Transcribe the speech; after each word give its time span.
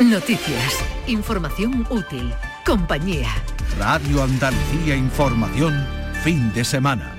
Noticias, 0.00 0.84
información 1.06 1.86
útil, 1.88 2.34
compañía. 2.66 3.28
Radio 3.78 4.24
Andalucía 4.24 4.96
Información, 4.96 5.86
fin 6.24 6.52
de 6.52 6.64
semana. 6.64 7.13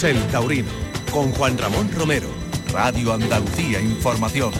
Carrusel 0.00 0.32
Taurino, 0.32 0.70
con 1.12 1.30
Juan 1.32 1.58
Ramón 1.58 1.92
Romero, 1.92 2.28
Radio 2.72 3.12
Andalucía 3.12 3.82
Información. 3.82 4.50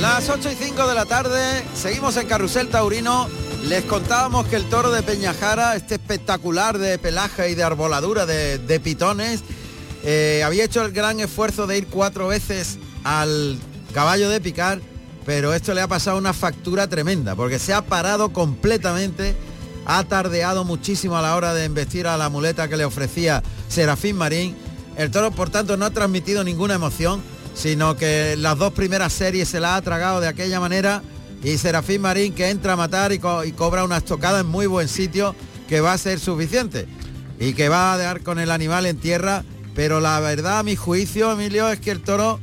Las 0.00 0.28
8 0.28 0.52
y 0.52 0.54
5 0.54 0.86
de 0.86 0.94
la 0.94 1.04
tarde, 1.04 1.64
seguimos 1.74 2.16
en 2.16 2.28
Carrusel 2.28 2.68
Taurino. 2.68 3.28
Les 3.64 3.82
contábamos 3.82 4.46
que 4.46 4.54
el 4.54 4.66
toro 4.66 4.92
de 4.92 5.02
Peñajara, 5.02 5.74
este 5.74 5.94
espectacular 5.94 6.78
de 6.78 6.96
pelaje 6.96 7.50
y 7.50 7.56
de 7.56 7.64
arboladura 7.64 8.24
de, 8.24 8.58
de 8.58 8.78
pitones, 8.78 9.42
eh, 10.04 10.44
había 10.44 10.62
hecho 10.62 10.84
el 10.84 10.92
gran 10.92 11.18
esfuerzo 11.18 11.66
de 11.66 11.78
ir 11.78 11.88
cuatro 11.88 12.28
veces 12.28 12.78
al 13.02 13.58
caballo 13.92 14.30
de 14.30 14.40
picar, 14.40 14.80
pero 15.24 15.54
esto 15.54 15.74
le 15.74 15.80
ha 15.80 15.88
pasado 15.88 16.18
una 16.18 16.32
factura 16.32 16.88
tremenda, 16.88 17.34
porque 17.36 17.58
se 17.58 17.72
ha 17.72 17.82
parado 17.82 18.32
completamente, 18.32 19.36
ha 19.86 20.02
tardeado 20.04 20.64
muchísimo 20.64 21.16
a 21.16 21.22
la 21.22 21.36
hora 21.36 21.54
de 21.54 21.64
investir 21.64 22.06
a 22.06 22.16
la 22.16 22.28
muleta 22.28 22.68
que 22.68 22.76
le 22.76 22.84
ofrecía 22.84 23.42
Serafín 23.68 24.16
Marín. 24.16 24.56
El 24.96 25.10
toro, 25.10 25.30
por 25.30 25.50
tanto, 25.50 25.76
no 25.76 25.86
ha 25.86 25.90
transmitido 25.90 26.44
ninguna 26.44 26.74
emoción, 26.74 27.22
sino 27.54 27.96
que 27.96 28.36
las 28.36 28.58
dos 28.58 28.72
primeras 28.72 29.12
series 29.12 29.48
se 29.48 29.60
las 29.60 29.78
ha 29.78 29.82
tragado 29.82 30.20
de 30.20 30.28
aquella 30.28 30.60
manera 30.60 31.02
y 31.42 31.58
Serafín 31.58 32.00
Marín 32.00 32.34
que 32.34 32.50
entra 32.50 32.74
a 32.74 32.76
matar 32.76 33.12
y, 33.12 33.16
y 33.16 33.52
cobra 33.52 33.84
una 33.84 33.98
estocada 33.98 34.40
en 34.40 34.46
muy 34.46 34.66
buen 34.66 34.88
sitio 34.88 35.34
que 35.68 35.80
va 35.80 35.92
a 35.92 35.98
ser 35.98 36.20
suficiente 36.20 36.86
y 37.38 37.54
que 37.54 37.68
va 37.68 37.92
a 37.92 37.98
dar 37.98 38.22
con 38.22 38.38
el 38.38 38.50
animal 38.50 38.86
en 38.86 38.98
tierra, 38.98 39.44
pero 39.74 40.00
la 40.00 40.20
verdad 40.20 40.60
a 40.60 40.62
mi 40.62 40.76
juicio, 40.76 41.32
Emilio, 41.32 41.68
es 41.70 41.80
que 41.80 41.90
el 41.90 42.00
toro 42.00 42.38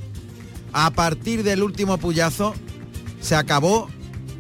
a 0.73 0.91
partir 0.91 1.43
del 1.43 1.63
último 1.63 1.97
puyazo 1.97 2.53
se 3.21 3.35
acabó 3.35 3.89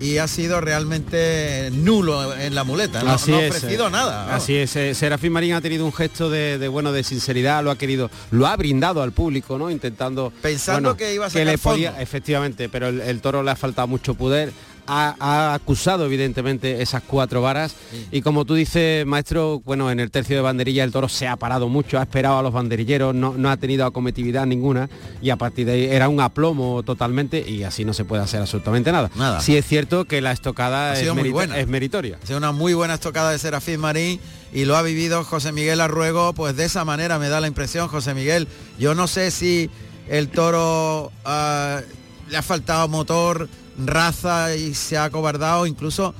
y 0.01 0.17
ha 0.17 0.29
sido 0.29 0.61
realmente 0.61 1.69
nulo 1.73 2.33
en 2.33 2.55
la 2.55 2.63
muleta, 2.63 3.03
no, 3.03 3.11
Así 3.11 3.31
no 3.31 3.37
ha 3.37 3.43
es, 3.43 3.53
ofrecido 3.53 3.87
eh, 3.87 3.91
nada. 3.91 4.25
vamos. 4.27 4.33
Así 4.43 4.55
es, 4.55 4.73
eh, 4.77 4.95
Serafín 4.95 5.33
Marín 5.33 5.53
ha 5.53 5.61
tenido 5.61 5.85
un 5.85 5.91
gesto 5.91 6.29
de, 6.29 6.57
de, 6.57 6.67
bueno 6.69 6.93
de 6.93 7.03
sinceridad, 7.03 7.61
lo 7.65 7.69
ha 7.71 7.77
querido, 7.77 8.09
lo 8.31 8.47
ha 8.47 8.55
brindado 8.55 9.01
al 9.01 9.11
público, 9.11 9.57
¿no? 9.57 9.69
Intentando 9.69 10.31
Pensando 10.41 10.91
bueno, 10.91 10.97
que 10.97 11.13
iba 11.13 11.25
a 11.25 11.29
que 11.29 11.57
podía, 11.57 11.89
fondo. 11.91 12.01
efectivamente, 12.03 12.69
pero 12.69 12.87
el, 12.87 13.01
el 13.01 13.19
toro 13.19 13.43
le 13.43 13.51
ha 13.51 13.57
faltado 13.57 13.87
mucho 13.89 14.13
poder. 14.15 14.53
Ha, 14.91 15.15
ha 15.19 15.53
acusado 15.53 16.05
evidentemente 16.05 16.81
esas 16.81 17.03
cuatro 17.03 17.43
varas 17.43 17.75
y 18.11 18.21
como 18.21 18.43
tú 18.45 18.55
dices 18.55 19.05
maestro 19.05 19.61
bueno 19.63 19.91
en 19.91 19.99
el 19.99 20.09
tercio 20.09 20.35
de 20.35 20.41
banderilla 20.41 20.83
el 20.83 20.91
toro 20.91 21.07
se 21.07 21.27
ha 21.27 21.35
parado 21.35 21.69
mucho 21.69 21.99
ha 21.99 22.01
esperado 22.01 22.39
a 22.39 22.41
los 22.41 22.51
banderilleros 22.51 23.13
no, 23.13 23.35
no 23.37 23.51
ha 23.51 23.57
tenido 23.57 23.85
acometividad 23.85 24.47
ninguna 24.47 24.89
y 25.21 25.29
a 25.29 25.35
partir 25.35 25.67
de 25.67 25.73
ahí 25.73 25.83
era 25.85 26.09
un 26.09 26.19
aplomo 26.21 26.81
totalmente 26.81 27.47
y 27.47 27.61
así 27.63 27.85
no 27.85 27.93
se 27.93 28.03
puede 28.03 28.23
hacer 28.23 28.41
absolutamente 28.41 28.91
nada 28.91 29.11
Nada. 29.15 29.41
sí 29.41 29.55
es 29.55 29.65
cierto 29.67 30.05
que 30.05 30.21
la 30.21 30.31
estocada 30.31 30.99
es, 30.99 31.07
merita- 31.13 31.31
buena. 31.33 31.59
es 31.59 31.67
meritoria 31.67 32.17
Ha 32.23 32.25
sido 32.25 32.39
una 32.39 32.51
muy 32.51 32.73
buena 32.73 32.95
estocada 32.95 33.29
de 33.31 33.37
Serafín 33.37 33.79
Marín 33.79 34.19
y 34.51 34.65
lo 34.65 34.75
ha 34.75 34.81
vivido 34.81 35.23
José 35.23 35.51
Miguel 35.51 35.81
Arruego, 35.81 36.33
pues 36.33 36.55
de 36.55 36.65
esa 36.65 36.83
manera 36.83 37.19
me 37.19 37.29
da 37.29 37.39
la 37.39 37.45
impresión, 37.47 37.87
José 37.87 38.15
Miguel. 38.15 38.47
Yo 38.79 38.95
no 38.95 39.05
sé 39.07 39.29
si 39.29 39.69
el 40.07 40.29
toro 40.29 41.11
ah, 41.25 41.81
le 42.31 42.37
ha 42.37 42.41
faltado 42.41 42.87
motor, 42.87 43.47
raza 43.85 44.55
y 44.55 44.73
se 44.73 44.97
ha 44.97 45.05
acobardado, 45.05 45.65
incluso 45.65 46.13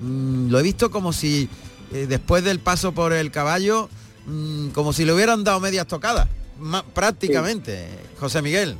mm, 0.00 0.50
lo 0.50 0.58
he 0.58 0.62
visto 0.62 0.90
como 0.90 1.12
si 1.12 1.48
eh, 1.92 2.06
después 2.08 2.42
del 2.44 2.58
paso 2.60 2.92
por 2.92 3.12
el 3.12 3.30
caballo, 3.30 3.88
mm, 4.26 4.68
como 4.70 4.92
si 4.92 5.04
le 5.04 5.12
hubieran 5.12 5.44
dado 5.44 5.60
medias 5.60 5.86
tocadas, 5.86 6.28
prácticamente, 6.94 7.88
José 8.18 8.42
Miguel. 8.42 8.76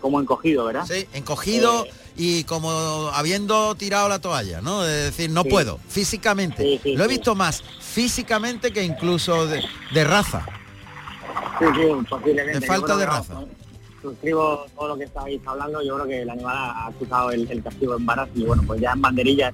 como 0.00 0.18
encogido, 0.18 0.64
¿verdad? 0.64 0.86
Sí, 0.90 1.06
encogido 1.12 1.84
Eh. 1.84 1.90
y 2.16 2.44
como 2.44 2.70
habiendo 3.12 3.74
tirado 3.74 4.08
la 4.08 4.18
toalla, 4.18 4.62
¿no? 4.62 4.80
De 4.82 4.94
decir, 5.04 5.28
no 5.30 5.42
Sí. 5.42 5.50
puedo, 5.50 5.78
físicamente. 5.90 6.80
Sí, 6.82 6.94
Lo 6.96 7.04
he 7.04 7.08
visto 7.08 7.34
más 7.34 7.62
físicamente 7.82 8.72
que 8.72 8.82
incluso 8.82 9.46
de, 9.46 9.62
de 9.92 10.04
raza. 10.04 10.46
Sí, 11.58 11.66
sí, 11.74 11.82
posiblemente. 12.08 12.60
De 12.60 12.66
falta 12.66 12.96
de 12.96 13.04
raza. 13.04 13.34
no, 13.34 13.48
Suscribo 14.02 14.66
todo 14.76 14.88
lo 14.88 14.96
que 14.96 15.04
estáis 15.04 15.40
hablando. 15.46 15.82
Yo 15.82 15.94
creo 15.96 16.06
que 16.06 16.22
el 16.22 16.30
animal 16.30 16.56
ha 16.56 16.86
acusado 16.86 17.30
el, 17.30 17.62
castigo 17.62 17.96
en 17.96 18.06
varas 18.06 18.28
y 18.34 18.44
bueno, 18.44 18.62
pues 18.66 18.80
ya 18.80 18.92
en 18.92 19.02
banderillas 19.02 19.52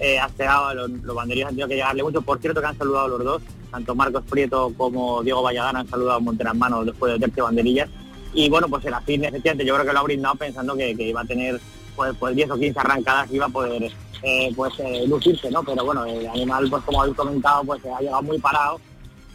eh, 0.00 0.18
ha 0.18 0.28
pegado, 0.28 0.74
los, 0.74 0.90
los 0.90 1.14
banderillas 1.14 1.48
han 1.48 1.54
tenido 1.54 1.68
que 1.68 1.76
llegarle 1.76 2.02
mucho. 2.02 2.22
Por 2.22 2.40
cierto 2.40 2.60
que 2.60 2.66
han 2.66 2.78
saludado 2.78 3.08
los 3.08 3.24
dos, 3.24 3.42
tanto 3.70 3.94
Marcos 3.94 4.24
Prieto 4.28 4.72
como 4.76 5.22
Diego 5.22 5.42
Valladán 5.42 5.76
han 5.76 5.88
saludado 5.88 6.18
a 6.18 6.20
Montera 6.20 6.50
en 6.52 6.58
mano 6.58 6.84
después 6.84 7.12
del 7.12 7.20
tercio 7.20 7.42
de 7.42 7.48
banderillas. 7.48 7.90
Y 8.34 8.48
bueno, 8.48 8.68
pues 8.68 8.84
el 8.84 8.94
afín 8.94 9.24
efectivamente 9.24 9.64
yo 9.64 9.74
creo 9.74 9.86
que 9.86 9.92
lo 9.92 9.98
ha 9.98 10.02
brindado 10.02 10.34
pensando 10.36 10.74
que, 10.74 10.90
iba 10.92 11.20
a 11.20 11.24
tener 11.24 11.60
pues, 11.96 12.14
pues 12.18 12.34
10 12.34 12.50
o 12.50 12.56
15 12.56 12.80
arrancadas 12.80 13.30
y 13.30 13.36
iba 13.36 13.46
a 13.46 13.50
poder 13.50 13.90
eh, 14.22 14.52
pues 14.54 14.72
eh, 14.78 15.04
lucirse, 15.06 15.50
¿no? 15.50 15.62
Pero 15.62 15.84
bueno, 15.84 16.04
el 16.04 16.26
animal, 16.26 16.68
pues 16.70 16.82
como 16.84 17.02
habéis 17.02 17.16
comentado, 17.16 17.64
pues 17.64 17.84
ha 17.84 18.00
llegado 18.00 18.22
muy 18.22 18.38
parado. 18.38 18.80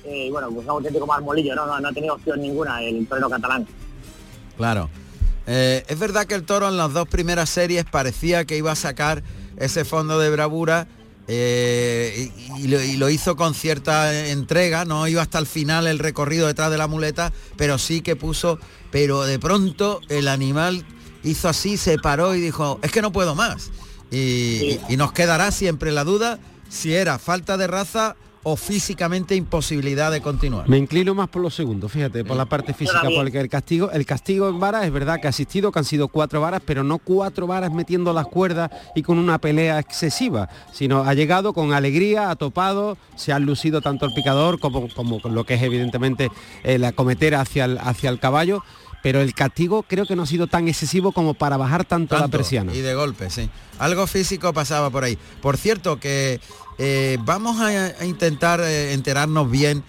Eh, 0.03 0.27
y 0.27 0.31
bueno, 0.31 0.49
pues 0.51 0.65
un 0.65 0.71
auténtico 0.71 1.05
marmolillo, 1.05 1.55
¿no? 1.55 1.65
No, 1.65 1.79
no 1.79 1.87
ha 1.89 1.93
tenido 1.93 2.15
opción 2.15 2.41
ninguna 2.41 2.81
el 2.81 3.05
torero 3.07 3.29
catalán. 3.29 3.67
Claro. 4.57 4.89
Eh, 5.45 5.85
es 5.87 5.97
verdad 5.97 6.25
que 6.25 6.35
el 6.35 6.43
toro 6.43 6.67
en 6.67 6.75
las 6.75 6.91
dos 6.91 7.07
primeras 7.07 7.49
series 7.49 7.85
parecía 7.85 8.45
que 8.45 8.57
iba 8.57 8.71
a 8.71 8.75
sacar 8.75 9.23
ese 9.57 9.85
fondo 9.85 10.19
de 10.19 10.29
bravura 10.29 10.87
eh, 11.29 12.31
y, 12.57 12.63
y 12.63 12.67
lo, 12.67 12.81
y 12.81 12.97
lo 12.97 13.09
hizo 13.09 13.35
con 13.35 13.53
cierta 13.53 14.27
entrega, 14.27 14.85
no 14.85 15.07
iba 15.07 15.21
hasta 15.21 15.39
el 15.39 15.47
final 15.47 15.87
el 15.87 15.99
recorrido 15.99 16.47
detrás 16.47 16.69
de 16.71 16.77
la 16.77 16.87
muleta, 16.87 17.31
pero 17.55 17.77
sí 17.77 18.01
que 18.01 18.15
puso, 18.15 18.59
pero 18.91 19.23
de 19.23 19.39
pronto 19.39 20.01
el 20.09 20.27
animal 20.27 20.85
hizo 21.23 21.47
así, 21.49 21.77
se 21.77 21.97
paró 21.97 22.35
y 22.35 22.41
dijo, 22.41 22.79
es 22.81 22.91
que 22.91 23.01
no 23.01 23.11
puedo 23.11 23.35
más. 23.35 23.71
Y 24.09 24.79
nos 24.97 25.11
quedará 25.11 25.51
siempre 25.51 25.91
la 25.91 26.05
duda 26.05 26.39
si 26.69 26.93
era 26.93 27.19
falta 27.19 27.57
de 27.57 27.67
raza 27.67 28.15
o 28.49 28.55
físicamente 28.55 29.35
imposibilidad 29.35 30.09
de 30.09 30.21
continuar. 30.21 30.69
Me 30.69 30.77
inclino 30.77 31.13
más 31.13 31.27
por 31.27 31.41
los 31.41 31.53
segundos, 31.53 31.91
fíjate, 31.91 32.23
por 32.23 32.37
la 32.37 32.45
parte 32.45 32.73
física, 32.73 33.09
porque 33.13 33.41
el 33.41 33.49
castigo, 33.49 33.91
el 33.91 34.05
castigo 34.05 34.47
en 34.47 34.57
varas 34.57 34.85
es 34.85 34.91
verdad 34.93 35.19
que 35.19 35.27
ha 35.27 35.31
asistido, 35.31 35.69
que 35.69 35.79
han 35.79 35.83
sido 35.83 36.07
cuatro 36.07 36.39
varas, 36.39 36.61
pero 36.65 36.81
no 36.81 36.97
cuatro 36.97 37.45
varas 37.45 37.73
metiendo 37.73 38.13
las 38.13 38.25
cuerdas 38.25 38.71
y 38.95 39.03
con 39.03 39.17
una 39.17 39.37
pelea 39.37 39.79
excesiva, 39.79 40.47
sino 40.71 41.03
ha 41.03 41.13
llegado 41.13 41.51
con 41.51 41.73
alegría, 41.73 42.29
ha 42.29 42.37
topado, 42.37 42.97
se 43.17 43.33
han 43.33 43.45
lucido 43.45 43.81
tanto 43.81 44.05
el 44.05 44.13
picador 44.13 44.61
como, 44.61 44.87
como 44.95 45.21
con 45.21 45.35
lo 45.35 45.43
que 45.43 45.55
es 45.55 45.61
evidentemente 45.61 46.31
eh, 46.63 46.77
la 46.77 46.93
cometera 46.93 47.41
hacia 47.41 47.65
el, 47.65 47.77
hacia 47.79 48.09
el 48.09 48.17
caballo, 48.17 48.63
pero 49.03 49.21
el 49.21 49.33
castigo 49.33 49.83
creo 49.83 50.05
que 50.05 50.15
no 50.15 50.23
ha 50.23 50.27
sido 50.27 50.47
tan 50.47 50.67
excesivo 50.67 51.11
como 51.11 51.33
para 51.33 51.57
bajar 51.57 51.85
tanto, 51.85 52.17
la 52.17 52.27
persiana. 52.27 52.73
Y 52.73 52.81
de 52.81 52.95
golpe, 52.95 53.29
sí. 53.29 53.49
Algo 53.79 54.07
físico 54.07 54.53
pasaba 54.53 54.89
por 54.89 55.03
ahí. 55.03 55.17
Por 55.41 55.57
cierto, 55.57 55.99
que 55.99 56.39
eh, 56.77 57.17
vamos 57.21 57.59
a, 57.61 57.67
a 57.67 58.05
intentar 58.05 58.59
eh, 58.61 58.93
enterarnos 58.93 59.49
bien 59.49 59.83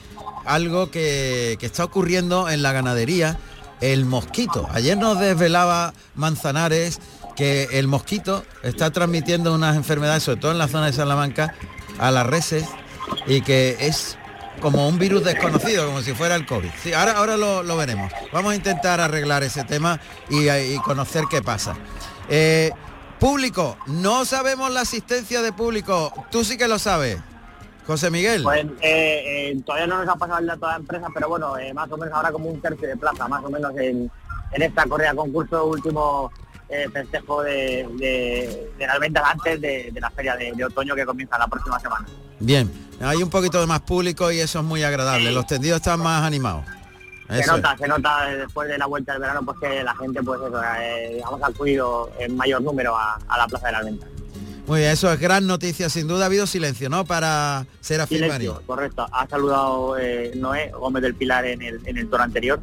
algo 0.44 0.90
que, 0.90 1.56
que 1.60 1.66
está 1.66 1.84
ocurriendo 1.84 2.48
en 2.48 2.62
la 2.62 2.72
ganadería, 2.72 3.38
el 3.80 4.04
mosquito. 4.04 4.66
Ayer 4.72 4.96
nos 4.96 5.20
desvelaba 5.20 5.92
Manzanares 6.14 7.00
que 7.36 7.68
el 7.72 7.86
mosquito 7.86 8.44
está 8.62 8.90
transmitiendo 8.90 9.54
unas 9.54 9.76
enfermedades, 9.76 10.24
sobre 10.24 10.40
todo 10.40 10.52
en 10.52 10.58
la 10.58 10.66
zona 10.66 10.86
de 10.86 10.92
Salamanca, 10.92 11.54
a 11.98 12.10
las 12.10 12.26
reses 12.26 12.64
y 13.26 13.42
que 13.42 13.76
es 13.80 14.18
como 14.60 14.88
un 14.88 14.98
virus 14.98 15.24
desconocido, 15.24 15.86
como 15.86 16.02
si 16.02 16.12
fuera 16.12 16.34
el 16.34 16.46
COVID. 16.46 16.70
Sí, 16.82 16.92
ahora, 16.92 17.12
ahora 17.12 17.36
lo, 17.36 17.76
veremos. 17.76 18.12
Vamos 18.32 18.52
a 18.52 18.56
intentar 18.56 19.00
arreglar 19.00 19.42
ese 19.42 19.64
tema 19.64 20.00
y, 20.28 20.76
conocer 20.78 21.24
qué 21.30 21.42
pasa. 21.42 21.76
Eh, 22.28 22.70
público, 23.18 23.76
no 23.86 24.24
sabemos 24.24 24.70
la 24.70 24.82
asistencia 24.82 25.42
de 25.42 25.52
público. 25.52 26.12
Tú 26.30 26.44
sí 26.44 26.56
que 26.56 26.68
lo 26.68 26.78
sabes. 26.78 27.18
José 27.86 28.10
Miguel. 28.10 28.42
Pues 28.42 28.66
eh, 28.82 29.50
eh, 29.50 29.62
todavía 29.64 29.86
no 29.86 30.04
nos 30.04 30.14
ha 30.14 30.18
pasado 30.18 30.40
el 30.40 30.46
dato 30.46 30.66
de 30.66 30.72
la 30.72 30.78
empresa, 30.78 31.06
pero 31.14 31.28
bueno, 31.28 31.54
más 31.72 31.90
o 31.90 31.96
menos 31.96 32.14
ahora 32.14 32.30
como 32.30 32.50
un 32.50 32.60
tercio 32.60 32.86
de 32.86 32.96
plaza, 32.96 33.26
más 33.28 33.42
o 33.42 33.48
menos 33.48 33.74
en, 33.78 34.10
en 34.52 34.62
esta 34.62 34.84
correa 34.84 35.14
concurso 35.14 35.66
último 35.66 36.30
festejo 36.92 37.42
de, 37.42 37.88
de, 37.96 38.70
de 38.76 38.84
antes 38.84 39.58
de, 39.58 39.90
la 39.98 40.10
feria 40.10 40.36
de 40.36 40.62
otoño 40.62 40.94
que 40.94 41.06
comienza 41.06 41.38
la 41.38 41.46
próxima 41.46 41.80
semana. 41.80 42.06
Bien, 42.40 42.70
hay 43.00 43.22
un 43.22 43.30
poquito 43.30 43.60
de 43.60 43.66
más 43.66 43.80
público 43.80 44.30
y 44.30 44.40
eso 44.40 44.60
es 44.60 44.64
muy 44.64 44.82
agradable. 44.82 45.32
Los 45.32 45.46
tendidos 45.46 45.76
están 45.78 46.00
más 46.00 46.24
animados. 46.24 46.64
Se 47.28 47.40
es. 47.40 47.46
nota, 47.46 47.76
se 47.76 47.86
nota 47.86 48.26
después 48.26 48.68
de 48.68 48.78
la 48.78 48.86
vuelta 48.86 49.12
del 49.12 49.20
verano 49.20 49.44
pues 49.44 49.58
que 49.58 49.82
la 49.82 49.94
gente 49.96 50.22
pues 50.22 50.40
eso, 50.40 50.62
eh, 50.80 51.10
digamos, 51.16 51.42
ha 51.42 51.46
acudido 51.48 52.10
en 52.18 52.36
mayor 52.36 52.62
número 52.62 52.96
a, 52.96 53.18
a 53.28 53.38
la 53.38 53.46
plaza 53.46 53.66
de 53.66 53.72
las 53.72 53.84
ventas. 53.84 54.08
Muy 54.66 54.80
bien, 54.80 54.92
eso 54.92 55.10
es 55.10 55.18
gran 55.18 55.46
noticia. 55.46 55.88
Sin 55.88 56.06
duda 56.06 56.24
ha 56.24 56.26
habido 56.26 56.46
silencio, 56.46 56.90
¿no? 56.90 57.04
Para 57.06 57.66
Marín. 57.88 58.06
Silencio, 58.06 58.62
correcto. 58.66 59.06
Ha 59.10 59.26
saludado 59.26 59.96
eh, 59.98 60.32
Noé 60.36 60.70
Gómez 60.70 61.02
del 61.02 61.14
Pilar 61.14 61.46
en 61.46 61.62
el, 61.62 61.80
en 61.86 61.96
el 61.96 62.08
toro 62.08 62.22
anterior, 62.22 62.60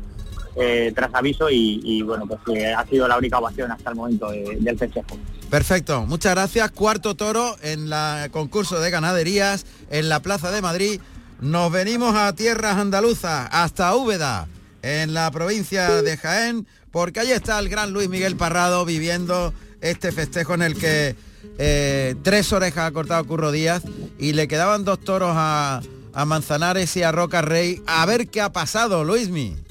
eh, 0.55 0.91
tras 0.95 1.13
aviso, 1.13 1.49
y, 1.49 2.01
bueno, 2.01 2.25
pues 2.27 2.39
eh, 2.57 2.73
ha 2.73 2.85
sido 2.87 3.07
la 3.07 3.17
única 3.17 3.39
ovación 3.39 3.71
hasta 3.71 3.89
el 3.89 3.95
momento 3.95 4.29
del 4.31 4.77
festejo. 4.77 5.17
Perfecto, 5.49 6.05
muchas 6.05 6.33
gracias. 6.33 6.71
Cuarto 6.71 7.15
toro 7.15 7.55
en 7.61 7.89
la 7.89 8.29
concurso 8.31 8.79
de 8.79 8.89
ganaderías 8.89 9.65
en 9.89 10.09
la 10.09 10.21
Plaza 10.21 10.51
de 10.51 10.61
Madrid. 10.61 10.99
Nos 11.39 11.71
venimos 11.71 12.15
a 12.15 12.33
tierras 12.33 12.77
andaluzas, 12.77 13.47
hasta 13.51 13.95
Úbeda, 13.95 14.47
en 14.81 15.13
la 15.13 15.29
provincia 15.31 16.01
de 16.01 16.17
Jaén, 16.17 16.67
porque 16.91 17.19
allí 17.19 17.31
está 17.31 17.59
el 17.59 17.69
gran 17.69 17.91
Luis 17.91 18.09
Miguel 18.09 18.35
Parrado 18.35 18.85
viviendo 18.85 19.53
este 19.81 20.11
festejo 20.11 20.53
en 20.53 20.61
el 20.61 20.77
que 20.77 21.15
eh, 21.57 22.15
tres 22.23 22.51
orejas 22.53 22.87
ha 22.87 22.91
cortado 22.91 23.25
Curro 23.25 23.51
Díaz 23.51 23.83
y 24.17 24.33
le 24.33 24.47
quedaban 24.47 24.85
dos 24.85 24.99
toros 24.99 25.33
a, 25.35 25.81
a 26.13 26.25
Manzanares 26.25 26.95
y 26.97 27.03
a 27.03 27.11
Roca 27.11 27.41
Rey. 27.41 27.81
A 27.85 28.05
ver 28.05 28.29
qué 28.29 28.41
ha 28.41 28.51
pasado, 28.51 29.03
Luismi. 29.03 29.64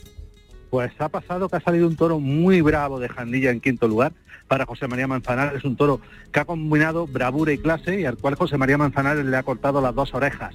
Pues 0.75 0.91
ha 0.99 1.09
pasado 1.09 1.49
que 1.49 1.55
ha 1.55 1.61
salido 1.61 1.87
un 1.87 1.95
toro 1.95 2.19
muy 2.19 2.61
bravo 2.61 2.99
de 2.99 3.09
Jandilla 3.09 3.53
en 3.53 3.61
quinto 3.61 3.87
lugar. 3.87 4.13
Para 4.49 4.67
José 4.67 4.89
María 4.89 5.07
Manzanares 5.07 5.59
es 5.59 5.65
un 5.65 5.77
toro 5.77 6.01
que 6.33 6.41
ha 6.41 6.45
combinado 6.45 7.07
bravura 7.07 7.53
y 7.53 7.59
clase 7.59 8.01
y 8.01 8.05
al 8.07 8.17
cual 8.17 8.35
José 8.35 8.59
María 8.59 8.77
Manzanares 8.77 9.25
le 9.25 9.37
ha 9.37 9.45
cortado 9.45 9.81
las 9.81 9.95
dos 9.95 10.13
orejas. 10.15 10.53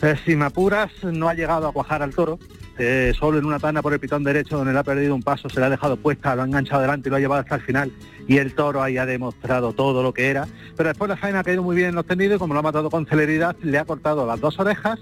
Eh, 0.00 0.14
si 0.24 0.34
me 0.34 0.46
apuras, 0.46 0.90
no 1.04 1.28
ha 1.28 1.34
llegado 1.34 1.68
a 1.68 1.74
cuajar 1.74 2.02
al 2.02 2.14
toro. 2.14 2.38
Eh, 2.78 3.12
solo 3.14 3.38
en 3.38 3.44
una 3.44 3.58
tanda 3.58 3.82
por 3.82 3.92
el 3.92 4.00
pitón 4.00 4.24
derecho 4.24 4.56
donde 4.56 4.72
le 4.72 4.78
ha 4.78 4.82
perdido 4.82 5.14
un 5.14 5.22
paso, 5.22 5.50
se 5.50 5.60
le 5.60 5.66
ha 5.66 5.68
dejado 5.68 5.98
puesta, 5.98 6.34
lo 6.34 6.40
ha 6.40 6.46
enganchado 6.46 6.80
delante 6.80 7.08
y 7.08 7.10
lo 7.10 7.16
ha 7.16 7.20
llevado 7.20 7.42
hasta 7.42 7.56
el 7.56 7.60
final. 7.60 7.92
Y 8.30 8.38
el 8.38 8.54
toro 8.54 8.80
ahí 8.80 8.96
ha 8.96 9.06
demostrado 9.06 9.72
todo 9.72 10.04
lo 10.04 10.14
que 10.14 10.28
era. 10.28 10.46
Pero 10.76 10.88
después 10.88 11.08
la 11.08 11.16
faena 11.16 11.40
ha 11.40 11.42
caído 11.42 11.64
muy 11.64 11.74
bien 11.74 11.88
en 11.88 11.94
los 11.96 12.06
tendidos 12.06 12.36
y 12.36 12.38
como 12.38 12.54
lo 12.54 12.60
ha 12.60 12.62
matado 12.62 12.88
con 12.88 13.04
celeridad, 13.04 13.56
le 13.60 13.76
ha 13.76 13.84
cortado 13.84 14.24
las 14.24 14.38
dos 14.38 14.56
orejas 14.60 15.00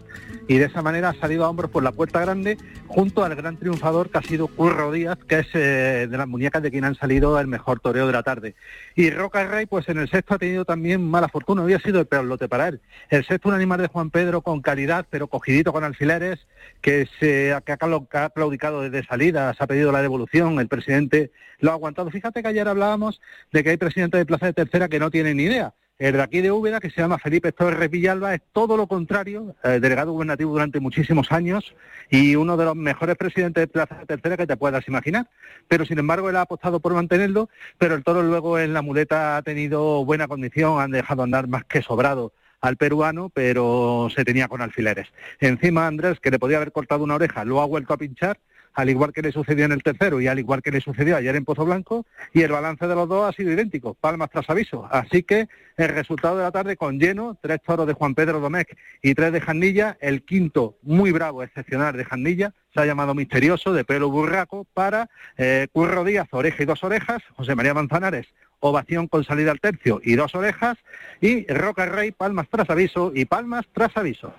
y 0.49 0.57
de 0.57 0.65
esa 0.65 0.81
manera 0.81 1.11
ha 1.11 1.15
salido 1.15 1.45
a 1.45 1.51
hombros 1.51 1.71
por 1.71 1.83
la 1.83 1.93
puerta 1.93 2.21
grande 2.21 2.57
junto 2.87 3.23
al 3.23 3.35
gran 3.37 3.59
triunfador 3.59 4.09
que 4.09 4.17
ha 4.17 4.23
sido 4.23 4.49
Curro 4.49 4.91
Díaz, 4.93 5.19
que 5.29 5.41
es 5.41 5.47
eh, 5.53 6.09
de 6.11 6.17
las 6.17 6.27
muñecas 6.27 6.63
de 6.63 6.71
quien 6.71 6.85
han 6.85 6.95
salido 6.95 7.39
el 7.39 7.49
mejor 7.49 7.81
toreo 7.81 8.07
de 8.07 8.15
la 8.15 8.23
tarde. 8.23 8.55
Y 8.97 9.11
Roca 9.11 9.47
Rey, 9.47 9.67
pues 9.67 9.87
en 9.91 9.99
el 9.99 10.09
sexto 10.09 10.37
ha 10.37 10.39
tenido 10.39 10.65
también 10.65 11.07
mala 11.07 11.29
fortuna, 11.29 11.61
había 11.61 11.81
sido 11.81 12.01
el 12.01 12.07
peor 12.07 12.25
lote 12.25 12.49
para 12.49 12.69
él. 12.69 12.81
El 13.11 13.27
sexto 13.27 13.51
un 13.51 13.55
animal 13.55 13.83
de 13.83 13.89
Juan 13.89 14.09
Pedro 14.09 14.41
con 14.41 14.63
calidad, 14.63 15.05
pero 15.11 15.27
cogidito 15.27 15.71
con 15.71 15.85
alfileres, 15.85 16.39
que 16.81 17.07
se 17.21 17.55
que 17.67 17.73
ha 17.73 18.31
claudicado 18.31 18.81
desde 18.81 19.07
salida, 19.07 19.53
se 19.53 19.63
ha 19.63 19.67
pedido 19.67 19.93
la 19.93 20.01
devolución, 20.01 20.59
el 20.61 20.69
presidente 20.69 21.31
lo 21.61 21.73
ha 21.73 21.75
aguantado. 21.75 22.11
Fíjate 22.11 22.43
que 22.43 22.49
ayer 22.49 22.69
hablábamos 22.69 23.18
de 23.53 23.65
que 23.65 23.71
hay 23.71 23.77
presidentes 23.77 24.19
de 24.19 24.27
plaza 24.27 24.47
de 24.47 24.53
tercera 24.53 24.89
que 24.89 24.99
no 24.99 25.11
tienen 25.11 25.37
ni 25.37 25.45
idea. 25.45 25.75
El 25.99 26.13
de 26.13 26.23
aquí 26.23 26.41
de 26.41 26.53
Úbeda, 26.53 26.79
que 26.79 26.91
se 26.91 27.01
llama 27.01 27.19
Felipe 27.19 27.51
Torres 27.51 27.91
Villalba, 27.91 28.33
es 28.33 28.41
todo 28.53 28.77
lo 28.77 28.87
contrario, 28.87 29.57
eh, 29.65 29.81
delegado 29.81 30.13
gubernativo 30.13 30.53
durante 30.53 30.79
muchísimos 30.79 31.33
años 31.33 31.75
y 32.09 32.37
uno 32.37 32.57
de 32.57 32.67
los 32.67 32.77
mejores 32.77 33.17
presidentes 33.17 33.63
de 33.63 33.67
Plaza 33.67 34.07
Tercera 34.07 34.37
que 34.37 34.47
te 34.47 34.57
puedas 34.57 34.87
imaginar. 34.87 35.29
Pero 35.67 35.85
sin 35.85 35.99
embargo, 35.99 36.31
él 36.31 36.37
ha 36.37 36.43
apostado 36.43 36.79
por 36.79 36.95
mantenerlo, 36.95 37.51
pero 37.79 37.97
el 37.97 38.05
toro 38.05 38.23
luego 38.23 38.61
en 38.61 38.75
la 38.75 38.83
muleta 38.83 39.39
ha 39.39 39.43
tenido 39.43 40.05
buena 40.05 40.29
condición, 40.29 40.81
han 40.81 40.93
dejado 40.93 41.25
andar 41.25 41.49
más 41.49 41.65
que 41.65 41.83
sobrado 41.83 42.33
al 42.61 42.77
peruano, 42.77 43.31
pero 43.31 44.09
se 44.15 44.25
tenía 44.25 44.47
con 44.47 44.63
alfileres. 44.63 45.09
Encima 45.41 45.89
Andrés, 45.89 46.21
que 46.21 46.31
le 46.31 46.39
podía 46.39 46.59
haber 46.59 46.71
cortado 46.71 47.03
una 47.03 47.17
oreja, 47.17 47.45
lo 47.45 47.61
ha 47.61 47.67
vuelto 47.67 47.95
a 47.95 47.99
pinchar 47.99 48.39
al 48.79 48.91
igual 48.91 49.13
que 49.13 49.23
le 49.23 49.33
sucedió 49.33 49.65
en 49.65 49.73
el 49.73 49.83
tercero 49.83 50.21
y 50.21 50.29
al 50.29 50.39
igual 50.39 50.63
que 50.63 50.71
le 50.71 50.81
sucedió 50.81 51.17
ayer 51.17 51.35
en 51.35 51.45
Pozo 51.45 51.65
Blanco, 51.65 52.07
y 52.33 52.43
el 52.43 52.53
balance 52.53 52.87
de 52.87 52.95
los 52.95 53.09
dos 53.09 53.29
ha 53.29 53.37
sido 53.37 53.51
idéntico, 53.51 53.95
palmas 53.95 54.31
tras 54.31 54.49
aviso. 54.49 54.87
Así 54.89 55.25
que 55.25 55.49
el 55.77 55.89
resultado 55.89 56.37
de 56.37 56.45
la 56.45 56.53
tarde 56.53 56.77
con 56.77 57.01
lleno, 57.01 57.37
tres 57.43 57.59
toros 57.67 57.89
de 57.89 57.95
Juan 57.95 58.15
Pedro 58.15 58.39
Domecq 58.39 58.77
y 59.03 59.15
tres 59.15 59.33
de 59.33 59.41
Jandilla, 59.41 59.99
el 60.01 60.23
quinto 60.23 60.77
muy 60.83 61.11
bravo, 61.11 61.43
excepcional 61.43 61.97
de 61.97 62.05
Jandilla, 62.05 62.55
se 62.73 62.81
ha 62.81 62.87
llamado 62.87 63.17
misterioso, 63.17 63.73
de 63.73 63.83
pelo 63.83 64.11
burraco, 64.11 64.65
para 64.75 65.11
eh, 65.37 65.67
Curro 65.73 66.05
Díaz, 66.05 66.29
oreja 66.31 66.63
y 66.63 66.67
dos 66.67 66.85
orejas, 66.85 67.21
José 67.35 67.57
María 67.57 67.75
Manzanares, 67.75 68.29
ovación 68.61 69.09
con 69.09 69.25
salida 69.25 69.51
al 69.51 69.59
tercio 69.59 70.01
y 70.05 70.15
dos 70.15 70.37
orejas, 70.37 70.79
y 71.21 71.53
Roca 71.53 71.87
Rey, 71.87 72.13
palmas 72.13 72.47
tras 72.49 72.71
aviso 72.71 73.11
y 73.13 73.25
palmas 73.25 73.67
tras 73.73 73.97
aviso. 73.97 74.33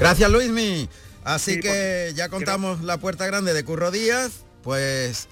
Gracias 0.00 0.28
Luismi. 0.28 0.88
Así 1.24 1.60
que 1.60 2.12
ya 2.14 2.28
contamos 2.28 2.82
la 2.82 2.98
puerta 2.98 3.26
grande 3.26 3.54
de 3.54 3.64
Curro 3.64 3.90
Díaz, 3.90 4.44
pues 4.62 5.28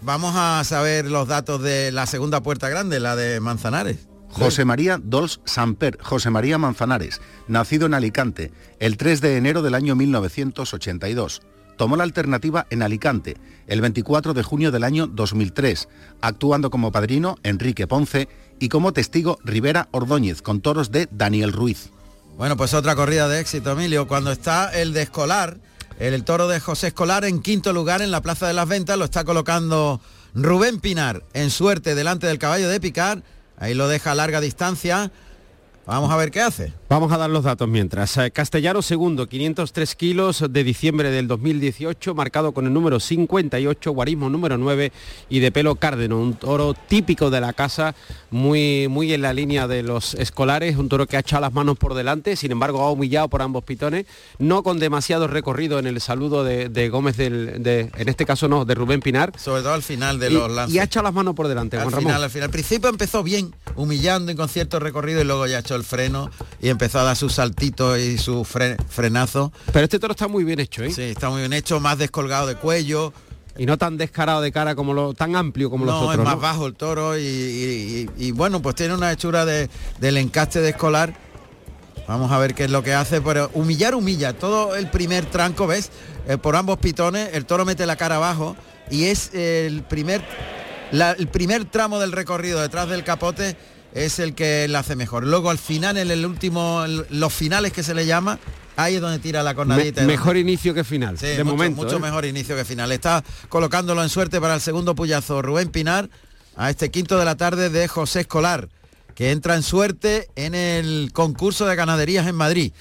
vamos 0.00 0.34
a 0.36 0.62
saber 0.64 1.10
los 1.10 1.26
datos 1.26 1.62
de 1.62 1.90
la 1.92 2.06
segunda 2.06 2.42
puerta 2.42 2.68
grande, 2.68 3.00
la 3.00 3.16
de 3.16 3.40
Manzanares. 3.40 4.08
José 4.30 4.64
María 4.64 5.00
Dols 5.02 5.40
Samper, 5.44 5.98
José 6.02 6.30
María 6.30 6.58
Manzanares, 6.58 7.20
nacido 7.48 7.86
en 7.86 7.94
Alicante 7.94 8.52
el 8.78 8.96
3 8.96 9.20
de 9.20 9.36
enero 9.36 9.62
del 9.62 9.74
año 9.74 9.96
1982. 9.96 11.42
Tomó 11.76 11.96
la 11.96 12.04
alternativa 12.04 12.66
en 12.70 12.82
Alicante 12.82 13.36
el 13.66 13.80
24 13.80 14.34
de 14.34 14.42
junio 14.42 14.70
del 14.70 14.84
año 14.84 15.06
2003, 15.06 15.88
actuando 16.20 16.70
como 16.70 16.92
padrino 16.92 17.36
Enrique 17.42 17.86
Ponce 17.86 18.28
y 18.58 18.68
como 18.68 18.92
testigo 18.92 19.38
Rivera 19.44 19.88
Ordóñez 19.90 20.42
con 20.42 20.60
toros 20.60 20.90
de 20.90 21.08
Daniel 21.10 21.52
Ruiz. 21.52 21.90
Bueno, 22.36 22.58
pues 22.58 22.74
otra 22.74 22.94
corrida 22.94 23.28
de 23.28 23.40
éxito, 23.40 23.72
Emilio. 23.72 24.06
Cuando 24.06 24.30
está 24.30 24.68
el 24.78 24.92
de 24.92 25.02
Escolar, 25.02 25.56
el, 25.98 26.22
toro 26.22 26.48
de 26.48 26.60
José 26.60 26.88
Escolar 26.88 27.24
en 27.24 27.40
quinto 27.40 27.72
lugar 27.72 28.02
en 28.02 28.10
la 28.10 28.20
Plaza 28.20 28.46
de 28.46 28.52
las 28.52 28.68
Ventas, 28.68 28.98
lo 28.98 29.06
está 29.06 29.24
colocando 29.24 30.02
Rubén 30.34 30.78
Pinar 30.78 31.24
en 31.32 31.50
suerte 31.50 31.94
delante 31.94 32.26
del 32.26 32.38
caballo 32.38 32.68
de 32.68 32.78
Picar. 32.78 33.22
Ahí 33.56 33.72
lo 33.72 33.88
deja 33.88 34.10
a 34.10 34.14
larga 34.14 34.42
distancia. 34.42 35.10
Vamos 35.86 36.10
a 36.10 36.16
ver 36.16 36.32
qué 36.32 36.40
hace. 36.40 36.72
Vamos 36.88 37.12
a 37.12 37.16
dar 37.16 37.30
los 37.30 37.44
datos 37.44 37.68
mientras. 37.68 38.16
Eh, 38.16 38.32
Castellano 38.32 38.82
segundo, 38.82 39.28
503 39.28 39.94
kilos 39.94 40.44
de 40.50 40.64
diciembre 40.64 41.12
del 41.12 41.28
2018, 41.28 42.12
marcado 42.12 42.50
con 42.50 42.66
el 42.66 42.72
número 42.72 42.98
58, 42.98 43.92
guarismo 43.92 44.28
número 44.28 44.58
9 44.58 44.90
y 45.28 45.38
de 45.38 45.52
pelo 45.52 45.76
cárdeno, 45.76 46.18
un 46.18 46.34
toro 46.34 46.74
típico 46.74 47.30
de 47.30 47.40
la 47.40 47.52
casa, 47.52 47.94
muy, 48.32 48.88
muy 48.88 49.12
en 49.12 49.22
la 49.22 49.32
línea 49.32 49.68
de 49.68 49.84
los 49.84 50.14
escolares, 50.14 50.76
un 50.76 50.88
toro 50.88 51.06
que 51.06 51.18
ha 51.18 51.20
echado 51.20 51.42
las 51.42 51.52
manos 51.52 51.78
por 51.78 51.94
delante, 51.94 52.34
sin 52.34 52.50
embargo 52.50 52.82
ha 52.82 52.90
humillado 52.90 53.28
por 53.28 53.42
ambos 53.42 53.62
pitones, 53.62 54.06
no 54.40 54.64
con 54.64 54.80
demasiado 54.80 55.28
recorrido 55.28 55.78
en 55.78 55.86
el 55.86 56.00
saludo 56.00 56.42
de, 56.42 56.88
Gómez, 56.88 57.16
del, 57.16 57.62
de, 57.62 57.92
en 57.96 58.08
este 58.08 58.26
caso 58.26 58.48
no, 58.48 58.64
de 58.64 58.74
Rubén 58.74 59.00
Pinar. 59.00 59.32
Sobre 59.38 59.62
todo 59.62 59.74
al 59.74 59.84
final 59.84 60.18
de 60.18 60.30
los 60.30 60.50
lances. 60.50 60.74
Y 60.74 60.80
ha 60.80 60.84
echado 60.84 61.04
las 61.04 61.14
manos 61.14 61.36
por 61.36 61.46
delante, 61.46 61.76
al 61.76 61.92
final, 61.92 62.24
Al 62.24 62.30
final, 62.30 62.44
al 62.44 62.50
principio 62.50 62.88
empezó 62.88 63.22
bien, 63.22 63.54
humillando 63.76 64.32
y 64.32 64.34
con 64.34 64.48
cierto 64.48 64.80
recorrido 64.80 65.20
y 65.20 65.24
luego 65.24 65.46
ya 65.46 65.58
ha 65.58 65.60
hecho 65.60 65.75
el 65.76 65.84
freno 65.84 66.30
y 66.60 66.68
empezó 66.68 66.98
a 66.98 67.04
dar 67.04 67.16
sus 67.16 67.34
saltitos 67.34 67.98
y 67.98 68.18
su 68.18 68.44
frenazo. 68.44 69.52
Pero 69.72 69.84
este 69.84 69.98
toro 69.98 70.12
está 70.12 70.28
muy 70.28 70.44
bien 70.44 70.60
hecho, 70.60 70.82
¿eh? 70.82 70.90
Sí, 70.90 71.02
está 71.02 71.30
muy 71.30 71.40
bien 71.40 71.52
hecho, 71.52 71.78
más 71.80 71.98
descolgado 71.98 72.46
de 72.46 72.56
cuello. 72.56 73.12
Y 73.58 73.64
no 73.64 73.78
tan 73.78 73.96
descarado 73.96 74.42
de 74.42 74.52
cara 74.52 74.74
como 74.74 74.92
lo 74.92 75.14
tan 75.14 75.34
amplio 75.34 75.70
como 75.70 75.86
los 75.86 75.94
otros. 75.94 76.18
Es 76.18 76.24
más 76.24 76.38
bajo 76.38 76.66
el 76.66 76.74
toro 76.74 77.16
y, 77.16 78.06
bueno, 78.34 78.60
pues 78.60 78.74
tiene 78.74 78.92
una 78.92 79.10
hechura 79.10 79.46
de, 79.46 79.70
del 79.98 80.18
encaste 80.18 80.60
de 80.60 80.70
escolar. 80.70 81.14
Vamos 82.06 82.30
a 82.30 82.38
ver 82.38 82.54
qué 82.54 82.64
es 82.64 82.70
lo 82.70 82.82
que 82.82 82.92
hace, 82.92 83.20
pero 83.22 83.50
humillar 83.54 83.94
humilla. 83.94 84.34
Todo 84.34 84.76
el 84.76 84.90
primer 84.90 85.24
tranco, 85.26 85.66
¿ves? 85.66 85.90
Eh, 86.28 86.36
por 86.36 86.54
ambos 86.54 86.78
pitones, 86.78 87.30
el 87.32 87.46
toro 87.46 87.64
mete 87.64 87.86
la 87.86 87.96
cara 87.96 88.16
abajo 88.16 88.56
y 88.90 89.04
es 89.04 89.32
el 89.34 89.82
primer, 89.82 90.22
el 90.92 91.26
primer 91.28 91.64
tramo 91.64 91.98
del 91.98 92.12
recorrido 92.12 92.60
detrás 92.60 92.88
del 92.88 93.04
capote 93.04 93.56
es 93.96 94.18
el 94.18 94.34
que 94.34 94.68
la 94.68 94.80
hace 94.80 94.94
mejor. 94.94 95.26
Luego 95.26 95.48
al 95.50 95.58
final, 95.58 95.96
en 95.96 96.10
el 96.10 96.26
último, 96.26 96.84
los 97.08 97.32
finales 97.32 97.72
que 97.72 97.82
se 97.82 97.94
le 97.94 98.04
llama, 98.04 98.38
ahí 98.76 98.96
es 98.96 99.00
donde 99.00 99.18
tira 99.18 99.42
la 99.42 99.54
cornadita. 99.54 100.02
mejor 100.02 100.36
inicio 100.36 100.74
que 100.74 100.84
final, 100.84 101.16
de 101.16 101.42
mucho, 101.42 101.56
momento. 101.56 101.82
Mucho 101.82 101.96
¿eh? 101.96 102.00
mejor 102.00 102.26
inicio 102.26 102.54
que 102.54 102.66
final. 102.66 102.92
Está 102.92 103.24
colocándolo 103.48 104.02
en 104.02 104.10
suerte 104.10 104.38
para 104.38 104.54
el 104.54 104.60
segundo 104.60 104.94
puyazo 104.94 105.40
Rubén 105.40 105.70
Pinar 105.70 106.10
a 106.56 106.68
este 106.68 106.90
quinto 106.90 107.18
de 107.18 107.24
la 107.24 107.36
tarde 107.36 107.70
de 107.70 107.88
José 107.88 108.20
Escolar, 108.20 108.68
que 109.14 109.30
entra 109.30 109.56
en 109.56 109.62
suerte 109.62 110.28
en 110.36 110.54
el 110.54 111.10
concurso 111.14 111.64
de 111.64 111.74
ganaderías 111.74 112.26
en 112.26 112.34
Madrid. 112.34 112.72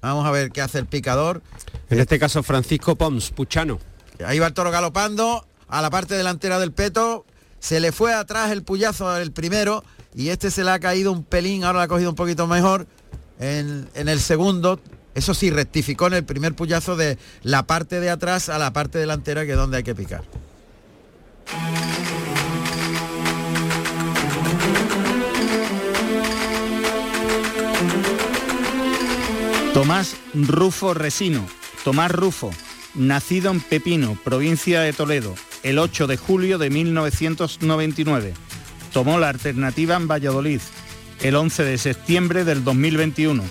Vamos 0.00 0.26
a 0.26 0.30
ver 0.30 0.52
qué 0.52 0.62
hace 0.62 0.78
el 0.78 0.86
picador. 0.86 1.42
En 1.90 2.00
este 2.00 2.18
caso 2.18 2.42
Francisco 2.42 2.96
Pons, 2.96 3.30
Puchano. 3.30 3.78
Ahí 4.24 4.38
va 4.38 4.46
el 4.46 4.54
toro 4.54 4.70
galopando 4.70 5.46
a 5.68 5.82
la 5.82 5.90
parte 5.90 6.14
delantera 6.14 6.58
del 6.58 6.72
peto. 6.72 7.26
Se 7.60 7.78
le 7.78 7.92
fue 7.92 8.14
atrás 8.14 8.50
el 8.50 8.62
puyazo 8.62 9.14
el 9.18 9.32
primero 9.32 9.84
y 10.14 10.28
este 10.28 10.50
se 10.50 10.64
le 10.64 10.70
ha 10.70 10.78
caído 10.78 11.12
un 11.12 11.24
pelín, 11.24 11.64
ahora 11.64 11.78
lo 11.78 11.82
ha 11.84 11.88
cogido 11.88 12.10
un 12.10 12.16
poquito 12.16 12.46
mejor 12.46 12.86
en, 13.40 13.88
el 13.94 14.20
segundo. 14.20 14.80
Eso 15.14 15.34
sí, 15.34 15.50
rectificó 15.50 16.06
en 16.06 16.14
el 16.14 16.24
primer 16.24 16.54
puyazo 16.54 16.96
de 16.96 17.18
la 17.42 17.66
parte 17.66 18.00
de 18.00 18.10
atrás 18.10 18.48
a 18.48 18.58
la 18.58 18.72
parte 18.72 18.98
delantera, 18.98 19.44
que 19.44 19.52
es 19.52 19.56
donde 19.56 19.78
hay 19.78 19.82
que 19.82 19.94
picar. 19.94 20.22
Tomás 29.74 30.16
Rufo 30.34 30.94
Resino, 30.94 31.46
Tomás 31.84 32.10
Rufo, 32.10 32.50
nacido 32.94 33.50
en 33.50 33.60
Pepino, 33.60 34.18
provincia 34.22 34.80
de 34.80 34.92
Toledo, 34.92 35.34
el 35.62 35.78
8 35.78 36.06
de 36.06 36.16
julio 36.18 36.58
de 36.58 36.70
1999 36.70 38.34
tomó 38.92 39.18
la 39.18 39.28
alternativa 39.28 39.96
en 39.96 40.08
Valladolid 40.08 40.60
el 41.20 41.36
11 41.36 41.64
de 41.64 41.78
septiembre 41.78 42.44
del 42.44 42.64
2021, 42.64 43.42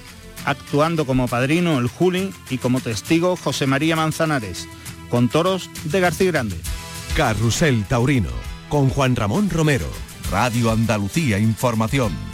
actuando 0.46 1.06
como 1.06 1.28
padrino 1.28 1.80
el 1.80 1.88
Juli 1.88 2.34
y 2.50 2.58
como 2.58 2.82
testigo 2.82 3.36
José 3.36 3.66
María 3.68 3.96
Manzanares, 3.96 4.68
con 5.10 5.30
toros 5.30 5.70
de 5.86 6.00
García 6.00 6.32
Grande. 6.32 6.58
Carrusel 7.16 7.86
Taurino, 7.86 8.30
con 8.70 8.90
Juan 8.90 9.16
Ramón 9.16 9.50
Romero, 9.50 9.88
Radio 10.30 10.72
Andalucía 10.72 11.40
Información. 11.40 12.31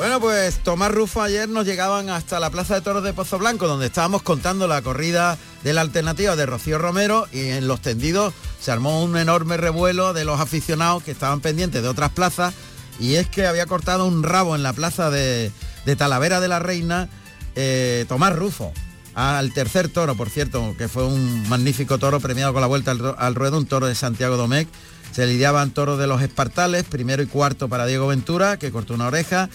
Bueno, 0.00 0.18
pues 0.18 0.60
Tomás 0.60 0.90
Rufo 0.92 1.20
ayer 1.20 1.46
nos 1.46 1.66
llegaban 1.66 2.08
hasta 2.08 2.40
la 2.40 2.48
Plaza 2.48 2.74
de 2.74 2.80
Toros 2.80 3.04
de 3.04 3.12
Pozo 3.12 3.38
Blanco, 3.38 3.68
donde 3.68 3.84
estábamos 3.84 4.22
contando 4.22 4.66
la 4.66 4.80
corrida 4.80 5.36
de 5.62 5.74
la 5.74 5.82
alternativa 5.82 6.36
de 6.36 6.46
Rocío 6.46 6.78
Romero 6.78 7.28
y 7.32 7.48
en 7.48 7.68
los 7.68 7.82
tendidos 7.82 8.32
se 8.62 8.70
armó 8.70 9.04
un 9.04 9.18
enorme 9.18 9.58
revuelo 9.58 10.14
de 10.14 10.24
los 10.24 10.40
aficionados 10.40 11.02
que 11.02 11.10
estaban 11.10 11.42
pendientes 11.42 11.82
de 11.82 11.88
otras 11.88 12.12
plazas 12.12 12.54
y 12.98 13.16
es 13.16 13.28
que 13.28 13.46
había 13.46 13.66
cortado 13.66 14.06
un 14.06 14.22
rabo 14.22 14.56
en 14.56 14.62
la 14.62 14.72
plaza 14.72 15.10
de, 15.10 15.52
Talavera 15.98 16.40
de 16.40 16.48
la 16.48 16.60
Reina 16.60 17.10
eh, 17.54 18.06
Tomás 18.08 18.34
Rufo 18.34 18.72
al 19.12 19.52
tercer 19.52 19.88
toro, 19.88 20.14
por 20.14 20.30
cierto, 20.30 20.74
que 20.78 20.88
fue 20.88 21.04
un 21.04 21.46
magnífico 21.50 21.98
toro 21.98 22.20
premiado 22.20 22.54
con 22.54 22.62
la 22.62 22.68
vuelta 22.68 22.92
al, 22.92 23.34
ruedo, 23.34 23.58
un 23.58 23.66
toro 23.66 23.86
de 23.86 23.94
Santiago 23.94 24.38
Domecq. 24.38 24.68
Se 25.12 25.26
lidiaban 25.26 25.72
toros 25.72 25.98
de 25.98 26.06
los 26.06 26.22
espartales, 26.22 26.84
primero 26.84 27.22
y 27.22 27.26
cuarto 27.26 27.68
para 27.68 27.84
Diego 27.84 28.06
Ventura, 28.06 28.58
que 28.58 28.70
cortó 28.70 28.94
una 28.94 29.08
oreja, 29.08 29.50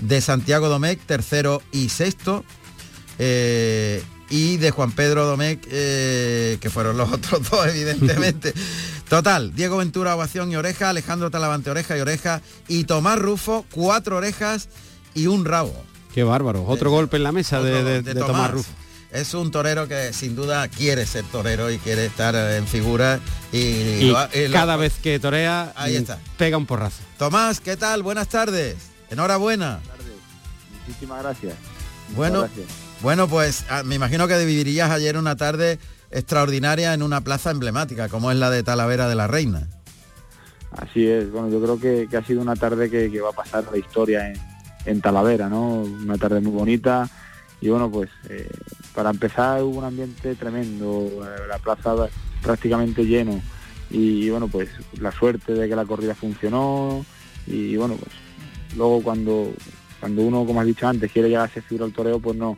de 0.00 0.20
Santiago 0.20 0.68
Domecq, 0.68 1.00
tercero 1.06 1.62
y 1.72 1.88
sexto. 1.88 2.44
Eh, 3.18 4.02
y 4.30 4.58
de 4.58 4.70
Juan 4.70 4.92
Pedro 4.92 5.26
Domecq, 5.26 5.66
eh, 5.70 6.58
que 6.60 6.70
fueron 6.70 6.96
los 6.96 7.12
otros 7.12 7.48
dos, 7.48 7.66
evidentemente. 7.66 8.52
Total, 9.08 9.54
Diego 9.54 9.78
Ventura, 9.78 10.14
ovación 10.14 10.52
y 10.52 10.56
oreja, 10.56 10.90
Alejandro 10.90 11.30
Talavante, 11.30 11.70
oreja 11.70 11.96
y 11.96 12.00
oreja, 12.00 12.42
y 12.66 12.84
Tomás 12.84 13.18
Rufo, 13.18 13.64
cuatro 13.72 14.16
orejas 14.16 14.68
y 15.14 15.26
un 15.26 15.44
rabo. 15.44 15.74
Qué 16.14 16.24
bárbaro, 16.24 16.64
otro 16.64 16.90
golpe 16.90 17.16
en 17.16 17.22
la 17.22 17.32
mesa 17.32 17.62
de, 17.62 18.02
Tomás. 18.14 18.50
Rufo. 18.50 18.70
Es 19.10 19.32
un 19.32 19.50
torero 19.50 19.88
que 19.88 20.12
sin 20.12 20.36
duda 20.36 20.68
quiere 20.68 21.06
ser 21.06 21.24
torero 21.24 21.70
y 21.70 21.78
quiere 21.78 22.04
estar 22.04 22.34
en 22.34 22.66
figura 22.66 23.20
y, 23.52 24.12
cada 24.52 24.76
vez 24.76 24.92
que 25.02 25.18
torea 25.18 25.72
ahí 25.76 25.94
mm, 25.94 26.02
está. 26.02 26.18
pega 26.36 26.58
un 26.58 26.66
porrazo. 26.66 27.02
Tomás, 27.16 27.60
¿qué 27.60 27.78
tal? 27.78 28.02
Buenas 28.02 28.28
tardes. 28.28 28.76
Enhorabuena. 29.10 29.80
Buenas 29.80 29.88
tardes. 29.88 30.14
Muchísimas 30.86 31.22
gracias. 31.22 31.54
bueno, 32.14 32.48
bueno, 33.02 33.28
pues 33.28 33.64
ah, 33.70 33.82
me 33.84 33.94
imagino 33.94 34.26
que 34.28 34.44
vivirías 34.44 34.90
ayer 34.90 35.16
una 35.16 35.36
tarde 35.36 35.78
extraordinaria 36.10 36.94
en 36.94 37.02
una 37.02 37.20
plaza 37.20 37.50
emblemática 37.50 38.08
como 38.08 38.30
es 38.30 38.38
la 38.38 38.50
de 38.50 38.62
Talavera 38.62 39.08
de 39.08 39.14
la 39.14 39.26
Reina. 39.26 39.68
Así 40.72 41.06
es, 41.06 41.30
bueno, 41.30 41.48
yo 41.48 41.62
creo 41.62 41.80
que, 41.80 42.08
que 42.10 42.16
ha 42.16 42.24
sido 42.24 42.42
una 42.42 42.56
tarde 42.56 42.90
que, 42.90 43.10
que 43.10 43.20
va 43.20 43.30
a 43.30 43.32
pasar 43.32 43.64
la 43.70 43.78
historia 43.78 44.28
en, 44.28 44.38
en 44.84 45.00
Talavera, 45.00 45.48
¿no? 45.48 45.82
Una 45.82 46.16
tarde 46.16 46.40
muy 46.40 46.52
bonita 46.52 47.08
y 47.60 47.68
bueno, 47.68 47.90
pues 47.90 48.10
eh, 48.28 48.48
para 48.94 49.10
empezar 49.10 49.62
hubo 49.62 49.78
un 49.78 49.84
ambiente 49.84 50.34
tremendo, 50.34 51.10
la 51.48 51.58
plaza 51.58 51.94
prácticamente 52.42 53.04
lleno 53.04 53.40
y, 53.90 54.26
y, 54.26 54.30
bueno, 54.30 54.48
pues 54.48 54.68
la 55.00 55.12
suerte 55.12 55.54
de 55.54 55.68
que 55.68 55.76
la 55.76 55.84
corrida 55.84 56.14
funcionó 56.14 57.04
y 57.46 57.76
bueno, 57.76 57.96
pues 57.96 58.12
luego 58.78 59.02
cuando 59.02 59.52
cuando 60.00 60.22
uno, 60.22 60.44
como 60.44 60.60
has 60.60 60.66
dicho 60.66 60.86
antes, 60.86 61.10
quiere 61.10 61.28
llegar 61.28 61.44
a 61.44 61.50
ese 61.50 61.60
figura 61.60 61.86
al 61.86 61.92
toreo, 61.92 62.20
pues 62.20 62.36
no, 62.36 62.56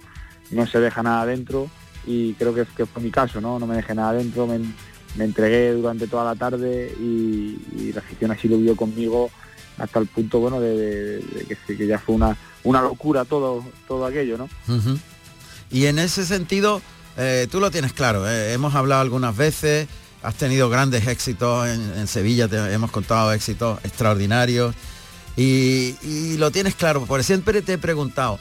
no 0.50 0.66
se 0.66 0.80
deja 0.80 1.02
nada 1.02 1.22
adentro 1.22 1.68
y 2.06 2.34
creo 2.34 2.54
que, 2.54 2.64
que 2.76 2.86
fue 2.86 3.02
mi 3.02 3.10
caso, 3.10 3.40
¿no? 3.40 3.58
No 3.58 3.66
me 3.66 3.76
dejé 3.76 3.94
nada 3.94 4.10
adentro, 4.10 4.46
me, 4.46 4.60
entregué 5.18 5.72
durante 5.72 6.06
toda 6.06 6.24
la 6.24 6.34
tarde 6.36 6.94
y, 7.00 7.92
la 7.92 8.00
afición 8.00 8.30
así 8.30 8.46
lo 8.46 8.58
vio 8.58 8.76
conmigo 8.76 9.30
hasta 9.78 9.98
el 9.98 10.06
punto 10.06 10.38
bueno 10.38 10.60
de, 10.60 11.24
que, 11.66 11.86
ya 11.86 11.98
fue 11.98 12.14
una, 12.14 12.36
una 12.62 12.82
locura 12.82 13.24
todo, 13.24 13.64
todo 13.88 14.06
aquello, 14.06 14.38
¿no? 14.38 14.48
Y 15.70 15.86
en 15.86 15.98
ese 15.98 16.24
sentido, 16.26 16.82
eh, 17.16 17.48
tú 17.50 17.58
lo 17.60 17.70
tienes 17.70 17.92
claro, 17.92 18.28
eh, 18.28 18.52
hemos 18.52 18.74
hablado 18.74 19.00
algunas 19.00 19.36
veces, 19.36 19.88
has 20.22 20.34
tenido 20.34 20.68
grandes 20.68 21.06
éxitos 21.06 21.66
en, 21.66 21.80
en 21.98 22.06
Sevilla, 22.06 22.46
te 22.46 22.72
hemos 22.72 22.90
contado 22.90 23.32
éxitos 23.32 23.78
extraordinarios 23.84 24.74
y, 25.36 26.36
lo 26.36 26.50
tienes 26.50 26.74
claro, 26.74 27.04
por 27.06 27.22
siempre 27.24 27.62
te 27.62 27.74
he 27.74 27.78
preguntado, 27.78 28.38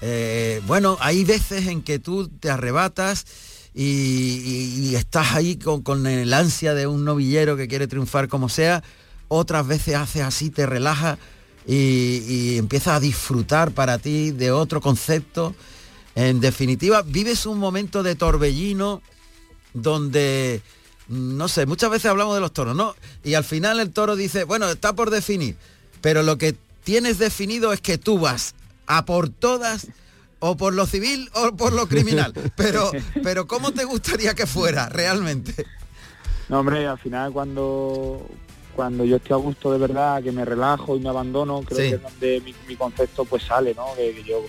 eh, 0.00 0.60
bueno, 0.66 0.98
hay 1.00 1.24
veces 1.24 1.66
en 1.66 1.82
que 1.82 1.98
tú 1.98 2.28
te 2.28 2.50
arrebatas 2.50 3.26
y, 3.74 3.82
y, 3.82 4.94
estás 4.96 5.32
ahí 5.34 5.56
con, 5.56 5.82
con, 5.82 6.06
el 6.06 6.32
ansia 6.32 6.74
de 6.74 6.86
un 6.86 7.04
novillero 7.04 7.56
que 7.56 7.68
quiere 7.68 7.86
triunfar 7.86 8.28
como 8.28 8.48
sea, 8.48 8.82
otras 9.28 9.66
veces 9.66 9.96
haces 9.96 10.22
así, 10.22 10.50
te 10.50 10.66
relajas 10.66 11.18
y 11.66 12.58
empiezas 12.58 12.94
a 12.94 13.00
disfrutar 13.00 13.72
para 13.72 13.98
ti 13.98 14.30
de 14.30 14.52
otro 14.52 14.80
concepto. 14.80 15.54
En 16.14 16.40
definitiva, 16.40 17.02
vives 17.02 17.44
un 17.44 17.58
momento 17.58 18.02
de 18.02 18.14
torbellino 18.14 19.02
donde, 19.74 20.62
no 21.08 21.46
sé, 21.48 21.66
muchas 21.66 21.90
veces 21.90 22.10
hablamos 22.10 22.34
de 22.34 22.40
los 22.40 22.52
toros, 22.52 22.74
¿no? 22.74 22.94
Y 23.22 23.34
al 23.34 23.44
final 23.44 23.78
el 23.80 23.92
toro 23.92 24.16
dice, 24.16 24.44
bueno, 24.44 24.68
está 24.70 24.94
por 24.94 25.10
definir, 25.10 25.56
pero 26.00 26.22
lo 26.22 26.38
que 26.38 26.54
tienes 26.84 27.18
definido 27.18 27.72
es 27.72 27.80
que 27.80 27.98
tú 27.98 28.18
vas 28.18 28.54
a 28.86 29.04
por 29.04 29.28
todas 29.28 29.88
o 30.38 30.56
por 30.56 30.74
lo 30.74 30.86
civil 30.86 31.30
o 31.34 31.56
por 31.56 31.72
lo 31.72 31.88
criminal. 31.88 32.32
Pero, 32.56 32.90
pero 33.22 33.46
¿cómo 33.46 33.72
te 33.72 33.84
gustaría 33.84 34.34
que 34.34 34.46
fuera 34.46 34.88
realmente? 34.88 35.66
No, 36.48 36.60
hombre, 36.60 36.86
al 36.86 36.98
final 36.98 37.32
cuando 37.32 38.26
cuando 38.76 39.04
yo 39.04 39.16
estoy 39.16 39.32
a 39.32 39.36
gusto 39.36 39.72
de 39.72 39.78
verdad, 39.78 40.22
que 40.22 40.30
me 40.30 40.44
relajo 40.44 40.96
y 40.96 41.00
me 41.00 41.08
abandono, 41.08 41.62
creo 41.62 41.78
sí. 41.78 41.88
que 41.88 41.94
es 41.94 42.02
donde 42.02 42.42
mi, 42.44 42.54
mi, 42.68 42.76
concepto 42.76 43.24
pues 43.24 43.42
sale, 43.42 43.74
¿no? 43.74 43.86
Que, 43.96 44.14
que 44.14 44.22
yo 44.22 44.44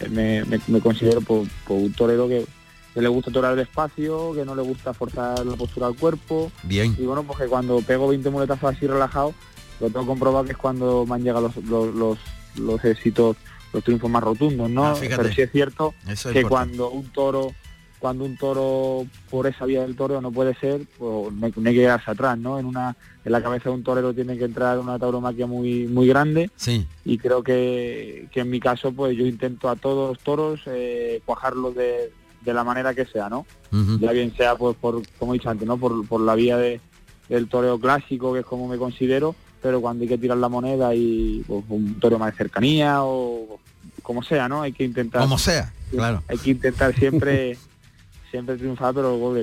eh, 0.00 0.08
me, 0.08 0.44
me, 0.44 0.60
me, 0.66 0.80
considero 0.80 1.20
por, 1.20 1.46
por 1.66 1.76
un 1.76 1.92
torero 1.92 2.28
que, 2.28 2.44
que, 2.92 3.00
le 3.00 3.08
gusta 3.08 3.30
torar 3.30 3.54
el 3.54 3.60
espacio, 3.60 4.32
que 4.34 4.44
no 4.44 4.56
le 4.56 4.62
gusta 4.62 4.92
forzar 4.92 5.46
la 5.46 5.54
postura 5.54 5.86
al 5.86 5.94
cuerpo. 5.94 6.50
Bien. 6.64 6.96
Y 6.98 7.04
bueno, 7.04 7.22
porque 7.22 7.46
cuando 7.46 7.80
pego 7.80 8.08
20 8.08 8.28
muletazos 8.30 8.74
así 8.74 8.88
relajado, 8.88 9.34
lo 9.80 9.88
tengo 9.88 10.06
comprobado 10.06 10.44
que 10.44 10.52
es 10.52 10.58
cuando 10.58 11.06
me 11.06 11.14
han 11.14 11.22
llegado 11.24 11.48
los, 11.48 11.56
los, 11.64 11.94
los, 11.94 12.18
los 12.56 12.84
éxitos 12.84 13.36
los 13.72 13.84
triunfos 13.84 14.10
más 14.10 14.22
rotundos, 14.22 14.68
¿no? 14.68 14.84
Ah, 14.86 14.96
Pero 14.98 15.32
sí 15.32 15.42
es 15.42 15.52
cierto 15.52 15.94
es 16.08 16.24
que 16.24 16.42
cuando 16.42 16.90
un 16.90 17.08
toro 17.10 17.52
cuando 18.00 18.24
un 18.24 18.36
toro 18.38 19.06
por 19.28 19.46
esa 19.46 19.66
vía 19.66 19.82
del 19.82 19.94
toro 19.94 20.22
no 20.22 20.32
puede 20.32 20.54
ser, 20.54 20.86
pues 20.98 21.32
no 21.34 21.46
hay, 21.46 21.52
no 21.54 21.68
hay 21.68 21.74
que 21.74 21.82
quedarse 21.82 22.10
atrás, 22.10 22.38
¿no? 22.38 22.58
En 22.58 22.64
una 22.64 22.96
en 23.26 23.32
la 23.32 23.42
cabeza 23.42 23.68
de 23.68 23.74
un 23.74 23.82
torero 23.84 24.14
tiene 24.14 24.38
que 24.38 24.44
entrar 24.44 24.78
una 24.78 24.98
tauromaquia 24.98 25.46
muy 25.46 25.86
muy 25.86 26.08
grande 26.08 26.50
sí. 26.56 26.86
y 27.04 27.18
creo 27.18 27.42
que, 27.42 28.26
que, 28.32 28.40
en 28.40 28.48
mi 28.48 28.58
caso 28.58 28.92
pues 28.92 29.16
yo 29.16 29.26
intento 29.26 29.68
a 29.68 29.76
todos 29.76 30.08
los 30.08 30.18
toros 30.20 30.60
eh, 30.64 31.20
cuajarlos 31.26 31.74
de, 31.74 32.10
de, 32.40 32.54
la 32.54 32.64
manera 32.64 32.94
que 32.94 33.04
sea, 33.04 33.28
¿no? 33.28 33.40
Uh 33.70 33.76
-huh. 33.76 34.00
Ya 34.00 34.12
bien 34.12 34.34
sea 34.34 34.56
pues 34.56 34.74
por, 34.78 35.02
como 35.18 35.34
he 35.34 35.38
dicho 35.38 35.50
antes, 35.50 35.68
¿no? 35.68 35.76
Por, 35.76 36.06
por 36.08 36.22
la 36.22 36.34
vía 36.34 36.56
de, 36.56 36.80
del 37.28 37.48
toreo 37.48 37.78
clásico, 37.78 38.32
que 38.32 38.40
es 38.40 38.46
como 38.46 38.66
me 38.66 38.78
considero, 38.78 39.36
pero 39.62 39.80
cuando 39.80 40.02
hay 40.02 40.08
que 40.08 40.18
tirar 40.18 40.38
la 40.38 40.48
moneda 40.48 40.94
y 40.94 41.44
pues, 41.46 41.64
un 41.68 41.98
toro 42.00 42.18
más 42.18 42.32
de 42.32 42.38
cercanía 42.38 43.02
o 43.02 43.58
como 44.02 44.22
sea, 44.22 44.48
¿no? 44.48 44.62
Hay 44.62 44.72
que 44.72 44.84
intentar... 44.84 45.20
Como 45.20 45.38
sea, 45.38 45.72
claro. 45.90 46.22
Hay 46.28 46.38
que 46.38 46.50
intentar 46.50 46.94
siempre 46.94 47.56
siempre 48.30 48.56
triunfar, 48.56 48.94
pero 48.94 49.36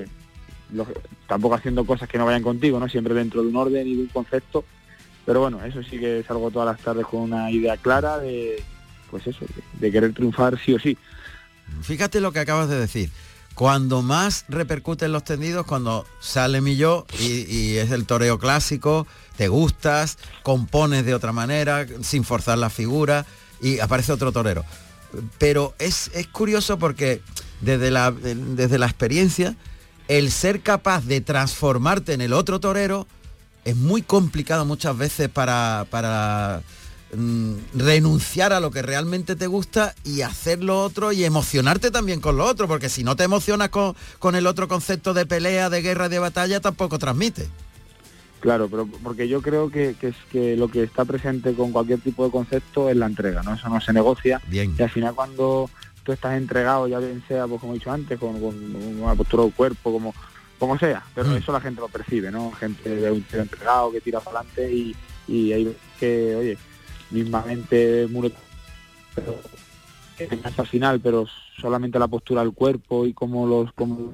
lo, 0.73 0.87
tampoco 1.27 1.55
haciendo 1.55 1.85
cosas 1.85 2.09
que 2.09 2.17
no 2.17 2.25
vayan 2.25 2.43
contigo, 2.43 2.79
¿no? 2.79 2.89
Siempre 2.89 3.13
dentro 3.13 3.41
de 3.41 3.49
un 3.49 3.55
orden 3.55 3.87
y 3.87 3.95
de 3.95 4.01
un 4.01 4.07
concepto. 4.07 4.63
Pero 5.25 5.41
bueno, 5.41 5.63
eso 5.63 5.83
sí 5.83 5.99
que 5.99 6.23
salgo 6.25 6.51
todas 6.51 6.67
las 6.67 6.83
tardes 6.83 7.05
con 7.05 7.21
una 7.21 7.51
idea 7.51 7.75
clara 7.77 8.17
de, 8.17 8.63
pues 9.11 9.27
eso, 9.27 9.45
de, 9.45 9.85
de 9.87 9.91
querer 9.91 10.13
triunfar 10.13 10.57
sí 10.59 10.73
o 10.73 10.79
sí. 10.79 10.97
Fíjate 11.81 12.21
lo 12.21 12.31
que 12.31 12.39
acabas 12.39 12.69
de 12.69 12.79
decir. 12.79 13.09
Cuando 13.57 14.03
más 14.03 14.45
repercuten 14.49 15.11
los 15.11 15.23
tendidos, 15.23 15.65
cuando 15.65 16.05
sale 16.19 16.61
mi 16.61 16.75
yo 16.75 17.07
y, 17.19 17.77
es 17.77 17.89
el 17.89 18.05
toreo 18.05 18.37
clásico, 18.37 19.07
te 19.35 19.47
gustas, 19.47 20.19
compones 20.43 21.05
de 21.05 21.15
otra 21.15 21.31
manera, 21.31 21.87
sin 22.03 22.23
forzar 22.23 22.59
la 22.59 22.69
figura, 22.69 23.25
y 23.59 23.79
aparece 23.79 24.11
otro 24.11 24.31
torero. 24.31 24.63
Pero 25.39 25.73
es, 25.79 26.11
es 26.13 26.27
curioso 26.27 26.77
porque 26.77 27.23
desde 27.59 27.89
la, 27.89 28.11
desde 28.11 28.77
la 28.77 28.85
experiencia, 28.85 29.55
el 30.07 30.29
ser 30.29 30.61
capaz 30.61 31.05
de 31.05 31.21
transformarte 31.21 32.13
en 32.13 32.21
el 32.21 32.33
otro 32.33 32.59
torero 32.59 33.07
es 33.65 33.75
muy 33.75 34.03
complicado 34.03 34.65
muchas 34.65 34.95
veces 34.95 35.29
para, 35.29 35.87
para 35.89 36.61
mm, 37.15 37.53
renunciar 37.75 38.53
a 38.53 38.59
lo 38.59 38.71
que 38.71 38.81
realmente 38.81 39.35
te 39.35 39.47
gusta 39.47 39.95
y 40.03 40.21
hacer 40.21 40.63
lo 40.63 40.81
otro 40.81 41.11
y 41.11 41.23
emocionarte 41.23 41.91
también 41.91 42.21
con 42.21 42.37
lo 42.37 42.45
otro, 42.45 42.67
porque 42.67 42.89
si 42.89 43.03
no 43.03 43.15
te 43.15 43.23
emocionas 43.23 43.69
con, 43.69 43.95
con 44.19 44.35
el 44.35 44.47
otro 44.47 44.67
concepto 44.67 45.13
de 45.13 45.25
pelea, 45.25 45.69
de 45.69 45.81
guerra, 45.81 46.09
de 46.09 46.19
batalla, 46.19 46.59
tampoco 46.59 46.99
transmite. 46.99 47.47
Claro, 48.39 48.69
pero 48.69 48.87
porque 49.03 49.27
yo 49.27 49.41
creo 49.41 49.69
que, 49.69 49.95
que, 49.99 50.09
es 50.09 50.15
que 50.31 50.55
lo 50.55 50.67
que 50.67 50.83
está 50.83 51.05
presente 51.05 51.53
con 51.53 51.71
cualquier 51.71 51.99
tipo 51.99 52.23
de 52.23 52.31
concepto 52.31 52.89
es 52.89 52.95
la 52.95 53.07
entrega, 53.07 53.41
¿no? 53.41 53.55
Eso 53.55 53.67
no 53.67 53.81
se 53.81 53.93
negocia. 53.93 54.41
Bien. 54.47 54.75
Y 54.77 54.83
al 54.83 54.89
final 54.89 55.15
cuando 55.15 55.69
tú 56.03 56.11
estás 56.11 56.37
entregado, 56.37 56.87
ya 56.87 56.99
bien 56.99 57.23
sea, 57.27 57.47
pues 57.47 57.59
como 57.59 57.73
he 57.73 57.79
dicho 57.79 57.91
antes, 57.91 58.19
con, 58.19 58.39
con 58.39 58.55
una 58.99 59.15
postura 59.15 59.43
del 59.43 59.53
cuerpo, 59.53 59.91
como 59.91 60.13
como 60.59 60.77
sea, 60.77 61.03
pero 61.13 61.29
mm. 61.29 61.37
eso 61.37 61.51
la 61.51 61.61
gente 61.61 61.81
lo 61.81 61.87
percibe, 61.87 62.31
¿no? 62.31 62.51
Gente 62.51 62.89
de 62.89 63.11
un 63.11 63.21
tío 63.23 63.41
entregado 63.41 63.91
que 63.91 64.01
tira 64.01 64.19
para 64.19 64.39
adelante 64.39 64.71
y, 64.71 64.95
y 65.27 65.53
hay 65.53 65.77
que, 65.99 66.35
oye, 66.35 66.57
mismamente 67.11 68.07
muy 68.07 68.33
pero 69.15 69.39
al 70.57 70.67
final, 70.67 70.99
pero 70.99 71.25
solamente 71.59 71.99
la 71.99 72.07
postura 72.07 72.41
del 72.41 72.53
cuerpo 72.53 73.05
y 73.05 73.13
cómo 73.13 73.47
los 73.47 73.71
cómo 73.73 74.13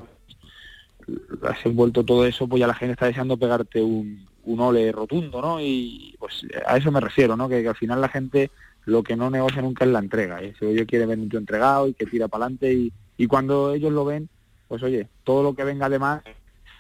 has 1.44 1.66
envuelto 1.66 2.04
todo 2.04 2.26
eso, 2.26 2.48
pues 2.48 2.60
ya 2.62 2.68
la 2.68 2.74
gente 2.74 2.94
está 2.94 3.06
deseando 3.06 3.38
pegarte 3.38 3.82
un, 3.82 4.26
un 4.46 4.60
ole 4.60 4.92
rotundo, 4.92 5.42
¿no? 5.42 5.60
Y 5.60 6.16
pues 6.20 6.46
a 6.66 6.78
eso 6.78 6.92
me 6.92 7.00
refiero, 7.00 7.36
¿no? 7.36 7.50
Que, 7.50 7.62
que 7.62 7.70
al 7.70 7.76
final 7.76 8.02
la 8.02 8.10
gente 8.10 8.52
lo 8.86 9.04
que 9.04 9.16
no 9.16 9.30
negocia 9.30 9.62
nunca 9.62 9.86
es 9.86 9.92
la 9.92 10.00
entrega. 10.00 10.42
¿eh? 10.42 10.54
Si 10.60 10.66
ellos 10.66 10.88
quieren 10.88 11.10
ver 11.10 11.20
un 11.20 11.30
tío 11.30 11.40
entregado 11.40 11.88
y 11.88 11.94
que 11.94 12.06
tira 12.06 12.28
para 12.28 12.46
adelante 12.46 12.74
y, 12.74 12.94
y 13.18 13.28
cuando 13.28 13.74
ellos 13.74 13.92
lo 13.92 14.06
ven, 14.06 14.30
pues 14.68 14.84
oye, 14.84 15.08
todo 15.24 15.44
lo 15.44 15.54
que 15.54 15.64
venga 15.64 15.86
además 15.86 16.22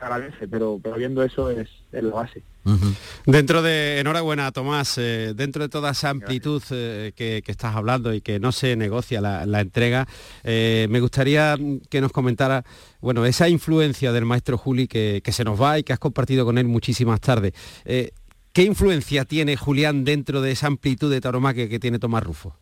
se 0.03 0.13
agradece, 0.13 0.47
pero, 0.47 0.79
pero 0.81 0.95
viendo 0.95 1.23
eso 1.23 1.49
es, 1.49 1.69
es 1.91 2.03
la 2.03 2.13
base. 2.13 2.43
Uh 2.65 2.71
-huh. 2.71 2.95
Dentro 3.25 3.61
de, 3.61 3.99
enhorabuena 3.99 4.51
Tomás, 4.51 4.97
eh, 4.97 5.33
dentro 5.35 5.63
de 5.63 5.69
toda 5.69 5.91
esa 5.91 6.09
amplitud 6.09 6.61
eh, 6.71 7.11
que, 7.15 7.41
que, 7.43 7.51
estás 7.51 7.75
hablando 7.75 8.13
y 8.13 8.21
que 8.21 8.39
no 8.39 8.51
se 8.51 8.75
negocia 8.75 9.21
la, 9.21 9.45
la 9.45 9.61
entrega, 9.61 10.07
eh, 10.43 10.87
me 10.89 10.99
gustaría 10.99 11.57
que 11.89 12.01
nos 12.01 12.11
comentara, 12.11 12.63
bueno, 13.01 13.25
esa 13.25 13.49
influencia 13.49 14.11
del 14.11 14.25
maestro 14.25 14.57
Juli 14.57 14.87
que, 14.87 15.21
que, 15.23 15.31
se 15.31 15.43
nos 15.43 15.61
va 15.61 15.79
y 15.79 15.83
que 15.83 15.93
has 15.93 15.99
compartido 15.99 16.45
con 16.45 16.57
él 16.57 16.67
muchísimas 16.67 17.19
tardes. 17.19 17.53
¿Qué 17.85 18.61
influencia 18.61 19.25
tiene 19.25 19.57
Julián 19.57 20.03
dentro 20.03 20.41
de 20.41 20.51
esa 20.51 20.67
amplitud 20.67 21.11
de 21.11 21.19
tauromaquia 21.19 21.67
que 21.67 21.79
tiene 21.79 21.97
Tomás 21.97 22.23
Rufo? 22.23 22.55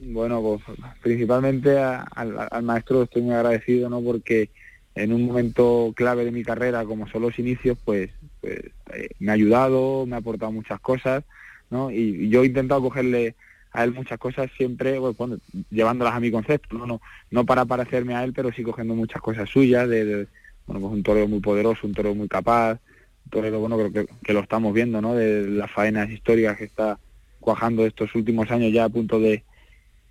Bueno, 0.00 0.42
pues 0.42 0.78
principalmente 1.00 1.78
a, 1.78 2.00
al, 2.00 2.48
al, 2.50 2.62
maestro 2.62 3.02
estoy 3.02 3.22
muy 3.22 3.34
agradecido, 3.34 3.88
¿no? 3.88 4.00
Porque 4.00 4.50
en 4.94 5.12
un 5.12 5.26
momento 5.26 5.92
clave 5.96 6.24
de 6.24 6.30
mi 6.30 6.42
carrera, 6.42 6.84
como 6.84 7.08
son 7.08 7.22
los 7.22 7.38
inicios, 7.38 7.78
pues, 7.84 8.10
pues 8.40 8.58
eh, 8.92 9.08
me 9.18 9.30
ha 9.30 9.34
ayudado, 9.34 10.06
me 10.06 10.16
ha 10.16 10.18
aportado 10.18 10.52
muchas 10.52 10.80
cosas, 10.80 11.24
¿no? 11.70 11.90
Y, 11.90 12.28
yo 12.28 12.42
he 12.42 12.46
intentado 12.46 12.82
cogerle 12.82 13.34
a 13.72 13.84
él 13.84 13.94
muchas 13.94 14.18
cosas 14.18 14.50
siempre, 14.56 14.98
pues, 15.00 15.40
llevándolas 15.70 16.14
a 16.14 16.20
mi 16.20 16.30
concepto, 16.30 16.76
¿no? 16.76 16.86
No, 16.86 17.00
no 17.30 17.46
para 17.46 17.64
parecerme 17.64 18.14
a 18.14 18.24
él, 18.24 18.32
pero 18.34 18.52
sí 18.52 18.62
cogiendo 18.62 18.94
muchas 18.94 19.22
cosas 19.22 19.48
suyas, 19.48 19.88
de, 19.88 20.26
bueno, 20.66 20.80
pues 20.80 20.92
un 20.92 21.02
torero 21.02 21.28
muy 21.28 21.40
poderoso, 21.40 21.86
un 21.86 21.94
torero 21.94 22.14
muy 22.14 22.28
capaz, 22.28 22.78
torero, 23.30 23.60
bueno, 23.60 23.78
creo 23.78 23.92
que, 23.92 24.06
que, 24.22 24.32
lo 24.34 24.40
estamos 24.40 24.74
viendo, 24.74 25.00
¿no? 25.00 25.14
De 25.14 25.46
las 25.48 25.70
faenas 25.70 26.10
históricas 26.10 26.58
que 26.58 26.64
está 26.64 26.98
cuajando 27.40 27.86
estos 27.86 28.14
últimos 28.14 28.50
años 28.50 28.72
ya 28.72 28.84
a 28.84 28.88
punto 28.90 29.18
de, 29.18 29.42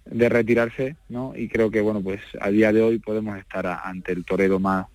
de 0.05 0.29
retirarse, 0.29 0.97
¿no? 1.09 1.33
Y 1.35 1.47
creo 1.47 1.69
que, 1.71 1.81
bueno, 1.81 2.01
pues 2.01 2.21
a 2.39 2.49
día 2.49 2.71
de 2.73 2.81
hoy 2.81 2.99
podemos 2.99 3.37
estar 3.37 3.65
ante 3.67 4.11
el 4.11 4.25
torero 4.25 4.59
más, 4.59 4.87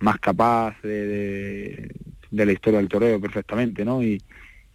más 0.00 0.18
capaz 0.18 0.80
de, 0.82 1.88
de, 2.30 2.46
la 2.46 2.52
historia 2.52 2.78
del 2.80 2.88
toreo 2.88 3.20
perfectamente, 3.20 3.84
¿no? 3.84 4.02
Y, 4.02 4.20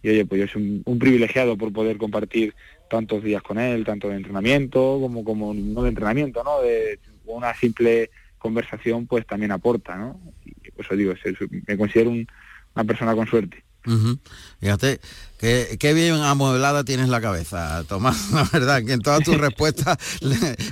oye, 0.04 0.24
pues 0.26 0.40
yo 0.40 0.48
soy 0.48 0.82
un, 0.84 0.98
privilegiado 0.98 1.56
por 1.56 1.72
poder 1.72 1.98
compartir 1.98 2.54
tantos 2.88 3.22
días 3.22 3.42
con 3.42 3.58
él, 3.58 3.84
tanto 3.84 4.08
de 4.08 4.16
entrenamiento 4.16 4.98
como 5.00 5.24
como 5.24 5.54
no 5.54 5.82
de 5.82 5.90
entrenamiento, 5.90 6.42
¿no? 6.44 6.60
De 6.62 6.98
una 7.26 7.54
simple 7.54 8.10
conversación 8.38 9.06
pues 9.06 9.26
también 9.26 9.52
aporta, 9.52 9.96
¿no? 9.96 10.20
Y 10.44 10.70
por 10.70 10.84
eso 10.84 10.96
digo, 10.96 11.14
me 11.66 11.76
considero 11.76 12.10
un- 12.10 12.26
una 12.74 12.84
persona 12.84 13.14
con 13.14 13.26
suerte. 13.26 13.64
Ujú. 13.86 14.18
Fíjate, 14.60 15.00
qué, 15.38 15.76
qué 15.80 15.94
bien 15.94 16.14
amueblada 16.14 16.84
tienes 16.84 17.08
la 17.08 17.20
cabeza, 17.20 17.82
Tomás. 17.84 18.30
La 18.32 18.44
verdad, 18.44 18.84
que 18.84 18.92
en 18.92 19.00
todas 19.00 19.22
tus 19.24 19.36
respuestas 19.38 19.96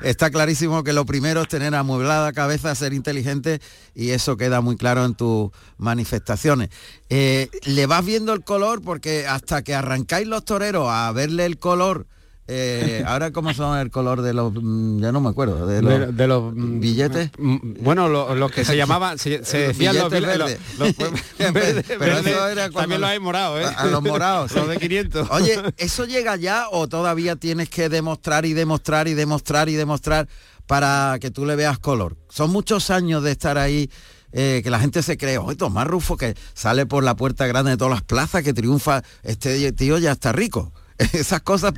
está 0.03 0.31
clarísimo 0.31 0.85
que 0.85 0.93
lo 0.93 1.07
primero 1.07 1.43
es 1.43 1.49
tener 1.49 1.75
amueblada 1.75 2.33
cabeza, 2.33 2.75
ser 2.75 2.93
inteligente 2.93 3.61
y 3.95 4.11
eso 4.11 4.37
queda 4.37 4.61
muy 4.61 4.77
claro 4.77 5.05
en 5.05 5.15
tus 5.15 5.51
manifestaciones. 5.79 6.69
Eh, 7.09 7.49
¿Le 7.65 7.87
vas 7.87 8.05
viendo 8.05 8.33
el 8.35 8.45
color? 8.45 8.83
Porque 8.83 9.27
hasta 9.27 9.63
que 9.63 9.75
arrancáis 9.75 10.27
los 10.29 10.45
toreros 10.45 10.89
a 10.91 11.11
verle 11.13 11.47
el 11.47 11.59
color, 11.59 12.07
eh, 12.51 13.05
ahora 13.07 13.31
cómo 13.31 13.53
son 13.53 13.79
el 13.79 13.91
color 13.91 14.23
de 14.23 14.33
los, 14.33 14.53
mm, 14.55 15.01
ya 15.03 15.13
no 15.13 15.21
me 15.21 15.29
acuerdo, 15.29 15.67
de 15.67 15.83
los, 15.83 16.01
de, 16.01 16.07
de 16.13 16.27
los 16.27 16.55
mm, 16.55 16.81
billetes. 16.81 17.31
mm, 17.39 17.57
bueno 17.83 18.09
lo- 18.09 18.35
los 18.35 18.51
que 18.51 18.65
se 18.65 18.75
llamaban 18.77 19.19
se, 19.19 19.39
decían 19.41 19.97
los, 19.97 20.11
verdes. 20.11 20.59
los- 20.79 20.95
Pero 21.39 21.53
verdes, 21.53 21.91
eso 21.91 21.99
verdes, 21.99 22.27
era 22.53 22.71
cuando- 22.71 22.81
también 22.81 23.01
los 23.03 23.11
hay 23.11 23.21
morados 23.21 23.61
¿eh? 23.61 23.65
A, 23.67 23.81
a 23.83 23.87
los 23.87 24.03
morados. 24.03 24.53
los 24.53 24.67
de 24.69 24.77
500 24.79 25.29
Oye, 25.31 25.61
¿eso 25.77 26.05
llega 26.07 26.37
ya 26.37 26.67
o 26.71 26.89
todavía 26.89 27.37
tienes 27.37 27.69
que 27.69 27.89
demostrar 27.91 28.47
y 28.47 28.55
demostrar 28.55 29.09
y 29.09 29.15
demostrar 29.15 29.69
y 29.69 29.75
demostrar 29.75 30.27
para 30.67 31.19
que 31.21 31.31
tú 31.31 31.45
le 31.45 31.55
veas 31.55 31.79
color? 31.79 32.17
Son 32.31 32.51
muchos 32.51 32.91
años 32.91 33.23
de 33.23 33.33
estar 33.33 33.59
ahí. 33.59 33.91
eh, 34.33 34.61
que 34.63 34.69
la 34.71 34.79
gente 34.79 35.03
se 35.03 35.17
cree, 35.17 35.39
oye, 35.39 35.57
Tomás 35.57 35.87
Rufo 35.87 36.17
que 36.19 36.35
sale 36.55 36.85
por 36.85 37.03
la 37.03 37.17
puerta 37.17 37.47
grande 37.47 37.71
de 37.73 37.77
todas 37.79 37.93
las 37.95 38.03
plazas, 38.03 38.43
que 38.43 38.53
triunfa, 38.53 39.03
este 39.23 39.73
tío 39.73 39.97
ya 39.99 40.13
está 40.13 40.33
rico. 40.33 40.71
Esas 41.13 41.43
cosas 41.43 41.73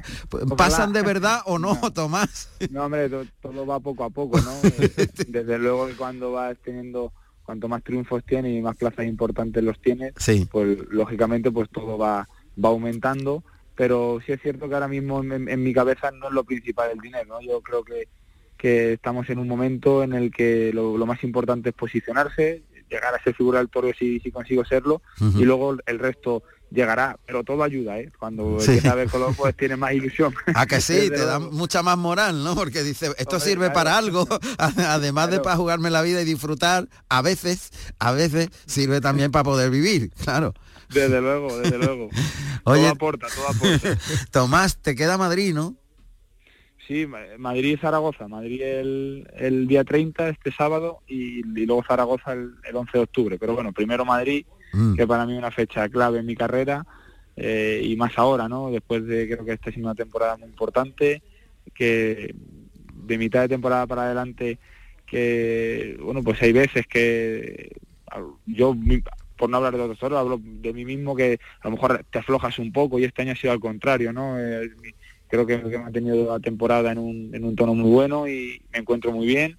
pasan 0.56 0.92
de 0.92 1.02
verdad 1.02 1.40
o 1.46 1.58
no, 1.58 1.76
Tomás. 1.92 2.50
No, 2.70 2.84
hombre, 2.84 3.08
to- 3.08 3.26
todo 3.40 3.66
va 3.66 3.78
poco 3.80 4.04
a 4.04 4.10
poco, 4.10 4.38
¿no? 4.40 4.52
Eh, 4.62 5.08
Desde 5.28 5.58
luego 5.58 5.86
que 5.86 5.94
cuando 5.94 6.32
vas 6.32 6.56
teniendo, 6.64 7.12
cuanto 7.44 7.68
más 7.68 7.82
triunfos 7.82 8.24
tienes 8.24 8.56
y 8.56 8.62
más 8.62 8.76
plazas 8.76 9.06
importantes 9.06 9.62
los 9.62 9.80
tienes, 9.80 10.14
Sí. 10.16 10.48
pues 10.50 10.78
lógicamente 10.90 11.50
pues 11.50 11.68
todo 11.70 11.98
va, 11.98 12.28
va 12.62 12.68
aumentando, 12.70 13.42
pero 13.74 14.20
sí 14.24 14.32
es 14.32 14.40
cierto 14.42 14.68
que 14.68 14.74
ahora 14.74 14.88
mismo 14.88 15.22
en, 15.22 15.48
en 15.48 15.62
mi 15.62 15.72
cabeza 15.72 16.10
no 16.10 16.28
es 16.28 16.32
lo 16.34 16.44
principal 16.44 16.90
el 16.92 16.98
dinero, 17.00 17.26
¿no? 17.28 17.40
Yo 17.40 17.60
creo 17.60 17.82
que, 17.84 18.08
que 18.56 18.94
estamos 18.94 19.28
en 19.30 19.38
un 19.38 19.48
momento 19.48 20.02
en 20.02 20.12
el 20.14 20.30
que 20.30 20.72
lo, 20.72 20.96
lo 20.98 21.06
más 21.06 21.22
importante 21.24 21.70
es 21.70 21.74
posicionarse, 21.74 22.62
llegar 22.90 23.14
a 23.14 23.22
ser 23.22 23.34
figura 23.34 23.58
del 23.60 23.68
toro 23.68 23.88
si, 23.98 24.18
si 24.20 24.30
consigo 24.32 24.64
serlo, 24.64 25.00
y 25.36 25.44
luego 25.44 25.76
el 25.86 25.98
resto 25.98 26.42
llegará, 26.70 27.18
pero 27.26 27.42
todo 27.44 27.62
ayuda, 27.64 27.98
¿eh? 27.98 28.10
Cuando 28.18 28.60
Sí. 28.60 28.72
empieza 28.72 28.92
a 28.92 28.94
ver 28.94 29.08
color 29.10 29.34
pues 29.36 29.56
tiene 29.56 29.76
más 29.76 29.92
ilusión. 29.92 30.34
A 30.54 30.66
que 30.66 30.80
sí, 30.80 31.08
te 31.10 31.24
da 31.24 31.38
mucha 31.38 31.82
más 31.82 31.98
moral, 31.98 32.42
¿no? 32.44 32.54
Porque 32.54 32.82
dice, 32.82 33.06
esto 33.18 33.36
Hombre, 33.36 33.40
sirve 33.50 33.66
claro. 33.66 33.74
para 33.74 33.96
algo, 33.98 34.26
además 34.58 35.30
de 35.30 35.40
para 35.40 35.56
jugarme 35.56 35.90
la 35.90 36.02
vida 36.02 36.22
y 36.22 36.24
disfrutar, 36.24 36.88
a 37.08 37.22
veces, 37.22 37.70
a 37.98 38.12
veces 38.12 38.48
sirve 38.66 39.00
también 39.00 39.30
para 39.32 39.44
poder 39.44 39.70
vivir, 39.70 40.10
claro. 40.24 40.54
Desde 40.88 41.20
luego, 41.20 41.56
desde 41.58 41.78
luego. 41.78 42.08
Oye, 42.64 42.82
todo 42.82 42.90
aporta, 42.92 43.26
todo 43.34 43.48
aporta. 43.48 43.98
Tomás, 44.32 44.76
te 44.82 44.94
queda 44.96 45.16
Madrid, 45.18 45.54
¿no? 45.54 45.76
Sí, 46.88 47.06
Ma- 47.06 47.18
Madrid 47.38 47.74
y 47.74 47.76
Zaragoza. 47.76 48.26
Madrid 48.26 48.60
el, 48.62 49.28
el 49.36 49.68
día 49.68 49.84
30, 49.84 50.28
este 50.30 50.50
sábado, 50.52 50.98
y, 51.06 51.38
y 51.38 51.66
luego 51.66 51.84
Zaragoza 51.86 52.32
el, 52.32 52.54
el 52.64 52.74
11 52.74 52.90
de 52.94 52.98
octubre. 53.04 53.38
Pero 53.38 53.54
bueno, 53.54 53.72
primero 53.72 54.04
Madrid, 54.04 54.44
Mm. 54.72 54.94
que 54.96 55.06
para 55.06 55.26
mí 55.26 55.32
es 55.32 55.38
una 55.38 55.50
fecha 55.50 55.88
clave 55.88 56.18
en 56.20 56.26
mi 56.26 56.36
carrera, 56.36 56.84
eh, 57.36 57.80
y 57.84 57.96
más 57.96 58.12
ahora, 58.18 58.48
¿no? 58.48 58.70
Después 58.70 59.06
de, 59.06 59.26
creo 59.28 59.44
que 59.44 59.52
esta 59.52 59.70
es 59.70 59.76
una 59.76 59.94
temporada 59.94 60.36
muy 60.36 60.48
importante, 60.48 61.22
que 61.74 62.34
de 62.94 63.18
mitad 63.18 63.42
de 63.42 63.48
temporada 63.48 63.86
para 63.86 64.04
adelante, 64.04 64.58
que, 65.06 65.98
bueno, 66.02 66.22
pues 66.22 66.40
hay 66.42 66.52
veces 66.52 66.86
que 66.86 67.72
a- 68.10 68.22
yo, 68.46 68.74
por 69.36 69.50
no 69.50 69.56
hablar 69.56 69.76
de 69.76 69.82
otros 69.82 69.98
toros, 69.98 70.18
hablo 70.18 70.38
de 70.42 70.72
mí 70.72 70.84
mismo 70.84 71.16
que 71.16 71.38
a 71.62 71.68
lo 71.68 71.72
mejor 71.72 72.04
te 72.10 72.18
aflojas 72.18 72.58
un 72.58 72.72
poco 72.72 72.98
y 72.98 73.04
este 73.04 73.22
año 73.22 73.32
ha 73.32 73.36
sido 73.36 73.52
al 73.52 73.60
contrario, 73.60 74.12
¿no? 74.12 74.38
Eh, 74.38 74.70
creo 75.26 75.46
que, 75.46 75.60
que 75.62 75.78
me 75.78 75.84
ha 75.84 75.90
tenido 75.90 76.32
la 76.32 76.40
temporada 76.40 76.92
en 76.92 76.98
un, 76.98 77.34
en 77.34 77.44
un 77.44 77.56
tono 77.56 77.74
muy 77.74 77.90
bueno 77.90 78.28
y 78.28 78.62
me 78.72 78.80
encuentro 78.80 79.12
muy 79.12 79.26
bien 79.26 79.56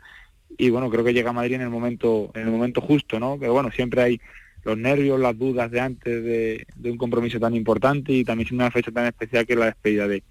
y 0.57 0.69
bueno 0.69 0.89
creo 0.89 1.03
que 1.03 1.13
llega 1.13 1.29
a 1.29 1.33
Madrid 1.33 1.55
en 1.55 1.61
el 1.61 1.69
momento 1.69 2.29
en 2.35 2.41
el 2.41 2.51
momento 2.51 2.81
justo 2.81 3.19
no 3.21 3.37
pero 3.39 3.53
bueno 3.53 3.71
siempre 3.71 4.01
hay 4.01 4.21
los 4.63 4.77
nervios 4.77 5.19
las 5.19 5.37
dudas 5.37 5.69
de 5.71 5.79
antes 5.79 6.23
de, 6.23 6.65
de 6.75 6.91
un 6.91 6.97
compromiso 6.97 7.39
tan 7.39 7.55
importante 7.55 8.13
y 8.13 8.23
también 8.23 8.47
siendo 8.47 8.63
una 8.63 8.71
fecha 8.71 8.91
tan 8.91 9.05
especial 9.07 9.45
que 9.45 9.53
es 9.53 9.59
la 9.59 9.65
despedida 9.65 10.07
de, 10.07 10.23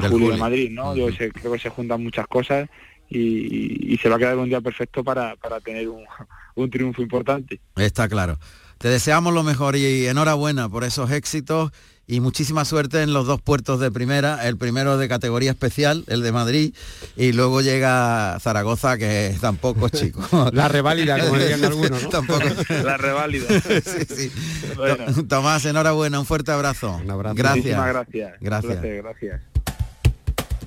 Julio 0.00 0.10
Juli. 0.10 0.30
de 0.32 0.36
Madrid 0.38 0.70
no 0.70 0.96
yo 0.96 1.10
sé- 1.12 1.30
creo 1.30 1.52
que 1.52 1.58
se 1.58 1.68
juntan 1.70 2.02
muchas 2.02 2.26
cosas 2.26 2.68
y, 3.08 3.92
y 3.94 3.96
se 3.98 4.08
va 4.08 4.16
a 4.16 4.18
quedar 4.18 4.38
un 4.38 4.48
día 4.48 4.60
perfecto 4.60 5.04
para, 5.04 5.36
para 5.36 5.60
tener 5.60 5.88
un, 5.88 6.04
un 6.54 6.70
triunfo 6.70 7.02
importante 7.02 7.60
Está 7.76 8.08
claro. 8.08 8.38
Te 8.78 8.88
deseamos 8.88 9.32
lo 9.32 9.42
mejor 9.44 9.76
y 9.76 10.06
enhorabuena 10.06 10.68
por 10.68 10.84
esos 10.84 11.10
éxitos 11.10 11.70
y 12.06 12.20
muchísima 12.20 12.64
suerte 12.64 13.02
en 13.02 13.12
los 13.12 13.26
dos 13.26 13.40
puertos 13.40 13.80
de 13.80 13.90
primera, 13.90 14.46
el 14.46 14.56
primero 14.58 14.98
de 14.98 15.08
categoría 15.08 15.50
especial, 15.52 16.04
el 16.08 16.22
de 16.22 16.32
Madrid, 16.32 16.74
y 17.16 17.32
luego 17.32 17.62
llega 17.62 18.38
Zaragoza, 18.40 18.98
que 18.98 19.34
tampoco 19.40 19.86
es 19.86 19.92
chico. 20.00 20.50
la 20.52 20.68
reválida 20.68 21.18
como 21.18 21.38
dirían 21.38 21.64
algunos 21.64 22.02
¿no? 22.02 22.08
tampoco. 22.10 22.40
la 22.84 22.96
reválida 22.96 23.46
Sí, 23.60 24.04
sí. 24.30 24.32
Bueno. 24.76 25.12
To- 25.14 25.24
Tomás, 25.26 25.64
enhorabuena, 25.64 26.20
un 26.20 26.26
fuerte 26.26 26.52
abrazo. 26.52 27.00
Un 27.02 27.10
abrazo. 27.10 27.34
gracias 27.36 27.64
Gracias. 27.84 28.32
gracias, 28.40 28.82
gracias. 28.82 29.40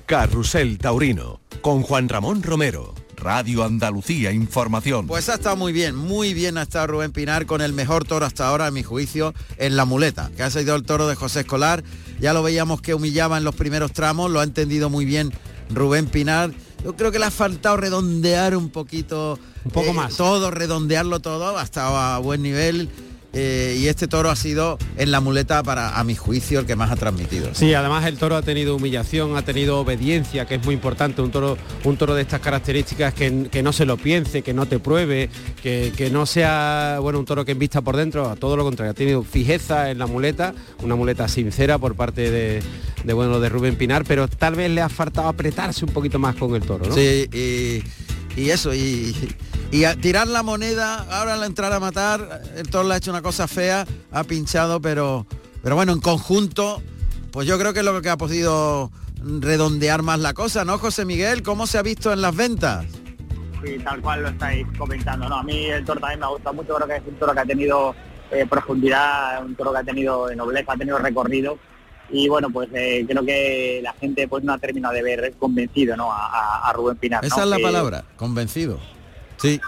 Carrusel 0.06 0.78
Taurino 0.78 1.40
con 1.60 1.82
Juan 1.82 2.08
Ramón 2.08 2.42
Romero. 2.42 2.94
Radio 3.18 3.64
Andalucía 3.64 4.32
Información. 4.32 5.06
Pues 5.06 5.28
ha 5.28 5.34
estado 5.34 5.56
muy 5.56 5.72
bien, 5.72 5.96
muy 5.96 6.34
bien 6.34 6.56
ha 6.56 6.62
estado 6.62 6.86
Rubén 6.86 7.12
Pinar 7.12 7.46
con 7.46 7.60
el 7.60 7.72
mejor 7.72 8.04
toro 8.04 8.24
hasta 8.24 8.48
ahora, 8.48 8.66
a 8.66 8.70
mi 8.70 8.82
juicio, 8.82 9.34
en 9.56 9.76
la 9.76 9.84
muleta, 9.84 10.30
que 10.36 10.42
ha 10.42 10.50
sido 10.50 10.76
el 10.76 10.84
toro 10.84 11.08
de 11.08 11.14
José 11.14 11.40
Escolar. 11.40 11.82
Ya 12.20 12.32
lo 12.32 12.42
veíamos 12.42 12.80
que 12.80 12.94
humillaba 12.94 13.36
en 13.36 13.44
los 13.44 13.54
primeros 13.54 13.92
tramos, 13.92 14.30
lo 14.30 14.40
ha 14.40 14.44
entendido 14.44 14.88
muy 14.88 15.04
bien 15.04 15.32
Rubén 15.70 16.06
Pinar. 16.06 16.52
Yo 16.84 16.94
creo 16.94 17.10
que 17.10 17.18
le 17.18 17.26
ha 17.26 17.30
faltado 17.30 17.76
redondear 17.76 18.56
un 18.56 18.70
poquito. 18.70 19.38
Un 19.64 19.70
poco 19.72 19.90
eh, 19.90 19.94
más. 19.94 20.16
Todo, 20.16 20.50
redondearlo 20.50 21.20
todo, 21.20 21.58
ha 21.58 21.62
estado 21.62 21.96
a 21.96 22.18
buen 22.18 22.42
nivel. 22.42 22.88
Eh, 23.32 23.76
y 23.78 23.88
este 23.88 24.08
toro 24.08 24.30
ha 24.30 24.36
sido 24.36 24.78
en 24.96 25.10
la 25.10 25.20
muleta 25.20 25.62
para, 25.62 25.98
a 25.98 26.04
mi 26.04 26.14
juicio, 26.14 26.60
el 26.60 26.66
que 26.66 26.76
más 26.76 26.90
ha 26.90 26.96
transmitido. 26.96 27.50
Sí, 27.52 27.74
además 27.74 28.06
el 28.06 28.16
toro 28.16 28.36
ha 28.36 28.42
tenido 28.42 28.76
humillación, 28.76 29.36
ha 29.36 29.42
tenido 29.42 29.80
obediencia, 29.80 30.46
que 30.46 30.56
es 30.56 30.64
muy 30.64 30.74
importante, 30.74 31.20
un 31.20 31.30
toro, 31.30 31.58
un 31.84 31.96
toro 31.96 32.14
de 32.14 32.22
estas 32.22 32.40
características 32.40 33.12
que, 33.12 33.48
que 33.50 33.62
no 33.62 33.72
se 33.72 33.84
lo 33.84 33.96
piense, 33.96 34.42
que 34.42 34.54
no 34.54 34.66
te 34.66 34.78
pruebe, 34.78 35.28
que, 35.62 35.92
que 35.96 36.10
no 36.10 36.24
sea 36.24 36.98
bueno 37.00 37.18
un 37.18 37.24
toro 37.26 37.44
que 37.44 37.54
vista 37.54 37.82
por 37.82 37.96
dentro, 37.96 38.28
a 38.30 38.36
todo 38.36 38.56
lo 38.56 38.64
contrario, 38.64 38.92
ha 38.92 38.94
tenido 38.94 39.22
fijeza 39.22 39.90
en 39.90 39.98
la 39.98 40.06
muleta, 40.06 40.54
una 40.82 40.96
muleta 40.96 41.28
sincera 41.28 41.78
por 41.78 41.94
parte 41.94 42.30
de, 42.30 42.62
de, 43.04 43.12
bueno 43.12 43.40
de 43.40 43.48
Rubén 43.48 43.76
Pinar, 43.76 44.04
pero 44.06 44.26
tal 44.28 44.54
vez 44.54 44.70
le 44.70 44.80
ha 44.80 44.88
faltado 44.88 45.28
apretarse 45.28 45.84
un 45.84 45.92
poquito 45.92 46.18
más 46.18 46.34
con 46.36 46.54
el 46.54 46.62
toro, 46.62 46.86
¿no? 46.86 46.94
Sí, 46.94 47.28
y, 47.32 48.40
y 48.40 48.50
eso, 48.50 48.72
y, 48.74 49.14
y 49.70 49.84
a 49.84 49.94
tirar 49.96 50.26
la 50.28 50.42
moneda, 50.42 51.06
ahora 51.10 51.34
al 51.34 51.44
entrar 51.44 51.72
a 51.72 51.80
matar, 51.80 52.42
el 52.56 52.68
toro 52.70 52.88
le 52.88 52.94
ha 52.94 52.96
hecho 52.96 53.10
una 53.10 53.22
cosa 53.22 53.46
fea, 53.46 53.86
ha 54.12 54.24
pinchado, 54.24 54.80
pero, 54.80 55.26
pero 55.62 55.74
bueno, 55.76 55.92
en 55.92 56.00
conjunto, 56.00 56.82
pues 57.32 57.46
yo 57.46 57.58
creo 57.58 57.72
que 57.74 57.80
es 57.80 57.84
lo 57.84 58.00
que 58.00 58.08
ha 58.08 58.16
podido 58.16 58.90
redondear 59.22 60.02
más 60.02 60.20
la 60.20 60.32
cosa, 60.32 60.64
¿no, 60.64 60.78
José 60.78 61.04
Miguel? 61.04 61.42
¿Cómo 61.42 61.66
se 61.66 61.76
ha 61.78 61.82
visto 61.82 62.12
en 62.12 62.22
las 62.22 62.34
ventas? 62.34 62.86
Sí, 63.62 63.76
tal 63.84 64.00
cual 64.00 64.22
lo 64.22 64.28
estáis 64.28 64.66
comentando. 64.78 65.28
¿no? 65.28 65.36
A 65.36 65.42
mí 65.42 65.64
el 65.66 65.84
toro 65.84 66.00
también 66.00 66.20
me 66.20 66.26
ha 66.26 66.30
gustado 66.30 66.54
mucho, 66.54 66.74
creo 66.76 66.86
que 66.88 66.96
es 66.96 67.02
un 67.06 67.14
toro 67.16 67.34
que 67.34 67.40
ha 67.40 67.44
tenido 67.44 67.94
eh, 68.30 68.46
profundidad, 68.48 69.44
un 69.44 69.54
toro 69.54 69.72
que 69.72 69.78
ha 69.78 69.84
tenido 69.84 70.34
nobleza, 70.34 70.72
ha 70.72 70.76
tenido 70.76 70.98
recorrido. 70.98 71.58
Y 72.10 72.26
bueno, 72.28 72.48
pues 72.50 72.70
eh, 72.72 73.04
creo 73.06 73.22
que 73.26 73.80
la 73.82 73.92
gente 73.94 74.26
pues 74.28 74.42
no 74.44 74.54
ha 74.54 74.58
terminado 74.58 74.94
de 74.94 75.02
ver 75.02 75.34
convencido 75.38 75.94
¿no? 75.96 76.10
a, 76.10 76.26
a- 76.28 76.70
a 76.70 76.72
Rubén 76.72 76.96
Pinar. 76.96 77.22
Esa 77.24 77.36
¿no? 77.38 77.42
es 77.42 77.48
la 77.50 77.56
Que- 77.56 77.62
palabra, 77.64 78.04
convencido. 78.16 78.78
Sí. 79.38 79.60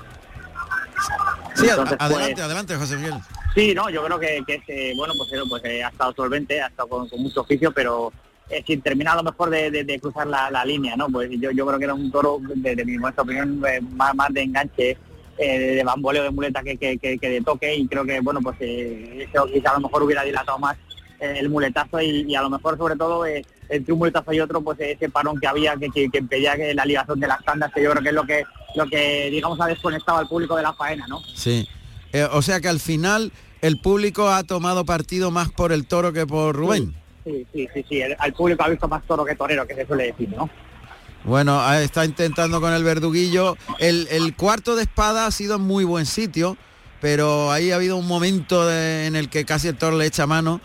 Sí, 1.54 1.66
Entonces, 1.68 1.96
adelante, 1.98 2.32
pues, 2.34 2.40
adelante, 2.44 2.76
José 2.76 2.96
Miguel. 2.96 3.14
Sí, 3.54 3.74
no, 3.74 3.90
yo 3.90 4.04
creo 4.04 4.18
que, 4.20 4.42
eh, 4.68 4.92
bueno, 4.96 5.14
pues, 5.16 5.32
eh, 5.32 5.36
pues 5.48 5.64
eh, 5.64 5.82
ha 5.82 5.88
estado 5.88 6.12
solvente, 6.14 6.60
ha 6.62 6.68
estado 6.68 6.88
con, 6.88 7.08
con 7.08 7.20
mucho 7.22 7.40
oficio, 7.40 7.72
pero 7.72 8.12
eh, 8.48 8.62
sin 8.66 8.80
terminar 8.80 9.14
a 9.14 9.22
lo 9.22 9.30
mejor 9.30 9.50
de, 9.50 9.70
de- 9.70 9.84
de 9.84 9.98
cruzar 10.00 10.26
la, 10.26 10.50
la 10.50 10.64
línea, 10.64 10.96
¿no? 10.96 11.08
Pues 11.08 11.28
yo, 11.32 11.50
yo 11.50 11.66
creo 11.66 11.78
que 11.78 11.84
era 11.84 11.94
un 11.94 12.10
toro, 12.10 12.38
desde 12.54 12.84
mi 12.84 12.98
modesta 12.98 13.22
opinión, 13.22 13.62
eh, 13.68 13.80
más, 13.80 14.14
más 14.14 14.32
de 14.32 14.42
enganche, 14.42 14.96
eh, 15.38 15.58
de 15.58 15.84
bamboleo 15.84 16.22
de 16.22 16.30
muleta 16.30 16.62
que, 16.62 16.76
que, 16.76 16.98
que- 16.98 17.18
de 17.18 17.40
toque, 17.42 17.74
y 17.74 17.86
creo 17.88 18.04
que, 18.04 18.20
bueno, 18.20 18.40
pues 18.40 18.56
eh, 18.60 19.26
eso 19.28 19.46
quizá 19.46 19.70
a 19.70 19.74
lo 19.74 19.80
mejor 19.80 20.02
hubiera 20.04 20.22
dilatado 20.22 20.58
más 20.58 20.76
el 21.18 21.48
muletazo 21.50 22.00
y, 22.00 22.22
y 22.28 22.34
a 22.34 22.40
lo 22.42 22.48
mejor 22.50 22.78
sobre 22.78 22.96
todo 22.96 23.26
eh, 23.26 23.44
entre 23.70 23.92
un 23.92 23.98
muletazo 24.00 24.32
y 24.32 24.40
otro, 24.40 24.60
pues 24.60 24.78
ese 24.80 25.08
parón 25.08 25.38
que 25.40 25.46
había 25.46 25.76
que, 25.76 25.88
que, 25.90 26.08
que 26.10 26.18
impedía 26.18 26.56
que 26.56 26.74
la 26.74 26.84
ligación 26.84 27.20
de 27.20 27.28
las 27.28 27.42
tandas, 27.44 27.72
que 27.72 27.82
yo 27.82 27.90
creo 27.92 28.02
que 28.02 28.08
es 28.08 28.14
lo 28.14 28.24
que, 28.24 28.44
lo 28.74 28.86
que 28.86 29.30
digamos 29.30 29.60
ha 29.60 29.66
desconectado 29.66 30.18
al 30.18 30.28
público 30.28 30.56
de 30.56 30.62
la 30.62 30.72
faena, 30.74 31.06
¿no? 31.06 31.20
Sí. 31.34 31.68
Eh, 32.12 32.26
o 32.32 32.42
sea 32.42 32.60
que 32.60 32.68
al 32.68 32.80
final 32.80 33.32
el 33.62 33.80
público 33.80 34.28
ha 34.28 34.42
tomado 34.42 34.84
partido 34.84 35.30
más 35.30 35.50
por 35.50 35.70
el 35.72 35.86
toro 35.86 36.12
que 36.12 36.26
por 36.26 36.54
Rubén. 36.56 36.94
Sí, 37.24 37.46
sí, 37.52 37.68
sí, 37.72 37.84
sí. 37.88 38.00
El, 38.00 38.16
al 38.18 38.32
público 38.32 38.62
ha 38.64 38.68
visto 38.68 38.88
más 38.88 39.02
toro 39.06 39.24
que 39.24 39.36
torero, 39.36 39.66
que 39.66 39.74
se 39.74 39.86
suele 39.86 40.04
decir, 40.06 40.28
¿no? 40.30 40.50
Bueno, 41.22 41.60
ah, 41.60 41.80
está 41.82 42.04
intentando 42.06 42.60
con 42.62 42.72
el 42.72 42.82
verduguillo. 42.82 43.56
El, 43.78 44.08
el 44.10 44.34
cuarto 44.34 44.74
de 44.74 44.82
espada 44.82 45.26
ha 45.26 45.30
sido 45.30 45.56
en 45.56 45.60
muy 45.62 45.84
buen 45.84 46.06
sitio, 46.06 46.56
pero 47.02 47.52
ahí 47.52 47.70
ha 47.70 47.76
habido 47.76 47.96
un 47.98 48.06
momento 48.08 48.66
de- 48.66 49.06
en 49.06 49.14
el 49.16 49.28
que 49.28 49.44
casi 49.44 49.68
el 49.68 49.76
toro 49.76 49.98
le 49.98 50.06
echa 50.06 50.26
mano 50.26 50.60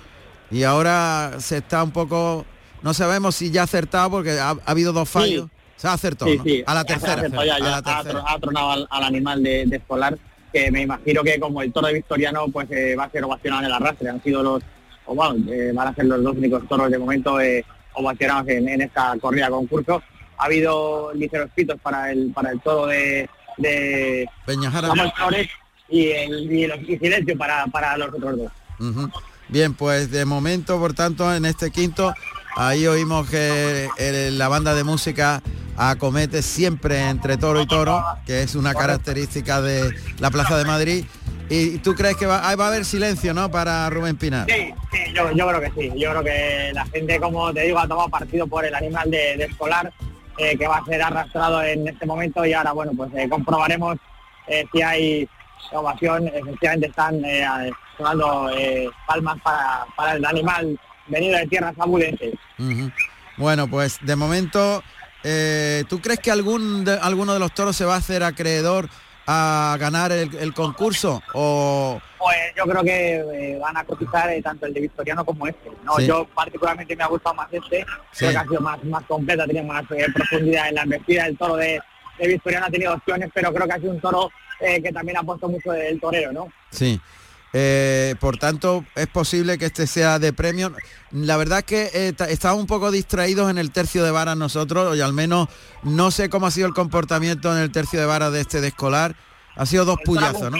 y 0.50 0.64
ahora 0.64 1.34
se 1.40 1.58
está 1.58 1.84
un 1.84 1.92
poco... 1.92 2.46
No 2.86 2.94
sabemos 2.94 3.36
si 3.36 3.50
ya 3.50 3.62
ha 3.62 3.64
acertado 3.64 4.12
porque 4.12 4.40
ha, 4.40 4.52
ha 4.52 4.58
habido 4.66 4.94
dos 4.94 5.10
fallos. 5.10 5.50
Se 5.76 5.88
ha 5.88 5.94
acertado, 5.94 6.30
Sí, 6.32 6.38
¿no? 6.38 6.44
sí. 6.44 6.64
A 6.68 6.74
la 6.76 6.86
tercera. 6.86 7.14
acertado, 7.14 7.44
ya, 7.44 7.56
a 7.56 7.60
ya 7.60 7.66
la 7.66 7.78
ha, 7.78 7.82
tercera. 7.82 8.20
tro- 8.22 8.24
ha 8.28 8.40
tronado 8.40 8.72
al, 8.72 8.88
al 8.92 9.04
animal 9.04 9.42
de, 9.42 9.66
de 9.66 9.76
escolar, 9.78 10.18
que 10.54 10.70
me 10.72 10.84
imagino 10.84 11.24
que 11.24 11.40
como 11.40 11.64
el 11.64 11.74
toro 11.74 11.88
de 11.88 11.94
Victoriano, 11.96 12.46
pues 12.50 12.70
eh, 12.72 12.96
va 12.96 13.06
a 13.06 13.10
ser 13.10 13.24
ovacionado 13.24 13.64
en 13.64 13.66
el 13.68 13.74
arrastre. 13.74 14.08
Han 14.10 14.22
sido 14.22 14.44
los, 14.44 14.64
o 15.08 15.16
bueno, 15.16 15.52
eh, 15.52 15.72
van 15.74 15.88
a 15.88 15.96
ser 15.96 16.06
los 16.06 16.22
dos 16.24 16.38
únicos 16.38 16.66
toros 16.70 16.92
de 16.92 16.98
momento 17.00 17.42
eh, 17.42 17.66
ovacionados 17.94 18.48
en, 18.50 18.70
en 18.70 18.82
esta 18.82 19.16
corrida 19.20 19.50
concurso. 19.50 20.04
Ha 20.38 20.46
habido 20.46 21.12
ligeros 21.16 21.50
pitos 21.56 21.80
para 21.82 22.12
el 22.12 22.32
para 22.34 22.52
el 22.52 22.62
toro 22.62 22.86
de, 22.86 23.28
de 23.58 24.30
Peñajara. 24.46 24.94
Flores 25.16 25.50
y, 25.90 26.10
el, 26.12 26.52
y, 26.54 26.68
los- 26.68 26.82
y 26.88 26.98
silencio 27.00 27.36
para, 27.36 27.66
para 27.66 27.98
los 27.98 28.10
otros 28.14 28.38
dos. 28.38 28.52
Bien, 29.50 29.74
pues 29.74 30.10
de 30.12 30.24
momento, 30.26 30.80
por 30.80 30.94
tanto, 30.94 31.34
en 31.34 31.46
este 31.46 31.70
quinto, 31.72 32.14
ahí 32.56 32.88
oímos 32.88 33.30
que 33.30 33.90
el- 33.98 34.38
la 34.38 34.48
banda 34.48 34.74
de 34.74 34.84
música 34.84 35.42
acomete 35.78 36.42
siempre 36.42 37.10
entre 37.10 37.38
toro 37.38 37.62
y 37.62 37.68
toro, 37.68 38.04
que 38.26 38.42
es 38.44 38.56
una 38.56 38.74
característica 38.74 39.62
de 39.62 39.94
la 40.20 40.32
Plaza 40.32 40.58
de 40.58 40.66
Madrid. 40.66 41.06
¿Y 41.50 41.78
tú 41.80 41.94
crees 41.94 42.16
que 42.18 42.26
va, 42.26 42.40
va 42.56 42.66
a 42.66 42.68
haber 42.70 42.86
silencio, 42.86 43.34
no, 43.34 43.52
para 43.52 43.88
Rubén 43.90 44.16
Pinar? 44.18 44.48
Sí, 44.50 44.74
sí, 44.92 45.14
yo, 45.14 45.32
yo 45.32 45.48
creo 45.48 45.62
que 45.62 45.72
sí. 45.80 45.92
Yo 46.00 46.10
creo 46.12 46.24
que 46.24 46.72
la 46.74 46.86
gente, 46.88 47.20
como 47.20 47.54
te 47.54 47.62
digo, 47.62 47.78
ha 47.78 47.88
tomado 47.88 48.10
partido 48.10 48.48
por 48.48 48.66
el 48.66 48.74
animal 48.74 49.12
de, 49.12 49.38
de 49.38 49.44
escolar, 49.46 49.94
eh, 50.40 50.58
que 50.58 50.68
va 50.68 50.78
a 50.78 50.86
ser 50.86 51.02
arrastrado 51.04 51.62
en 51.62 51.88
este 51.88 52.06
momento 52.08 52.44
y 52.46 52.54
ahora, 52.54 52.72
bueno, 52.72 52.94
pues 52.98 53.12
eh, 53.16 53.30
comprobaremos 53.30 53.98
eh, 54.48 54.66
si 54.74 54.82
hay 54.82 55.30
ovación. 55.72 56.28
Efectivamente 56.34 56.88
están 56.88 57.22
sonando 57.98 58.50
palmas 59.06 59.38
para, 59.44 59.86
para 59.96 60.14
el 60.14 60.26
animal 60.26 60.80
venido 61.08 61.38
de 61.38 61.48
tierras. 61.48 61.74
Ujú. 61.78 62.92
Bueno, 63.38 63.68
pues 63.68 63.98
de 64.02 64.16
momento, 64.16 64.84
eh, 65.24 65.84
¿tú 65.90 66.00
crees 66.02 66.20
que 66.20 66.32
algún 66.32 66.86
de, 66.86 66.94
alguno 66.94 67.34
de 67.34 67.40
los 67.40 67.54
toros 67.54 67.76
se 67.76 67.86
va 67.86 67.96
a 67.96 67.98
hacer 67.98 68.24
acreedor 68.24 68.90
a 69.28 69.76
ganar 69.80 70.12
el, 70.12 70.34
el 70.36 70.54
concurso? 70.54 71.22
O 71.34 72.00
Pues 72.18 72.38
yo 72.56 72.64
creo 72.64 72.84
que 72.84 73.16
eh, 73.18 73.60
van 73.60 73.76
a 73.76 73.84
cotizar 73.84 74.30
eh, 74.30 74.42
tanto 74.42 74.66
el 74.66 74.74
de 74.74 74.82
Victoriano 74.82 75.26
como 75.26 75.48
este. 75.48 75.70
¿no? 75.84 75.96
Sí. 75.98 76.06
Yo 76.08 76.26
particularmente 76.34 76.96
me 76.96 77.04
ha 77.04 77.08
gustado 77.08 77.36
más 77.36 77.48
este, 77.52 77.86
Sí. 78.12 78.20
creo 78.20 78.32
que 78.32 78.38
ha 78.38 78.44
sido 78.44 78.62
más, 78.62 78.84
más 78.86 79.04
completa, 79.06 79.46
tiene 79.46 79.64
más 79.64 79.84
profundidad 80.14 80.70
en 80.70 80.76
la 80.76 80.84
embestida. 80.84 81.26
El 81.28 81.38
toro 81.38 81.56
de, 81.58 81.82
de 82.20 82.28
Victoriano 82.28 82.68
ha 82.68 82.70
tenido 82.70 82.94
opciones, 82.94 83.30
pero 83.34 83.54
creo 83.54 83.68
que 83.68 83.74
ha 83.74 83.80
sido 83.80 83.92
un 83.92 84.00
toro 84.00 84.30
eh, 84.62 84.82
que 84.82 84.92
también 84.94 85.18
ha 85.18 85.24
puesto 85.24 85.50
mucho 85.50 85.72
del 85.72 86.00
torero, 86.00 86.32
¿no? 86.32 86.48
Sí. 86.70 87.00
Eh, 87.58 88.16
por 88.20 88.36
tanto, 88.38 88.84
es 88.96 89.08
posible 89.08 89.58
que 89.58 89.68
este 89.68 89.88
sea 89.88 90.20
de 90.20 90.34
premio. 90.34 90.74
La 91.12 91.38
verdad 91.38 91.60
es 91.60 91.64
que 91.66 91.90
eh, 91.94 92.14
estábamos 92.28 92.62
un 92.64 92.68
poco 92.68 92.92
distraídos 92.92 93.50
en 93.50 93.58
el 93.58 93.72
tercio 93.72 94.04
de 94.04 94.12
varas 94.12 94.36
nosotros, 94.36 94.98
y 94.98 95.00
al 95.00 95.14
menos 95.14 95.48
no 95.84 96.12
sé 96.12 96.30
cómo 96.30 96.48
ha 96.48 96.52
sido 96.52 96.68
el 96.68 96.74
comportamiento 96.74 97.56
en 97.56 97.62
el 97.62 97.72
tercio 97.72 97.98
de 97.98 98.06
varas 98.06 98.34
de 98.34 98.42
este 98.42 98.60
de 98.60 98.68
escolar. 98.68 99.16
Ha 99.56 99.66
sido 99.66 99.86
dos 99.86 99.96
toro 100.04 100.20
puyazos, 100.20 100.52
¿no? 100.52 100.58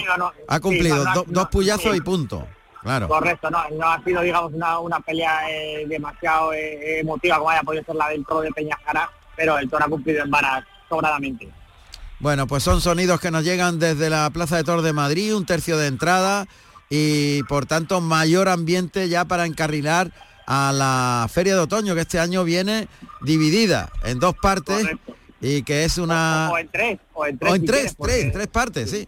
Ha 0.48 0.60
cumplido 0.62 0.96
no, 0.96 1.04
no, 1.04 1.14
do- 1.16 1.26
no, 1.28 1.34
dos 1.42 1.50
puyazos 1.50 1.92
sí. 1.92 1.98
y 1.98 2.02
punto. 2.02 2.48
Claro. 2.82 3.10
Correcto, 3.10 3.50
no, 3.50 3.62
no 3.78 3.90
ha 3.92 4.02
sido, 4.04 4.22
digamos, 4.22 4.54
una, 4.54 4.80
una 4.80 5.00
pelea 5.02 5.50
eh, 5.52 5.86
demasiado 5.88 6.54
eh, 6.54 7.00
emotiva 7.02 7.38
como 7.40 7.50
haya 7.50 7.64
podido 7.64 7.84
ser 7.84 7.96
la 7.96 8.08
del 8.08 8.24
toro 8.26 8.40
de 8.40 8.52
Peñajara, 8.52 9.10
pero 9.36 9.58
el 9.58 9.70
toro 9.70 9.84
ha 9.84 9.90
cumplido 9.90 10.24
en 10.24 10.32
varas 10.32 10.64
sobradamente. 10.88 11.50
Bueno, 12.20 12.48
pues 12.48 12.64
son 12.64 12.80
sonidos 12.80 13.20
que 13.20 13.32
nos 13.32 13.44
llegan 13.44 13.80
desde 13.80 14.10
la 14.10 14.30
Plaza 14.30 14.56
de 14.56 14.64
Toros 14.64 14.84
de 14.86 14.94
Madrid, 14.94 15.36
un 15.36 15.46
tercio 15.46 15.78
de 15.78 15.88
entrada 15.88 16.48
y 16.90 17.44
por 17.44 17.66
tanto 17.66 18.02
mayor 18.02 18.48
ambiente 18.50 19.10
ya 19.10 19.26
para 19.26 19.46
encarrilar 19.46 20.12
a 20.48 20.72
la 20.74 21.28
Feria 21.32 21.56
de 21.56 21.62
Otoño, 21.62 21.96
que 21.96 22.02
este 22.02 22.20
año 22.20 22.44
viene 22.44 22.88
dividida 23.22 23.90
en 24.04 24.20
dos 24.20 24.36
partes 24.42 24.86
y 25.42 25.64
que 25.64 25.84
es 25.84 25.98
una... 25.98 26.50
O 26.52 26.58
en 26.58 26.68
tres, 26.70 27.00
o 27.14 27.26
en 27.26 27.38
tres. 27.38 27.52
O 27.52 27.56
en 27.56 27.62
si 27.62 27.68
tres, 27.68 27.78
quieres, 27.80 27.96
porque- 27.96 28.14
tres, 28.14 28.34
tres 28.34 28.48
partes, 28.48 28.92
sí. 28.92 29.08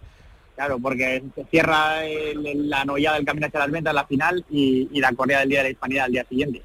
Claro, 0.56 0.80
porque 0.80 1.24
se 1.36 1.46
cierra 1.52 2.04
el- 2.06 2.68
la 2.70 2.84
novedad 2.84 3.14
del 3.14 3.26
Camino 3.26 3.46
hacia 3.46 3.60
las 3.60 3.70
Ventas 3.70 3.94
la 3.94 4.06
final 4.08 4.44
y, 4.50 4.90
y 4.92 5.00
la 5.00 5.14
corrida 5.14 5.40
del 5.42 5.50
Día 5.50 5.60
de 5.60 5.64
la 5.66 5.70
Hispanidad 5.70 6.06
al 6.06 6.12
día 6.12 6.26
siguiente. 6.28 6.64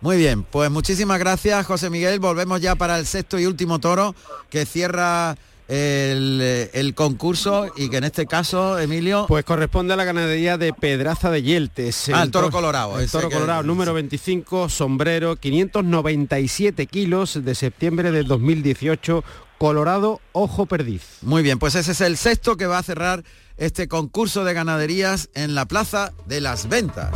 Muy 0.00 0.16
bien, 0.16 0.42
pues 0.42 0.70
muchísimas 0.70 1.18
gracias 1.18 1.66
José 1.66 1.90
Miguel. 1.90 2.18
Volvemos 2.18 2.60
ya 2.62 2.74
para 2.74 2.98
el 2.98 3.06
sexto 3.06 3.38
y 3.38 3.44
último 3.46 3.78
toro 3.78 4.14
que 4.50 4.64
cierra 4.64 5.36
el, 5.68 6.68
el 6.72 6.94
concurso 6.94 7.66
y 7.76 7.88
que 7.88 7.96
en 7.98 8.04
este 8.04 8.26
caso, 8.26 8.78
Emilio... 8.78 9.26
Pues 9.28 9.44
corresponde 9.44 9.94
a 9.94 9.96
la 9.96 10.04
ganadería 10.04 10.58
de 10.58 10.72
Pedraza 10.72 11.30
de 11.30 11.42
Yeltes. 11.42 12.08
Ah, 12.12 12.22
el 12.24 12.30
toro 12.30 12.46
toro- 12.48 12.52
colorado, 12.58 13.00
El 13.00 13.10
toro 13.10 13.28
que- 13.28 13.34
colorado, 13.34 13.62
número 13.62 13.94
25, 13.94 14.68
sombrero, 14.68 15.36
597 15.36 16.86
kilos 16.86 17.44
de 17.44 17.54
septiembre 17.54 18.10
de 18.12 18.22
2018, 18.24 19.24
colorado, 19.58 20.20
ojo 20.32 20.66
perdiz. 20.66 21.02
Muy 21.22 21.42
bien, 21.42 21.58
pues 21.58 21.74
ese 21.74 21.92
es 21.92 22.00
el 22.00 22.16
sexto 22.16 22.56
que 22.56 22.66
va 22.66 22.78
a 22.78 22.82
cerrar 22.82 23.22
este 23.56 23.86
concurso 23.88 24.44
de 24.44 24.54
ganaderías 24.54 25.28
en 25.34 25.54
la 25.54 25.66
Plaza 25.66 26.12
de 26.26 26.40
las 26.40 26.68
Ventas. 26.68 27.10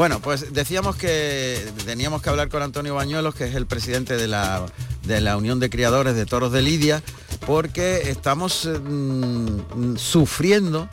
Bueno, 0.00 0.20
pues 0.20 0.54
decíamos 0.54 0.96
que 0.96 1.62
teníamos 1.84 2.22
que 2.22 2.30
hablar 2.30 2.48
con 2.48 2.62
Antonio 2.62 2.94
Bañuelos, 2.94 3.34
que 3.34 3.44
es 3.44 3.54
el 3.54 3.66
presidente 3.66 4.16
de 4.16 4.28
la, 4.28 4.64
de 5.02 5.20
la 5.20 5.36
Unión 5.36 5.60
de 5.60 5.68
Criadores 5.68 6.14
de 6.14 6.24
Toros 6.24 6.52
de 6.52 6.62
Lidia, 6.62 7.02
porque 7.46 8.08
estamos 8.08 8.64
eh, 8.64 8.78
mm, 8.78 9.96
sufriendo 9.98 10.88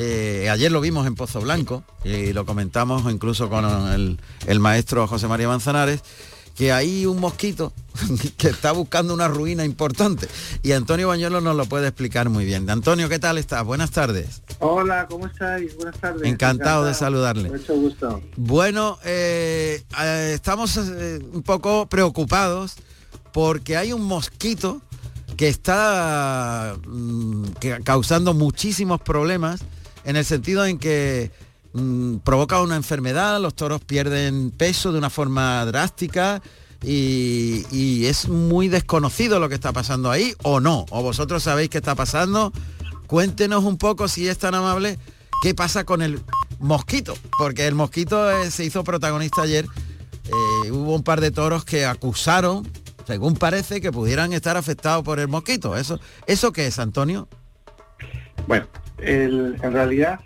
eh, 0.00 0.48
ayer 0.48 0.70
lo 0.70 0.80
vimos 0.80 1.08
en 1.08 1.16
Pozo 1.16 1.40
Blanco 1.40 1.82
y 2.04 2.32
lo 2.32 2.46
comentamos 2.46 3.12
incluso 3.12 3.50
con 3.50 3.64
el, 3.92 4.20
el 4.46 4.60
maestro 4.60 5.08
José 5.08 5.26
María 5.26 5.48
Manzanares, 5.48 6.02
que 6.58 6.72
hay 6.72 7.06
un 7.06 7.20
mosquito 7.20 7.72
que 8.36 8.48
está 8.48 8.72
buscando 8.72 9.14
una 9.14 9.28
ruina 9.28 9.64
importante. 9.64 10.26
Y 10.64 10.72
Antonio 10.72 11.06
Bañuelos 11.06 11.40
nos 11.40 11.54
lo 11.56 11.66
puede 11.66 11.86
explicar 11.86 12.28
muy 12.30 12.44
bien. 12.44 12.68
Antonio, 12.68 13.08
¿qué 13.08 13.20
tal 13.20 13.38
estás? 13.38 13.64
Buenas 13.64 13.92
tardes. 13.92 14.42
Hola, 14.58 15.06
¿cómo 15.08 15.28
estáis? 15.28 15.76
Buenas 15.76 15.96
tardes. 16.00 16.22
Encantado 16.24 16.84
de 16.84 16.94
saludarle. 16.94 17.48
Mucho 17.48 17.74
gusto. 17.76 18.20
Bueno, 18.36 18.98
eh, 19.04 19.84
eh, 20.02 20.32
estamos 20.34 20.76
eh, 20.78 21.20
un 21.32 21.44
poco 21.44 21.86
preocupados 21.88 22.74
porque 23.32 23.76
hay 23.76 23.92
un 23.92 24.02
mosquito 24.02 24.82
que 25.36 25.46
está 25.46 26.74
mm, 26.88 27.44
que- 27.60 27.80
causando 27.84 28.34
muchísimos 28.34 29.00
problemas 29.00 29.60
en 30.04 30.16
el 30.16 30.24
sentido 30.24 30.66
en 30.66 30.78
que 30.78 31.30
mm, 31.72 32.18
provoca 32.18 32.60
una 32.60 32.76
enfermedad, 32.76 33.40
los 33.40 33.54
toros 33.54 33.80
pierden 33.82 34.50
peso 34.50 34.92
de 34.92 34.98
una 34.98 35.10
forma 35.10 35.64
drástica 35.64 36.42
y, 36.82 38.06
es 38.06 38.28
muy 38.28 38.68
desconocido 38.68 39.40
lo 39.40 39.48
que 39.48 39.54
está 39.54 39.72
pasando 39.72 40.10
ahí 40.10 40.34
o 40.42 40.60
no, 40.60 40.86
o 40.90 41.02
vosotros 41.02 41.42
sabéis 41.42 41.70
qué 41.70 41.78
está 41.78 41.94
pasando. 41.94 42.52
Cuéntenos 43.06 43.64
un 43.64 43.78
poco, 43.78 44.08
si 44.08 44.28
es 44.28 44.38
tan 44.38 44.54
amable, 44.54 44.98
qué 45.42 45.54
pasa 45.54 45.84
con 45.84 46.02
el 46.02 46.20
mosquito, 46.58 47.14
porque 47.38 47.66
el 47.66 47.74
mosquito 47.74 48.30
eh, 48.30 48.50
se 48.50 48.64
hizo 48.64 48.84
protagonista 48.84 49.42
ayer. 49.42 49.66
Eh, 50.26 50.70
hubo 50.70 50.94
un 50.94 51.02
par 51.02 51.20
de 51.20 51.30
toros 51.30 51.64
que 51.64 51.86
acusaron, 51.86 52.68
según 53.06 53.34
parece, 53.34 53.80
que 53.80 53.90
pudieran 53.90 54.32
estar 54.32 54.56
afectados 54.56 55.02
por 55.02 55.20
el 55.20 55.28
mosquito. 55.28 55.76
¿Eso, 55.76 55.98
¿eso 56.26 56.52
qué 56.52 56.66
es, 56.66 56.78
Antonio? 56.78 57.28
Bueno, 58.46 58.66
en 58.98 59.56
realidad 59.72 60.20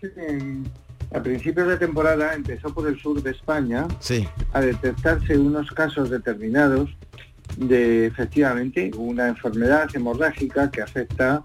a 1.15 1.23
principios 1.23 1.69
de 1.69 1.77
temporada 1.77 2.35
empezó 2.35 2.73
por 2.73 2.89
el 2.89 2.99
sur 3.01 3.23
de 3.23 3.31
España 3.31 3.87
Sí. 4.01 4.27
a 4.53 4.61
detectarse 4.61 5.37
unos 5.39 5.71
casos 5.73 6.11
determinados 6.11 6.91
de 7.57 8.07
efectivamente 8.07 8.91
una 8.97 9.29
enfermedad 9.29 9.89
hemorrágica 9.95 10.71
que 10.71 10.81
afecta 10.83 11.43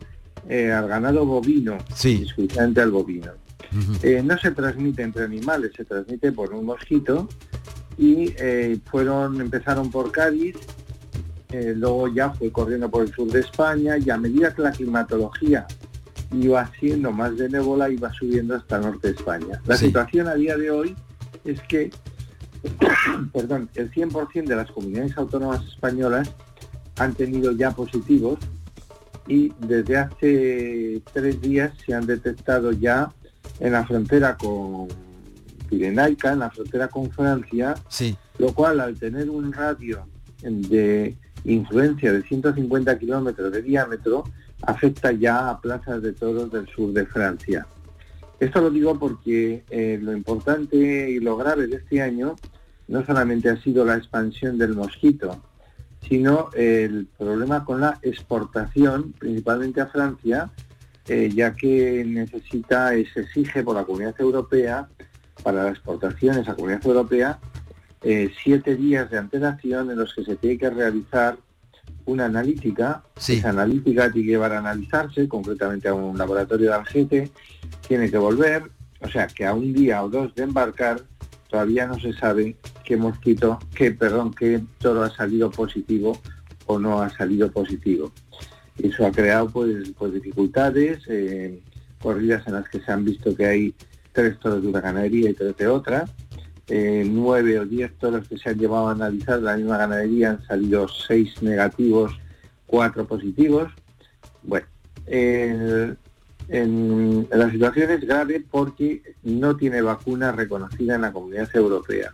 eh, 0.49 0.71
al 0.71 0.87
ganado 0.87 1.25
bovino, 1.25 1.77
Sí. 1.93 2.21
exclusivamente 2.23 2.79
al 2.81 2.91
bovino. 2.91 3.31
Eh, 4.01 4.21
no 4.23 4.37
se 4.37 4.51
transmite 4.51 5.03
entre 5.03 5.25
animales, 5.25 5.71
se 5.75 5.83
transmite 5.83 6.31
por 6.31 6.53
un 6.53 6.65
mosquito 6.65 7.27
y 7.97 8.33
eh, 8.37 8.79
fueron, 8.89 9.41
empezaron 9.41 9.91
por 9.91 10.09
Cádiz, 10.11 10.55
luego 11.75 12.07
ya 12.13 12.29
fue 12.31 12.49
corriendo 12.51 12.89
por 12.89 13.03
el 13.03 13.13
sur 13.13 13.29
de 13.29 13.39
España 13.41 13.97
y 13.97 14.09
a 14.09 14.17
medida 14.17 14.53
que 14.53 14.61
la 14.61 14.71
climatología 14.71 15.65
iba 16.31 16.69
siendo 16.79 17.11
más 17.11 17.35
benévola 17.37 17.89
iba 17.89 18.11
subiendo 18.13 18.55
hasta 18.55 18.79
norte 18.79 19.07
de 19.09 19.13
España. 19.15 19.61
La 19.65 19.77
Sí. 19.77 19.87
situación 19.87 20.27
a 20.27 20.35
día 20.35 20.57
de 20.57 20.71
hoy 20.71 20.95
es 21.45 21.61
que 21.63 21.91
perdón, 23.33 23.69
el 23.75 23.91
100% 23.91 24.45
de 24.49 24.55
las 24.55 24.71
comunidades 24.71 25.17
autónomas 25.17 25.63
españolas 25.65 26.29
han 26.97 27.13
tenido 27.13 27.51
ya 27.51 27.71
positivos 27.71 28.39
y 29.27 29.53
desde 29.59 29.97
hace 29.97 31.01
tres 31.13 31.39
días 31.41 31.71
se 31.85 31.93
han 31.93 32.05
detectado 32.05 32.71
ya 32.71 33.11
en 33.59 33.73
la 33.73 33.85
frontera 33.85 34.35
con 34.37 34.87
Pirenaica, 35.69 36.31
en 36.33 36.39
la 36.39 36.49
frontera 36.49 36.87
con 36.87 37.11
Francia, 37.11 37.75
Sí. 37.89 38.17
lo 38.39 38.53
cual 38.53 38.79
al 38.79 38.97
tener 38.97 39.29
un 39.29 39.51
radio 39.53 40.07
de 40.41 41.15
influencia 41.43 42.11
de 42.13 42.23
150 42.23 42.97
kilómetros 42.97 43.51
de 43.51 43.61
diámetro, 43.61 44.23
afecta 44.61 45.11
ya 45.11 45.49
a 45.49 45.61
plazas 45.61 46.01
de 46.01 46.13
toros 46.13 46.51
del 46.51 46.67
sur 46.67 46.91
de 46.93 47.05
Francia. 47.05 47.67
Esto 48.39 48.61
lo 48.61 48.69
digo 48.69 48.97
porque 48.99 49.63
eh, 49.69 49.99
lo 50.01 50.13
importante 50.13 50.77
y 51.09 51.19
lo 51.19 51.37
grave 51.37 51.67
de 51.67 51.77
este 51.77 52.01
año 52.01 52.35
no 52.87 53.05
solamente 53.05 53.49
ha 53.49 53.61
sido 53.61 53.83
la 53.83 53.95
expansión 53.95 54.57
del 54.57 54.75
mosquito, 54.75 55.41
sino 56.07 56.49
el 56.53 57.07
problema 57.17 57.65
con 57.65 57.81
la 57.81 57.99
exportación, 58.01 59.13
principalmente 59.13 59.81
a 59.81 59.87
Francia, 59.87 60.51
eh, 61.07 61.29
ya 61.33 61.55
que 61.55 62.03
necesita 62.05 62.95
y 62.97 63.05
se 63.05 63.21
exige 63.21 63.63
por 63.63 63.75
la 63.75 63.83
Comunidad 63.83 64.15
Europea, 64.19 64.87
para 65.43 65.63
las 65.63 65.73
exportaciones 65.73 66.47
a 66.47 66.51
la 66.51 66.55
Comunidad 66.55 66.85
Europea, 66.85 67.39
eh, 68.01 68.31
siete 68.43 68.75
días 68.75 69.09
de 69.09 69.17
antelación 69.17 69.89
en 69.91 69.97
los 69.97 70.13
que 70.13 70.23
se 70.23 70.35
tiene 70.35 70.57
que 70.57 70.69
realizar 70.69 71.37
una 72.05 72.25
analítica. 72.25 73.03
Esa 73.15 73.49
analítica 73.49 74.11
tiene 74.11 74.25
que 74.25 74.31
llevar 74.31 74.53
a 74.53 74.59
analizarse, 74.59 75.27
concretamente 75.27 75.87
a 75.87 75.93
un 75.93 76.17
laboratorio 76.17 76.69
de 76.69 76.75
Algete, 76.75 77.31
tiene 77.87 78.09
que 78.09 78.17
volver, 78.17 78.63
o 79.01 79.07
sea 79.09 79.27
que 79.27 79.45
a 79.45 79.53
un 79.53 79.73
día 79.73 80.03
o 80.03 80.09
dos 80.09 80.33
de 80.33 80.43
embarcar 80.43 81.01
todavía 81.49 81.87
no 81.87 81.99
se 81.99 82.13
sabe 82.13 82.55
qué 82.83 82.97
mosquito, 82.97 83.59
qué, 83.73 83.91
perdón, 83.91 84.33
qué 84.33 84.61
toro 84.79 85.03
ha 85.03 85.09
salido 85.09 85.49
positivo 85.51 86.19
o 86.65 86.79
no 86.79 87.01
ha 87.01 87.09
salido 87.09 87.51
positivo. 87.51 88.11
Eso 88.77 89.05
ha 89.05 89.11
creado 89.11 89.49
pues, 89.49 89.91
pues 89.97 90.13
dificultades, 90.13 90.99
eh, 91.07 91.61
corridas 92.01 92.45
en 92.47 92.53
las 92.53 92.69
que 92.69 92.79
se 92.79 92.91
han 92.91 93.05
visto 93.05 93.35
que 93.35 93.45
hay 93.45 93.75
tres 94.11 94.39
toros 94.39 94.61
de 94.61 94.67
una 94.67 94.81
ganadería 94.81 95.29
y 95.29 95.33
tres 95.33 95.55
de 95.57 95.67
otra, 95.67 96.05
eh, 96.69 97.07
nueve 97.09 97.59
o 97.59 97.65
diez 97.65 97.93
toros 97.97 98.27
que 98.27 98.37
se 98.37 98.49
han 98.49 98.59
llevado 98.59 98.89
a 98.89 98.91
analizar 98.91 99.41
la 99.41 99.55
misma 99.55 99.77
ganadería 99.77 100.31
han 100.31 100.43
salido 100.45 100.87
seis 100.87 101.41
negativos, 101.41 102.19
cuatro 102.65 103.05
positivos. 103.05 103.71
Bueno, 104.43 104.67
la 106.49 107.51
situación 107.51 107.91
es 107.91 108.01
grave 108.01 108.43
porque 108.49 109.01
no 109.23 109.55
tiene 109.55 109.81
vacuna 109.81 110.31
reconocida 110.31 110.95
en 110.95 111.01
la 111.01 111.13
comunidad 111.13 111.49
europea. 111.55 112.11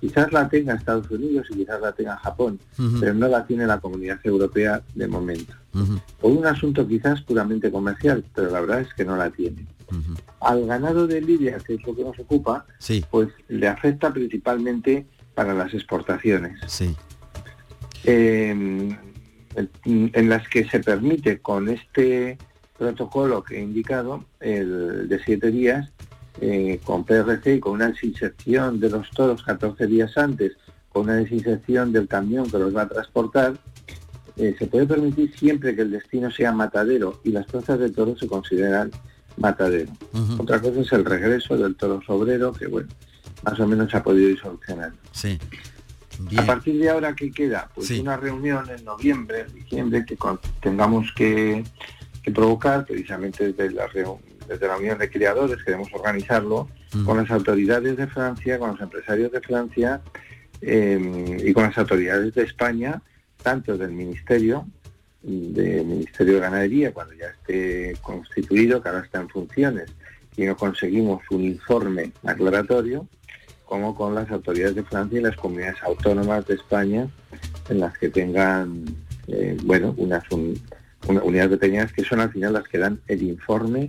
Quizás 0.00 0.32
la 0.32 0.48
tenga 0.48 0.74
Estados 0.74 1.10
Unidos 1.10 1.46
y 1.50 1.54
quizás 1.56 1.80
la 1.80 1.92
tenga 1.92 2.16
Japón, 2.18 2.60
pero 3.00 3.14
no 3.14 3.26
la 3.28 3.44
tiene 3.46 3.66
la 3.66 3.80
comunidad 3.80 4.20
europea 4.24 4.80
de 4.94 5.08
momento. 5.08 5.54
Ujú. 5.74 5.98
Por 6.20 6.30
un 6.32 6.46
asunto 6.46 6.86
quizás 6.86 7.20
puramente 7.22 7.70
comercial, 7.72 8.24
pero 8.34 8.50
la 8.50 8.60
verdad 8.60 8.80
es 8.80 8.94
que 8.94 9.04
no 9.04 9.16
la 9.16 9.30
tiene. 9.30 9.66
Al 10.40 10.66
ganado 10.66 11.06
de 11.06 11.20
Lidia, 11.20 11.58
que 11.58 11.74
es 11.74 11.86
lo 11.86 11.96
que 11.96 12.04
nos 12.04 12.18
ocupa, 12.18 12.64
Sí. 12.78 13.04
pues 13.10 13.28
le 13.48 13.66
afecta 13.66 14.12
principalmente 14.12 15.06
para 15.34 15.52
las 15.54 15.74
exportaciones. 15.74 16.60
Sí. 16.66 16.94
Eh, 18.04 18.50
en, 18.50 20.10
en 20.14 20.28
las 20.28 20.46
que 20.48 20.68
se 20.68 20.80
permite 20.80 21.40
con 21.40 21.68
este 21.68 22.38
protocolo 22.78 23.42
que 23.42 23.56
he 23.58 23.60
indicado, 23.62 24.24
el 24.38 25.08
de 25.08 25.18
siete 25.24 25.50
días, 25.50 25.90
eh, 26.40 26.80
con 26.84 27.04
PRC 27.04 27.54
y 27.56 27.60
con 27.60 27.72
una 27.72 27.88
desinsección 27.88 28.78
de 28.80 28.90
los 28.90 29.10
toros 29.10 29.42
14 29.42 29.86
días 29.86 30.16
antes, 30.16 30.52
con 30.90 31.04
una 31.04 31.16
desinsección 31.16 31.92
del 31.92 32.08
camión 32.08 32.50
que 32.50 32.58
los 32.58 32.74
va 32.74 32.82
a 32.82 32.88
transportar, 32.88 33.54
eh, 34.36 34.54
se 34.58 34.66
puede 34.66 34.86
permitir 34.86 35.36
siempre 35.36 35.74
que 35.74 35.82
el 35.82 35.90
destino 35.90 36.30
sea 36.30 36.52
matadero 36.52 37.20
y 37.24 37.30
las 37.32 37.46
plazas 37.46 37.78
de 37.80 37.90
toros 37.90 38.18
se 38.20 38.26
consideran 38.28 38.90
matadero. 39.36 39.92
Otra 40.38 40.60
cosa 40.60 40.80
es 40.80 40.92
el 40.92 41.04
regreso 41.04 41.56
del 41.56 41.76
toro 41.76 42.00
sobrero, 42.06 42.52
que 42.52 42.66
bueno, 42.66 42.88
más 43.44 43.58
o 43.60 43.66
menos 43.66 43.90
se 43.90 43.96
ha 43.96 44.02
podido 44.02 44.28
ir 44.30 44.38
solucionando. 44.40 44.96
Sí. 45.12 45.38
A 46.36 46.42
partir 46.46 46.76
de 46.80 46.90
ahora, 46.90 47.14
¿qué 47.14 47.30
queda? 47.30 47.70
Pues 47.74 47.86
Sí. 47.88 48.00
una 48.00 48.16
reunión 48.16 48.68
en 48.70 48.84
noviembre, 48.84 49.46
diciembre, 49.54 50.04
que 50.04 50.16
con- 50.16 50.40
tengamos 50.60 51.12
que, 51.14 51.62
que 52.22 52.30
provocar, 52.32 52.84
precisamente 52.84 53.52
desde 53.52 53.70
la, 53.76 53.86
reu- 53.88 54.18
desde 54.48 54.66
la 54.66 54.76
Unión 54.78 54.98
de 54.98 55.10
Criadores, 55.10 55.62
queremos 55.62 55.88
organizarlo, 55.92 56.68
con 57.04 57.18
las 57.18 57.30
autoridades 57.30 57.96
de 57.96 58.06
Francia, 58.06 58.58
con 58.58 58.70
los 58.70 58.80
empresarios 58.80 59.30
de 59.30 59.40
Francia 59.40 60.00
eh, 60.62 61.42
y 61.44 61.52
con 61.52 61.64
las 61.64 61.76
autoridades 61.78 62.34
de 62.34 62.42
España, 62.44 63.02
tanto 63.42 63.76
del 63.76 63.92
Ministerio, 63.92 64.66
del 65.22 65.84
Ministerio 65.84 66.34
de 66.34 66.40
Ganadería, 66.40 66.92
cuando 66.92 67.14
ya 67.14 67.26
esté 67.26 67.94
constituido, 68.00 68.82
que 68.82 68.88
ahora 68.88 69.04
está 69.04 69.20
en 69.20 69.28
funciones, 69.28 69.90
y 70.36 70.44
no 70.46 70.56
conseguimos 70.56 71.22
un 71.30 71.44
informe 71.44 72.12
aclaratorio, 72.24 73.06
como 73.66 73.94
con 73.94 74.14
las 74.14 74.30
autoridades 74.30 74.76
de 74.76 74.84
Francia 74.84 75.18
y 75.18 75.22
las 75.22 75.36
comunidades 75.36 75.82
autónomas 75.82 76.46
de 76.46 76.54
España, 76.54 77.06
en 77.68 77.80
las 77.80 77.98
que 77.98 78.08
tengan, 78.08 78.84
eh, 79.26 79.58
bueno, 79.64 79.94
unas 79.98 80.24
un- 80.30 80.58
una- 81.06 81.22
unidades 81.22 81.50
determinadas 81.50 81.92
que 81.92 82.02
son 82.02 82.20
al 82.20 82.32
final 82.32 82.54
las 82.54 82.66
que 82.66 82.78
dan 82.78 82.98
el 83.08 83.22
informe 83.22 83.88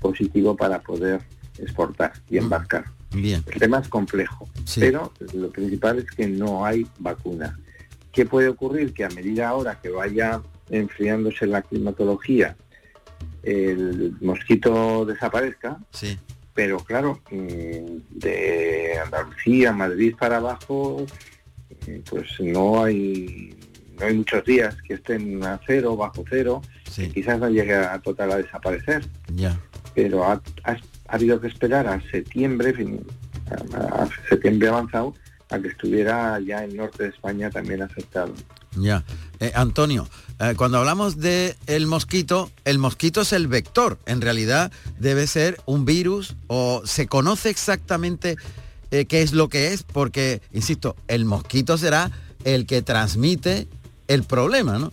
positivo 0.00 0.56
para 0.56 0.80
poder 0.80 1.20
exportar 1.58 2.12
y 2.28 2.38
embarcar. 2.38 2.84
Bien. 3.12 3.42
El 3.52 3.58
tema 3.60 3.78
es 3.80 3.88
complejo, 3.88 4.48
pero 4.78 5.12
lo 5.34 5.50
principal 5.50 5.98
es 5.98 6.06
que 6.10 6.26
no 6.26 6.64
hay 6.64 6.86
vacuna. 6.98 7.58
¿Qué 8.12 8.24
puede 8.26 8.48
ocurrir? 8.48 8.92
Que 8.92 9.04
a 9.04 9.08
medida 9.10 9.48
ahora 9.48 9.78
que 9.80 9.88
vaya 9.90 10.40
enfriándose 10.70 11.46
la 11.46 11.62
climatología, 11.62 12.56
el 13.42 14.14
mosquito 14.20 15.04
desaparezca, 15.06 15.78
Sí. 15.92 16.18
pero 16.54 16.78
claro, 16.78 17.20
mm, 17.30 18.18
de 18.18 18.98
Andalucía, 19.04 19.72
Madrid 19.72 20.14
para 20.18 20.36
abajo, 20.36 21.04
eh, 21.86 22.02
pues 22.08 22.26
no 22.40 22.84
hay 22.84 23.56
no 23.98 24.06
hay 24.06 24.16
muchos 24.16 24.42
días 24.46 24.76
que 24.88 24.94
estén 24.94 25.44
a 25.44 25.60
cero, 25.66 25.94
bajo 25.94 26.24
cero, 26.30 26.62
que 26.96 27.10
quizás 27.10 27.38
no 27.38 27.50
llegue 27.50 27.74
a 27.74 27.98
total 27.98 28.32
a 28.32 28.36
desaparecer, 28.38 29.04
Ya. 29.34 29.60
Pero 29.94 30.24
ha, 30.24 30.40
ha- 30.64 30.72
ha 31.08 31.14
habido 31.14 31.40
que 31.40 31.48
esperar 31.48 31.86
a 31.86 32.00
septiembre, 32.10 32.74
a 33.74 34.08
septiembre 34.28 34.68
avanzado, 34.68 35.14
a 35.50 35.58
que 35.58 35.68
estuviera 35.68 36.38
ya 36.40 36.64
el 36.64 36.76
norte 36.76 37.04
de 37.04 37.08
España 37.08 37.50
también 37.50 37.82
afectado. 37.82 38.32
Ya. 38.76 39.02
Eh, 39.40 39.50
Antonio, 39.56 40.08
eh, 40.38 40.54
cuando 40.56 40.78
hablamos 40.78 41.18
de 41.18 41.56
el 41.66 41.88
mosquito, 41.88 42.52
el 42.64 42.78
mosquito 42.78 43.22
es 43.22 43.32
el 43.32 43.48
vector. 43.48 43.98
En 44.06 44.20
realidad 44.20 44.70
debe 45.00 45.26
ser 45.26 45.56
un 45.66 45.84
virus 45.84 46.36
o 46.46 46.82
se 46.84 47.08
conoce 47.08 47.50
exactamente 47.50 48.36
eh, 48.92 49.06
qué 49.06 49.22
es 49.22 49.32
lo 49.32 49.48
que 49.48 49.72
es, 49.72 49.82
porque, 49.82 50.40
insisto, 50.52 50.94
el 51.08 51.24
mosquito 51.24 51.76
será 51.78 52.12
el 52.44 52.64
que 52.66 52.82
transmite 52.82 53.66
el 54.06 54.22
problema, 54.22 54.78
¿no? 54.78 54.90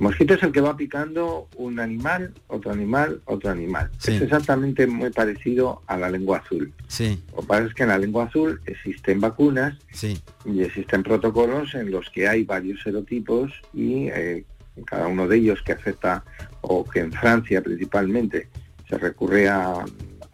Mosquito 0.00 0.34
es 0.34 0.42
el 0.42 0.52
que 0.52 0.60
va 0.60 0.76
picando 0.76 1.48
un 1.56 1.80
animal, 1.80 2.32
otro 2.46 2.70
animal, 2.72 3.20
otro 3.24 3.50
animal. 3.50 3.90
Sí. 3.98 4.12
Es 4.14 4.22
exactamente 4.22 4.86
muy 4.86 5.10
parecido 5.10 5.82
a 5.86 5.96
la 5.96 6.08
lengua 6.10 6.38
azul. 6.38 6.72
Sí, 6.86 7.22
Lo 7.34 7.40
que 7.42 7.46
pasa 7.46 7.64
es 7.64 7.74
que 7.74 7.82
en 7.82 7.88
la 7.88 7.98
lengua 7.98 8.24
azul 8.24 8.60
existen 8.66 9.20
vacunas 9.20 9.76
sí. 9.92 10.20
y 10.44 10.62
existen 10.62 11.02
protocolos 11.02 11.74
en 11.74 11.90
los 11.90 12.08
que 12.10 12.28
hay 12.28 12.44
varios 12.44 12.80
serotipos 12.82 13.50
y 13.74 14.08
eh, 14.08 14.44
cada 14.86 15.08
uno 15.08 15.26
de 15.26 15.36
ellos 15.38 15.60
que 15.62 15.72
afecta, 15.72 16.22
o 16.60 16.84
que 16.84 17.00
en 17.00 17.12
Francia 17.12 17.60
principalmente 17.62 18.48
se 18.88 18.96
recurre 18.98 19.48
a, 19.48 19.72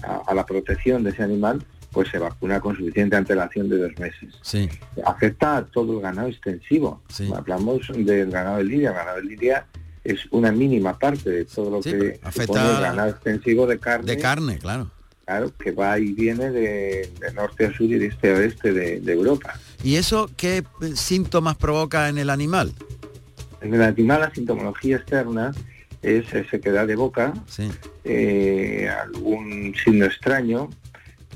a- 0.03 0.23
a 0.27 0.35
la 0.35 0.45
protección 0.45 1.03
de 1.03 1.11
ese 1.11 1.23
animal, 1.23 1.65
pues 1.95 2.11
se 2.11 2.19
vacuna 2.19 2.61
con 2.61 2.77
suficiente 2.77 3.17
antelación 3.17 3.69
de 3.69 3.79
dos 3.79 3.99
meses. 3.99 4.35
Sí. 4.43 4.69
Afecta 5.07 5.59
a 5.59 5.65
todo 5.65 5.95
el 5.95 6.01
ganado 6.03 6.29
extensivo. 6.29 7.01
Hablamos 7.35 7.83
del 7.95 8.31
ganado 8.31 8.59
de 8.59 8.65
lidia. 8.65 8.91
El 8.91 8.97
ganado 8.97 9.17
de 9.19 9.25
lidia 9.25 9.67
es 10.03 10.27
una 10.33 10.51
mínima 10.51 10.99
parte 10.99 11.31
de 11.31 11.45
todo 11.45 11.71
lo 11.71 11.83
Sí, 11.83 11.93
que 11.93 12.21
afecta 12.23 12.77
el 12.77 12.83
ganado 12.83 13.11
extensivo 13.11 13.67
de 13.67 13.79
carne. 13.79 14.07
De 14.15 14.21
carne, 14.21 14.59
claro. 14.59 14.91
Claro, 15.25 15.53
que 15.57 15.71
va 15.71 15.99
y 15.99 16.13
viene 16.13 16.51
de, 16.51 17.11
de 17.19 17.33
norte 17.33 17.65
a 17.65 17.73
sur 17.73 17.87
y 17.87 17.95
de 17.95 18.09
este 18.09 18.35
a 18.35 18.37
oeste 18.37 18.75
de, 18.75 19.01
de 19.01 19.13
Europa. 19.13 19.59
¿Y 19.83 19.97
eso 19.97 20.29
qué 20.37 20.59
eh, 20.83 20.97
síntomas 20.97 21.57
provoca 21.57 22.11
en 22.11 22.19
el 22.19 22.29
animal? 22.29 22.75
En 23.63 23.73
el 23.73 23.81
animal 23.81 24.21
la 24.21 24.35
sintomología 24.35 24.97
externa 24.97 25.53
es 26.03 26.27
sequedad 26.51 26.87
de 26.87 26.97
boca, 26.97 27.33
eh, 28.05 28.91
algún 29.03 29.75
signo 29.83 30.05
extraño 30.05 30.69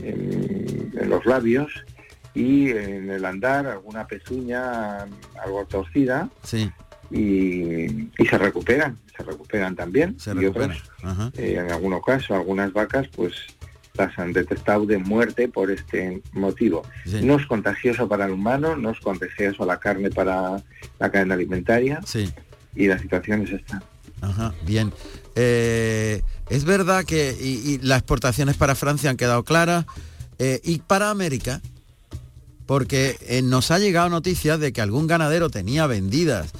en, 0.03 0.93
en 0.99 1.11
los 1.11 1.25
labios 1.27 1.71
y 2.35 2.71
en 2.71 3.11
el 3.11 3.25
andar 3.25 3.67
alguna 3.67 4.07
pezuña 4.07 5.01
algo 5.43 5.65
torcida 5.69 6.29
Sí. 6.43 6.71
y, 7.11 8.09
y 8.23 8.27
se 8.29 8.39
recuperan, 8.39 8.97
se 9.17 9.23
recuperan 9.25 9.75
también. 9.75 10.19
Se 10.21 10.31
y 10.31 10.35
recuperan. 10.35 10.71
otros, 10.73 10.91
Ajá. 11.03 11.31
eh, 11.37 11.57
en 11.59 11.73
algunos 11.73 12.03
casos, 12.05 12.31
algunas 12.33 12.73
vacas, 12.73 13.09
pues 13.09 13.33
las 13.95 14.17
han 14.19 14.33
detectado 14.33 14.87
de 14.87 14.99
muerte 14.99 15.49
por 15.49 15.71
este 15.73 16.23
motivo. 16.33 16.83
No 17.23 17.35
es 17.37 17.47
contagioso 17.47 18.07
para 18.09 18.27
el 18.27 18.33
humano, 18.33 18.77
no 18.77 18.91
es 18.91 19.01
contagioso 19.01 19.67
la 19.67 19.81
carne 19.81 20.11
para 20.11 20.63
la 21.01 21.11
cadena 21.11 21.35
alimentaria. 21.35 22.01
Sí. 22.07 22.33
Y 22.77 22.87
la 22.87 22.97
situación 22.99 23.43
es 23.43 23.51
esta. 23.51 23.83
Ajá, 24.21 24.55
bien. 24.65 24.93
Eh, 25.35 26.23
es 26.49 26.65
verdad 26.65 27.05
que 27.05 27.79
las 27.83 27.99
exportaciones 27.99 28.57
para 28.57 28.75
Francia 28.75 29.11
han 29.11 29.17
quedado 29.17 29.45
claras. 29.45 29.87
eh, 30.41 30.61
y 30.63 30.79
para 30.79 31.11
América, 31.11 31.61
porque 32.67 33.17
eh, 33.23 33.43
nos 33.43 33.71
ha 33.71 33.79
llegado 33.79 34.09
noticias 34.09 34.61
de 34.61 34.73
que 34.73 34.81
algún 34.81 35.07
ganadero 35.07 35.51
tenía 35.51 35.87
vendidas 35.87 36.51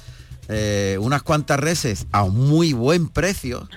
unas 0.99 1.21
cuantas 1.21 1.59
reses 1.59 2.07
a 2.11 2.23
muy 2.23 2.73
buen 2.73 3.07
precio, 3.07 3.69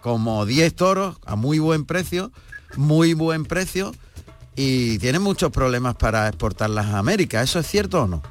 como 0.00 0.46
10 0.46 0.74
toros 0.74 1.16
a 1.24 1.36
muy 1.36 1.60
buen 1.60 1.84
precio, 1.84 2.32
muy 2.76 3.14
buen 3.14 3.44
precio, 3.44 3.94
y 4.56 4.98
tiene 4.98 5.20
muchos 5.20 5.52
problemas 5.52 5.94
para 5.94 6.26
exportarlas 6.26 6.86
a 6.86 6.98
América. 6.98 7.40
¿Eso 7.40 7.60
es 7.60 7.68
cierto 7.68 8.02
o 8.02 8.06
no? 8.08 8.22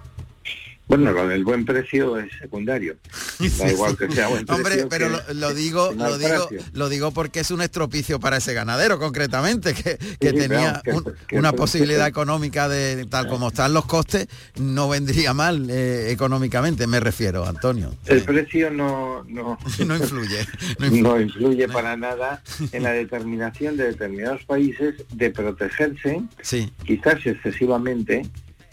Bueno, 0.88 1.11
lo 1.11 1.27
del 1.27 1.43
buen 1.43 1.65
precio 1.65 2.17
es 2.17 2.31
secundario. 2.39 2.95
Da 3.59 3.71
igual 3.71 3.97
que 3.97 4.09
sea 4.11 4.29
buen 4.29 4.45
precio. 4.45 4.55
Hombre, 4.63 4.88
pero 4.89 5.09
lo, 5.09 5.21
lo 5.33 5.53
digo, 5.53 5.91
lo 5.93 6.17
digo, 6.17 6.49
lo 6.73 6.89
digo 6.89 7.11
porque 7.11 7.41
es 7.41 7.51
un 7.51 7.61
estropicio 7.61 8.19
para 8.19 8.38
ese 8.38 8.53
ganadero 8.53 8.97
concretamente, 8.97 9.73
que, 9.73 9.97
que 10.19 10.29
sí, 10.29 10.35
tenía 10.38 10.81
claro, 10.81 10.81
que- 10.83 10.91
un- 10.91 11.15
que 11.27 11.38
una 11.38 11.51
posibilidad 11.53 12.07
económica 12.07 12.67
de 12.69 13.05
tal 13.05 13.27
como 13.27 13.49
están 13.49 13.73
los 13.73 13.85
costes, 13.85 14.27
no 14.59 14.88
vendría 14.89 15.33
mal 15.33 15.67
eh, 15.69 16.09
económicamente, 16.11 16.88
me 16.88 16.99
refiero, 16.99 17.45
Antonio. 17.45 17.93
El 18.05 18.23
precio 18.23 18.71
no, 18.71 19.23
no, 19.25 19.57
No 19.85 19.95
influye. 19.97 20.45
no 20.79 21.19
influye 21.21 21.67
para 21.67 21.95
nada 21.97 22.41
en 22.71 22.83
la 22.83 22.91
determinación 22.91 23.77
de 23.77 23.85
determinados 23.88 24.43
países 24.45 24.95
de 25.13 25.29
protegerse, 25.31 26.21
Sí. 26.41 26.71
quizás 26.85 27.25
excesivamente, 27.25 28.25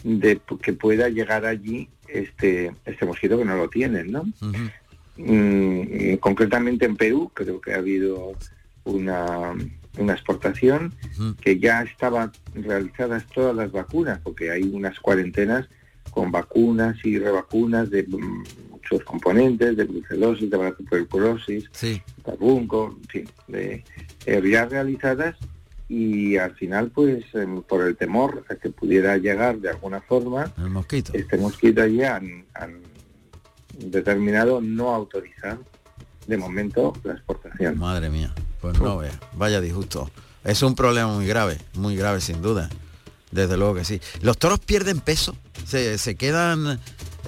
de 0.03 0.39
que 0.61 0.73
pueda 0.73 1.09
llegar 1.09 1.45
allí 1.45 1.89
este, 2.19 2.71
este 2.85 3.05
mosquito 3.05 3.37
que 3.37 3.45
no 3.45 3.55
lo 3.55 3.69
tienen, 3.69 4.11
¿no? 4.11 4.25
Mm, 5.17 6.15
concretamente 6.19 6.85
en 6.85 6.95
Perú 6.97 7.31
creo 7.33 7.61
que 7.61 7.73
ha 7.73 7.77
habido 7.77 8.33
una, 8.83 9.53
una 9.97 10.13
exportación 10.13 10.93
que 11.41 11.57
ya 11.59 11.83
estaban 11.83 12.31
realizadas 12.53 13.25
todas 13.33 13.55
las 13.55 13.71
vacunas, 13.71 14.19
porque 14.23 14.51
hay 14.51 14.63
unas 14.63 14.99
cuarentenas 14.99 15.67
con 16.11 16.31
vacunas 16.31 16.97
y 17.03 17.17
revacunas 17.17 17.89
de 17.89 18.03
mm, 18.03 18.43
muchos 18.71 19.03
componentes, 19.03 19.75
de 19.77 19.83
brucelosis, 19.85 20.49
de 20.49 20.71
tuberculosis, 20.89 21.69
Sí. 21.71 22.01
carbunco, 22.23 22.97
en 23.01 23.07
fin, 23.09 23.29
de, 23.47 23.83
eh, 24.25 24.41
ya 24.49 24.65
realizadas 24.65 25.35
y 25.87 26.37
al 26.37 26.55
final 26.55 26.89
pues 26.89 27.23
em, 27.33 27.61
por 27.61 27.83
el 27.85 27.95
temor 27.95 28.43
a 28.49 28.55
que 28.55 28.69
pudiera 28.71 29.17
llegar 29.17 29.57
de 29.59 29.69
alguna 29.69 30.01
forma 30.01 30.51
el 30.57 30.69
mosquito 30.71 31.11
este 31.13 31.37
mosquito 31.37 31.81
allí 31.83 32.01
han, 32.03 32.45
han 32.55 32.81
determinado 33.77 34.61
no 34.61 34.95
autorizar 34.95 35.59
de 36.27 36.37
momento 36.37 36.93
la 37.03 37.13
exportación 37.13 37.77
Madre 37.77 38.09
mía, 38.09 38.33
pues 38.61 38.79
no 38.79 38.97
vea, 38.97 39.11
vaya 39.33 39.61
disgusto. 39.61 40.09
Es 40.43 40.63
un 40.63 40.73
problema 40.75 41.13
muy 41.13 41.27
grave, 41.27 41.57
muy 41.75 41.95
grave 41.95 42.19
sin 42.21 42.41
duda. 42.41 42.69
Desde 43.31 43.57
luego 43.57 43.75
que 43.75 43.83
sí. 43.85 43.99
¿Los 44.21 44.37
toros 44.39 44.59
pierden 44.59 45.01
peso? 45.01 45.35
¿Se, 45.65 45.97
se 45.99 46.15
quedan 46.15 46.79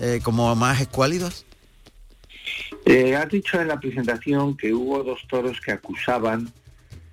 eh, 0.01 0.19
como 0.23 0.55
más 0.55 0.81
escuálidos? 0.81 1.45
Eh, 2.85 3.15
has 3.15 3.29
dicho 3.29 3.59
en 3.61 3.67
la 3.67 3.79
presentación 3.79 4.55
que 4.57 4.73
hubo 4.73 5.03
dos 5.03 5.19
toros 5.27 5.59
que 5.61 5.71
acusaban 5.73 6.51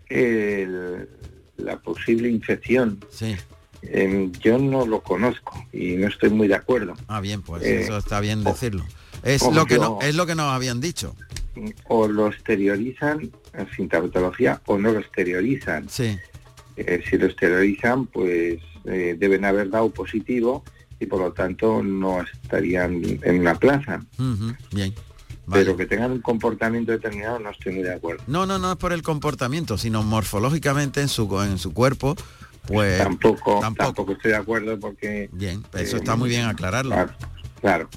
el- 0.09 1.09
la 1.57 1.77
posible 1.79 2.29
infección 2.29 2.99
Sí. 3.11 3.37
Em, 3.83 4.33
yo 4.41 4.57
no 4.59 4.87
lo 4.87 5.03
conozco 5.03 5.67
y 5.73 5.93
no 5.97 6.09
estoy 6.09 6.31
muy 6.31 6.49
de 6.49 6.55
acuerdo 6.55 6.95
Ah, 7.07 7.21
bien, 7.21 7.43
pues 7.43 7.63
Eh, 7.63 7.83
eso 7.83 7.99
está 7.99 8.19
bien 8.21 8.43
decirlo. 8.43 8.83
Es 9.23 9.43
lo 9.53 9.67
que 9.67 9.75
yo- 9.75 9.81
no, 9.83 9.99
es 10.01 10.15
lo 10.15 10.25
que 10.27 10.35
nos 10.35 10.47
habían 10.53 10.81
dicho. 10.81 11.15
o 11.89 12.09
lo 12.09 12.29
exteriorizan 12.29 13.31
en 13.53 13.71
sintomatología 13.77 14.61
o 14.67 14.77
no 14.79 14.91
lo 14.93 14.99
exteriorizan. 14.99 15.89
Sí. 15.89 16.19
Eh, 16.77 17.03
si 17.09 17.17
lo 17.17 17.27
exteriorizan, 17.27 18.07
pues 18.07 18.59
eh, 18.87 19.15
deben 19.19 19.45
haber 19.45 19.71
dado 19.71 19.89
positivo 19.91 20.65
y 20.99 21.07
por 21.07 21.21
lo 21.21 21.33
tanto 21.33 21.83
no 21.83 22.23
estarían 22.23 23.01
en 23.23 23.39
una 23.41 23.55
plaza. 23.55 24.01
Bien. 24.73 24.93
Pero 25.51 25.77
que 25.77 25.87
tengan 25.87 26.11
un 26.11 26.21
comportamiento 26.21 26.93
determinado 26.93 27.39
no 27.39 27.51
estoy 27.51 27.75
muy 27.75 27.83
de 27.83 27.95
acuerdo. 27.95 28.23
No, 28.27 28.47
no, 28.47 28.59
no 28.59 28.73
es 28.73 28.79
por 28.79 28.93
el 28.93 29.03
comportamiento, 29.03 29.77
sino 29.77 30.03
morfológicamente 30.03 31.01
en 31.01 31.09
su 31.09 31.25
en 31.43 31.59
su 31.59 31.73
cuerpo, 31.75 32.17
pues 32.67 32.99
tampoco, 32.99 33.61
tampoco. 33.61 33.85
tampoco 33.85 34.13
estoy 34.13 34.31
de 34.31 34.37
acuerdo 34.37 34.81
porque... 34.81 35.29
Bien, 35.33 35.63
eso 35.75 35.97
eh, 35.97 35.99
está 35.99 36.17
muy 36.17 36.29
bien 36.29 36.47
aclararlo. 36.47 36.93
Claro, 36.93 37.13
claro. 37.61 37.89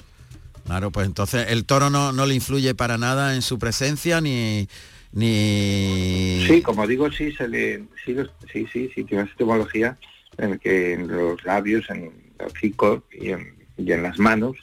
Claro, 0.65 0.91
pues 0.91 1.07
entonces 1.07 1.47
el 1.49 1.65
toro 1.65 1.89
no, 1.89 2.11
no 2.11 2.25
le 2.25 2.35
influye 2.35 2.75
para 2.75 2.97
nada 2.97 3.35
en 3.35 3.41
su 3.41 3.57
presencia 3.57 4.19
ni 4.19 4.67
ni 5.13 6.45
Sí, 6.47 6.61
como 6.61 6.85
digo, 6.85 7.09
sí, 7.11 7.31
se 7.31 7.47
le, 7.47 7.85
sí, 8.05 8.15
sí, 8.51 8.67
sí, 8.71 8.91
sí, 8.93 9.03
tiene 9.03 9.23
una 9.23 9.31
etimología 9.31 9.97
en 10.37 10.51
el 10.51 10.59
que 10.59 10.93
en 10.93 11.07
los 11.07 11.43
labios, 11.45 11.89
en 11.89 12.11
el 12.39 12.45
hocico 12.45 13.03
y 13.11 13.29
en, 13.29 13.55
y 13.77 13.91
en 13.91 14.03
las 14.03 14.19
manos 14.19 14.57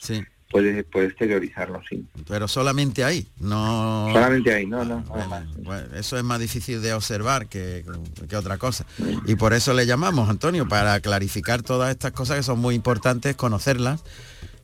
puede, 0.49 0.83
puede 0.83 1.07
exteriorizarlo, 1.07 1.81
sí. 1.89 2.05
pero 2.27 2.47
solamente 2.47 3.03
ahí, 3.03 3.27
no 3.39 4.09
Solamente 4.13 4.53
ahí, 4.53 4.65
no, 4.65 4.85
no. 4.85 5.01
nada 5.01 5.27
más. 5.27 5.55
Bueno, 5.57 5.95
eso 5.95 6.17
es 6.17 6.23
más 6.23 6.39
difícil 6.39 6.81
de 6.81 6.93
observar 6.93 7.47
que, 7.47 7.83
que 8.29 8.35
otra 8.35 8.57
cosa. 8.57 8.85
Y 9.25 9.35
por 9.35 9.53
eso 9.53 9.73
le 9.73 9.85
llamamos, 9.85 10.29
Antonio, 10.29 10.67
para 10.67 10.99
clarificar 10.99 11.61
todas 11.63 11.91
estas 11.91 12.11
cosas 12.11 12.37
que 12.37 12.43
son 12.43 12.59
muy 12.59 12.75
importantes, 12.75 13.35
conocerlas 13.35 14.03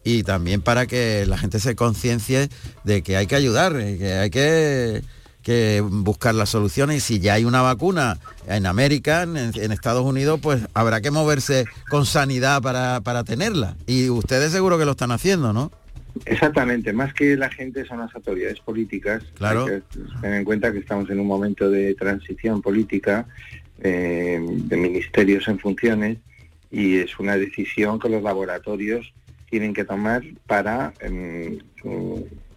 y 0.03 0.23
también 0.23 0.61
para 0.61 0.87
que 0.87 1.25
la 1.27 1.37
gente 1.37 1.59
se 1.59 1.75
conciencie 1.75 2.49
de 2.83 3.03
que 3.03 3.17
hay 3.17 3.27
que 3.27 3.35
ayudar, 3.35 3.73
y 3.73 3.97
que 3.97 4.13
hay 4.13 4.29
que, 4.29 5.03
que 5.41 5.81
buscar 5.81 6.35
las 6.35 6.49
soluciones. 6.49 6.97
Y 6.97 6.99
si 6.99 7.19
ya 7.19 7.33
hay 7.33 7.45
una 7.45 7.61
vacuna 7.61 8.17
en 8.47 8.65
América, 8.65 9.23
en, 9.23 9.37
en 9.37 9.71
Estados 9.71 10.05
Unidos, 10.05 10.39
pues 10.41 10.61
habrá 10.73 11.01
que 11.01 11.11
moverse 11.11 11.65
con 11.89 12.05
sanidad 12.05 12.61
para, 12.61 13.01
para 13.01 13.23
tenerla. 13.23 13.75
Y 13.87 14.09
ustedes 14.09 14.51
seguro 14.51 14.77
que 14.77 14.85
lo 14.85 14.91
están 14.91 15.11
haciendo, 15.11 15.53
¿no? 15.53 15.71
Exactamente, 16.25 16.91
más 16.93 17.13
que 17.13 17.37
la 17.37 17.49
gente 17.49 17.85
son 17.85 17.99
las 17.99 18.13
autoridades 18.13 18.59
políticas. 18.59 19.23
Claro. 19.35 19.65
Hay 19.65 19.81
que 19.81 19.81
tener 20.21 20.39
en 20.39 20.45
cuenta 20.45 20.71
que 20.71 20.79
estamos 20.79 21.09
en 21.09 21.19
un 21.19 21.27
momento 21.27 21.69
de 21.69 21.95
transición 21.95 22.61
política, 22.61 23.27
eh, 23.81 24.39
de 24.41 24.77
ministerios 24.77 25.47
en 25.47 25.59
funciones, 25.59 26.17
y 26.69 26.97
es 26.97 27.17
una 27.19 27.37
decisión 27.37 27.99
que 27.99 28.09
los 28.09 28.23
laboratorios 28.23 29.13
tienen 29.49 29.73
que 29.73 29.83
tomar 29.83 30.23
para 30.47 30.93
em, 31.01 31.59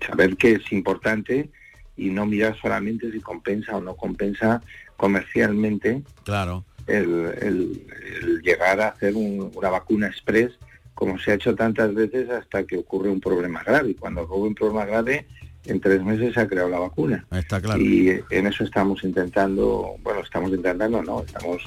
saber 0.07 0.37
que 0.37 0.53
es 0.53 0.72
importante 0.72 1.51
y 1.97 2.11
no 2.11 2.26
mirar 2.26 2.57
solamente 2.61 3.11
si 3.12 3.20
compensa 3.20 3.76
o 3.76 3.80
no 3.80 3.95
compensa 3.97 4.61
comercialmente 4.97 6.03
Claro. 6.24 6.64
el, 6.86 7.32
el- 7.40 7.86
el 8.22 8.42
llegar 8.42 8.80
a 8.80 8.88
hacer 8.88 9.14
un- 9.14 9.51
una 9.55 9.70
vacuna 9.70 10.07
express 10.09 10.51
como 10.95 11.18
se 11.18 11.32
ha 11.32 11.34
hecho 11.34 11.55
tantas 11.55 11.92
veces 11.95 12.30
hasta 12.30 12.64
que 12.64 12.76
ocurre 12.78 13.11
un 13.11 13.20
problema 13.20 13.62
grave. 13.64 13.90
Y 13.90 13.95
cuando 13.95 14.22
ocurre 14.22 14.49
un 14.49 14.55
problema 14.55 14.84
grave, 14.84 15.26
en 15.66 15.80
tres 15.80 16.03
meses 16.05 16.34
se 16.34 16.40
ha 16.40 16.47
creado 16.47 16.68
la 16.68 16.78
vacuna. 16.78 17.26
Está 17.32 17.61
claro. 17.61 17.80
Y 17.80 18.20
en 18.30 18.47
eso 18.47 18.62
estamos 18.62 19.03
intentando, 19.03 19.97
bueno, 20.05 20.20
estamos 20.20 20.51
intentando, 20.53 21.03
no, 21.03 21.22
estamos 21.24 21.62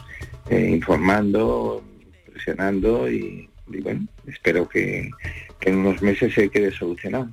eh, 0.49 0.69
informando, 0.71 1.84
presionando 2.32 3.11
y, 3.11 3.49
y 3.69 3.82
bueno, 3.82 4.07
espero 4.28 4.69
que, 4.69 5.11
que 5.59 5.69
en 5.71 5.78
unos 5.80 6.01
meses 6.01 6.34
se 6.34 6.47
quede 6.49 6.71
solucionado. 6.71 7.28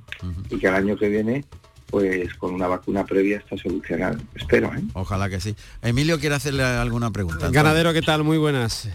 Y 0.51 0.59
que 0.59 0.67
al 0.67 0.75
año 0.75 0.97
que 0.97 1.09
viene, 1.09 1.45
pues 1.91 2.35
con 2.35 2.55
una 2.55 2.67
vacuna 2.67 3.05
previa 3.05 3.39
está 3.39 3.57
solucionado. 3.57 4.19
Espero, 4.35 4.73
¿eh? 4.75 4.83
Ojalá 4.95 5.29
que 5.29 5.41
sí. 5.41 5.55
Emilio 5.83 6.19
quiere 6.19 6.35
hacerle 6.35 6.63
alguna 6.65 7.11
pregunta. 7.11 7.49
Ganadero, 7.51 7.93
¿qué 7.93 8.03
tal? 8.03 8.25
Muy 8.25 8.39
buenas. 8.39 8.89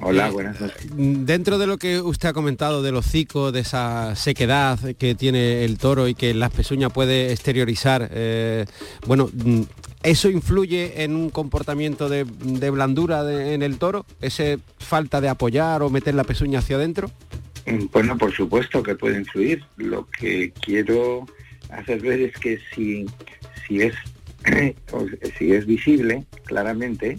Hola, 0.00 0.28
Eh, 0.28 0.30
buenas 0.30 0.60
noches. 0.60 0.86
Dentro 0.94 1.58
de 1.58 1.66
lo 1.66 1.78
que 1.78 2.00
usted 2.00 2.28
ha 2.28 2.32
comentado 2.34 2.82
del 2.82 2.96
hocico, 2.96 3.50
de 3.52 3.60
esa 3.60 4.14
sequedad 4.14 4.78
que 4.98 5.14
tiene 5.14 5.64
el 5.64 5.78
toro 5.78 6.06
y 6.08 6.14
que 6.14 6.34
las 6.34 6.50
pezuñas 6.50 6.92
puede 6.92 7.32
exteriorizar, 7.32 8.10
eh, 8.12 8.66
bueno, 9.06 9.30
mm, 9.32 9.62
¿eso 10.02 10.28
influye 10.28 11.02
en 11.02 11.16
un 11.16 11.30
comportamiento 11.30 12.08
de, 12.10 12.24
de 12.24 12.70
blandura 12.70 13.24
de- 13.24 13.54
en 13.54 13.62
el 13.62 13.78
toro? 13.78 14.04
¿Ese 14.20 14.58
falta 14.78 15.20
de 15.22 15.28
apoyar 15.30 15.82
o 15.82 15.88
meter 15.90 16.14
la 16.14 16.24
pezuña 16.24 16.58
hacia 16.58 16.76
adentro? 16.76 17.10
Mm, 17.66 17.86
Bueno, 17.90 18.18
por 18.18 18.34
supuesto 18.34 18.82
que 18.82 18.96
puede 18.96 19.18
influir. 19.18 19.64
Lo 19.78 20.06
que 20.10 20.52
quiero 20.60 21.26
hacer 21.70 22.00
ver 22.00 22.20
es 22.20 22.34
que 22.38 22.58
si, 22.74 23.06
si 23.66 23.82
es 23.82 23.94
si 25.38 25.52
es 25.52 25.66
visible 25.66 26.24
claramente, 26.44 27.18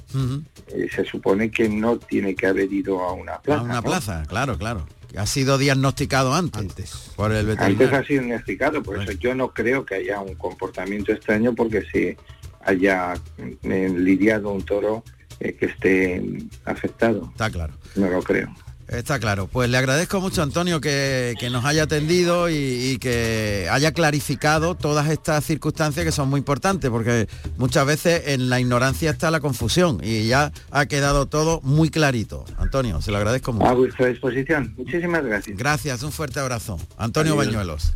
eh, 0.67 0.87
se 0.93 1.03
supone 1.05 1.51
que 1.51 1.67
no 1.67 1.97
tiene 1.97 2.35
que 2.35 2.47
haber 2.47 2.71
ido 2.71 3.01
a 3.03 3.13
una 3.13 3.39
plaza. 3.39 3.61
A 3.61 3.63
una 3.63 3.73
¿no? 3.75 3.83
plaza, 3.83 4.23
claro, 4.27 4.57
claro. 4.57 4.87
Ha 5.17 5.25
sido 5.25 5.57
diagnosticado 5.57 6.33
antes, 6.33 7.11
por 7.15 7.31
el 7.31 7.49
Antes 7.49 7.57
veterinario. 7.57 7.97
ha 7.99 8.03
sido 8.03 8.23
diagnosticado, 8.23 8.83
por 8.83 9.01
eso 9.01 9.11
yo 9.13 9.33
no 9.35 9.53
creo 9.53 9.85
que 9.85 9.95
haya 9.95 10.19
un 10.19 10.35
comportamiento 10.35 11.11
extraño 11.11 11.55
porque 11.55 11.83
se 11.91 12.17
haya 12.61 13.13
eh, 13.37 13.93
lidiado 13.95 14.51
un 14.51 14.63
toro 14.63 15.03
eh, 15.39 15.53
que 15.53 15.67
esté 15.67 16.21
afectado. 16.65 17.29
Está 17.31 17.49
claro. 17.49 17.73
No 17.95 18.09
lo 18.09 18.21
creo. 18.21 18.53
Está 18.87 19.19
claro. 19.19 19.47
Pues 19.47 19.69
le 19.69 19.77
agradezco 19.77 20.21
mucho, 20.21 20.41
Antonio, 20.41 20.79
que, 20.79 21.33
que 21.39 21.49
nos 21.49 21.65
haya 21.65 21.83
atendido 21.83 22.49
y, 22.49 22.55
y 22.55 22.97
que 22.99 23.67
haya 23.69 23.91
clarificado 23.91 24.75
todas 24.75 25.09
estas 25.09 25.43
circunstancias 25.43 26.05
que 26.05 26.11
son 26.13 26.29
muy 26.29 26.39
importantes, 26.39 26.89
porque 26.89 27.27
muchas 27.57 27.85
veces 27.85 28.23
en 28.27 28.49
la 28.49 28.61
ignorancia 28.61 29.11
está 29.11 29.29
la 29.29 29.41
confusión 29.41 29.99
y 30.01 30.27
ya 30.27 30.53
ha 30.71 30.85
quedado 30.85 31.25
todo 31.25 31.59
muy 31.63 31.89
clarito. 31.89 32.45
Antonio, 32.57 33.01
se 33.01 33.11
lo 33.11 33.17
agradezco 33.17 33.51
mucho. 33.51 33.67
A 33.67 33.73
vuestra 33.73 34.07
disposición. 34.07 34.73
Muchísimas 34.77 35.23
gracias. 35.25 35.57
Gracias, 35.57 36.03
un 36.03 36.13
fuerte 36.13 36.39
abrazo. 36.39 36.79
Antonio 36.97 37.33
Adiós. 37.33 37.45
Bañuelos. 37.47 37.93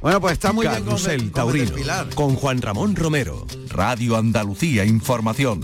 Bueno, 0.00 0.20
pues 0.20 0.34
está 0.34 0.52
muy 0.52 0.66
bien 0.66 0.84
del 0.84 1.32
Taurino 1.32 1.72
Pilar. 1.72 2.08
con 2.14 2.34
Juan 2.34 2.60
Ramón 2.60 2.94
Romero. 2.94 3.46
Radio 3.70 4.16
Andalucía 4.16 4.84
Información. 4.84 5.62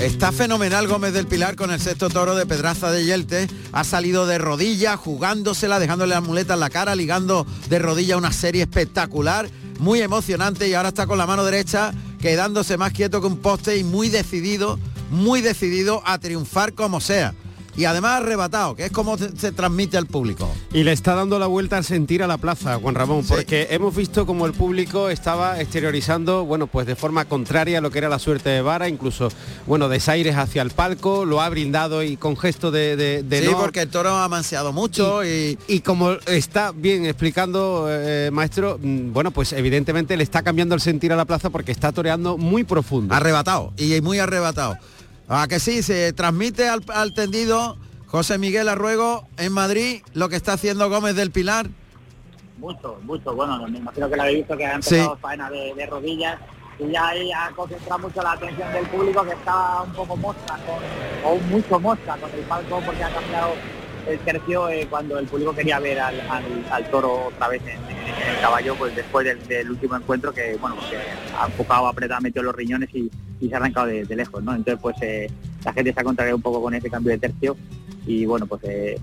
Está 0.00 0.32
fenomenal 0.32 0.88
Gómez 0.88 1.12
del 1.12 1.26
Pilar 1.26 1.56
con 1.56 1.70
el 1.70 1.80
sexto 1.80 2.08
toro 2.08 2.34
de 2.34 2.46
Pedraza 2.46 2.90
de 2.90 3.04
Yelte. 3.04 3.48
Ha 3.72 3.84
salido 3.84 4.26
de 4.26 4.38
rodilla, 4.38 4.96
jugándosela, 4.96 5.78
dejándole 5.78 6.14
la 6.14 6.20
muleta 6.20 6.54
en 6.54 6.60
la 6.60 6.70
cara, 6.70 6.94
ligando 6.94 7.46
de 7.68 7.78
rodilla 7.78 8.16
una 8.16 8.32
serie 8.32 8.62
espectacular, 8.62 9.50
muy 9.78 10.00
emocionante 10.00 10.68
y 10.68 10.74
ahora 10.74 10.88
está 10.88 11.06
con 11.06 11.18
la 11.18 11.26
mano 11.26 11.44
derecha 11.44 11.92
quedándose 12.20 12.76
más 12.76 12.92
quieto 12.92 13.20
que 13.20 13.26
un 13.26 13.38
poste 13.38 13.76
y 13.76 13.84
muy 13.84 14.08
decidido, 14.08 14.78
muy 15.10 15.40
decidido 15.40 16.02
a 16.04 16.18
triunfar 16.18 16.74
como 16.74 17.00
sea. 17.00 17.34
Y 17.76 17.84
además 17.84 18.22
arrebatado, 18.22 18.74
que 18.74 18.86
es 18.86 18.92
como 18.92 19.16
se, 19.16 19.36
se 19.36 19.52
transmite 19.52 19.96
al 19.96 20.06
público. 20.06 20.50
Y 20.72 20.82
le 20.84 20.92
está 20.92 21.14
dando 21.14 21.38
la 21.38 21.46
vuelta 21.46 21.76
al 21.76 21.84
sentir 21.84 22.22
a 22.22 22.26
la 22.26 22.38
plaza, 22.38 22.78
Juan 22.78 22.94
Ramón, 22.94 23.24
porque 23.26 23.68
hemos 23.70 23.94
visto 23.94 24.26
como 24.26 24.46
el 24.46 24.52
público 24.52 25.08
estaba 25.08 25.60
exteriorizando, 25.60 26.44
bueno, 26.44 26.66
pues 26.66 26.86
de 26.86 26.96
forma 26.96 27.24
contraria 27.24 27.78
a 27.78 27.80
lo 27.80 27.90
que 27.90 27.98
era 27.98 28.08
la 28.08 28.18
suerte 28.18 28.50
de 28.50 28.62
Vara, 28.62 28.88
incluso, 28.88 29.28
bueno, 29.66 29.88
desaires 29.88 30.36
hacia 30.36 30.62
el 30.62 30.70
palco, 30.70 31.24
lo 31.24 31.40
ha 31.40 31.48
brindado 31.48 32.02
y 32.02 32.16
con 32.16 32.36
gesto 32.36 32.70
de, 32.70 32.96
de, 32.96 33.22
de 33.22 33.40
sí, 33.40 33.48
no. 33.50 33.58
porque 33.58 33.82
el 33.82 33.88
toro 33.88 34.10
ha 34.10 34.28
manseado 34.28 34.72
mucho 34.72 35.24
y, 35.24 35.58
y 35.68 35.80
como 35.80 36.12
está 36.26 36.72
bien 36.72 37.06
explicando, 37.06 37.86
eh, 37.88 38.30
maestro, 38.32 38.78
mm, 38.80 39.12
bueno, 39.12 39.30
pues 39.30 39.52
evidentemente 39.52 40.16
le 40.16 40.22
está 40.22 40.42
cambiando 40.42 40.74
el 40.74 40.80
sentir 40.80 41.12
a 41.12 41.16
la 41.16 41.24
plaza 41.24 41.50
porque 41.50 41.72
está 41.72 41.92
toreando 41.92 42.36
muy 42.36 42.64
profundo. 42.64 43.14
Arrebatado, 43.14 43.72
y 43.76 44.00
muy 44.00 44.18
arrebatado. 44.18 44.78
A 45.32 45.46
que 45.46 45.60
sí, 45.60 45.82
se 45.82 46.12
transmite 46.12 46.68
al, 46.68 46.82
al 46.88 47.14
tendido 47.14 47.76
José 48.08 48.36
Miguel 48.36 48.68
Arruego 48.68 49.28
en 49.36 49.52
Madrid 49.52 50.02
lo 50.12 50.28
que 50.28 50.34
está 50.36 50.54
haciendo 50.54 50.90
Gómez 50.90 51.14
del 51.14 51.30
Pilar. 51.30 51.68
Mucho, 52.58 52.98
mucho. 53.04 53.32
Bueno, 53.34 53.66
me 53.68 53.78
imagino 53.78 54.10
que 54.10 54.16
lo 54.16 54.22
habéis 54.22 54.38
visto 54.38 54.56
que 54.56 54.66
ha 54.66 54.82
Sí. 54.82 54.96
empezado 54.96 55.16
faena 55.18 55.48
de, 55.48 55.72
de 55.74 55.86
rodillas 55.86 56.36
y 56.80 56.90
ya 56.92 57.08
ahí 57.08 57.30
ha 57.32 57.50
concentrado 57.54 58.00
mucho 58.00 58.22
la 58.22 58.32
atención 58.32 58.72
del 58.72 58.86
público 58.88 59.22
que 59.24 59.32
estaba 59.32 59.82
un 59.82 59.92
poco 59.92 60.16
mosca 60.16 60.58
con, 60.66 61.30
o 61.32 61.36
mucho 61.38 61.78
mosca 61.78 62.16
con 62.16 62.30
el 62.32 62.40
palco 62.40 62.80
porque 62.84 63.04
ha 63.04 63.10
cambiado 63.10 63.52
el 64.06 64.18
tercio 64.20 64.68
eh, 64.68 64.86
cuando 64.88 65.18
el 65.18 65.26
público 65.26 65.54
quería 65.54 65.78
ver 65.78 66.00
al, 66.00 66.20
al- 66.70 66.90
toro 66.90 67.26
otra 67.26 67.48
vez 67.48 67.62
en, 67.62 67.78
el 68.34 68.40
caballo 68.40 68.74
pues 68.76 68.94
después 68.96 69.26
del, 69.48 69.70
último 69.70 69.96
encuentro 69.96 70.32
que 70.32 70.56
bueno 70.60 70.76
que 70.90 70.96
ha 71.38 71.46
enfocado 71.46 71.86
apretado 71.86 72.20
metido 72.20 72.42
los 72.42 72.54
riñones 72.54 72.88
y, 72.92 73.10
y 73.40 73.48
se 73.48 73.54
ha 73.54 73.58
arrancado 73.58 73.86
de, 73.86 74.04
lejos 74.16 74.42
no 74.42 74.54
entonces 74.54 74.80
pues 74.82 74.96
eh, 75.02 75.30
la 75.64 75.72
gente 75.72 75.92
se 75.92 76.00
ha 76.00 76.04
contrariado 76.04 76.36
un 76.36 76.42
poco 76.42 76.62
con 76.62 76.74
ese 76.74 76.90
cambio 76.90 77.12
de 77.12 77.18
tercio 77.18 77.56
y 78.06 78.26
bueno 78.26 78.46
pues 78.46 78.62
eh, 78.64 78.98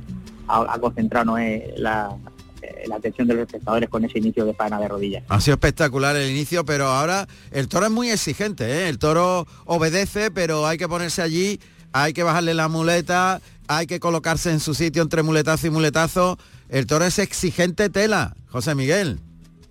ha, 0.47 0.73
ha 0.73 0.79
concentrado 0.79 1.37
eh, 1.37 1.73
la, 1.77 2.15
eh, 2.61 2.85
la 2.87 2.95
atención 2.95 3.27
de 3.27 3.35
los 3.35 3.43
espectadores 3.43 3.89
con 3.89 4.03
ese 4.03 4.17
inicio 4.17 4.45
de 4.45 4.53
faena 4.53 4.79
de 4.79 4.87
rodillas. 4.87 5.23
Ha 5.29 5.39
sido 5.39 5.55
espectacular 5.55 6.15
el 6.15 6.29
inicio, 6.29 6.65
pero 6.65 6.87
ahora 6.87 7.27
el 7.51 7.67
toro 7.67 7.85
es 7.85 7.91
muy 7.91 8.09
exigente, 8.09 8.65
¿eh? 8.65 8.89
el 8.89 8.97
toro 8.97 9.45
obedece, 9.65 10.31
pero 10.31 10.65
hay 10.65 10.77
que 10.77 10.87
ponerse 10.87 11.21
allí, 11.21 11.59
hay 11.93 12.13
que 12.13 12.23
bajarle 12.23 12.53
la 12.53 12.67
muleta, 12.67 13.41
hay 13.67 13.87
que 13.87 13.99
colocarse 13.99 14.51
en 14.51 14.59
su 14.59 14.73
sitio 14.73 15.01
entre 15.01 15.23
muletazo 15.23 15.67
y 15.67 15.69
muletazo. 15.69 16.37
El 16.69 16.85
toro 16.87 17.05
es 17.05 17.19
exigente 17.19 17.89
tela, 17.89 18.35
José 18.47 18.75
Miguel. 18.75 19.19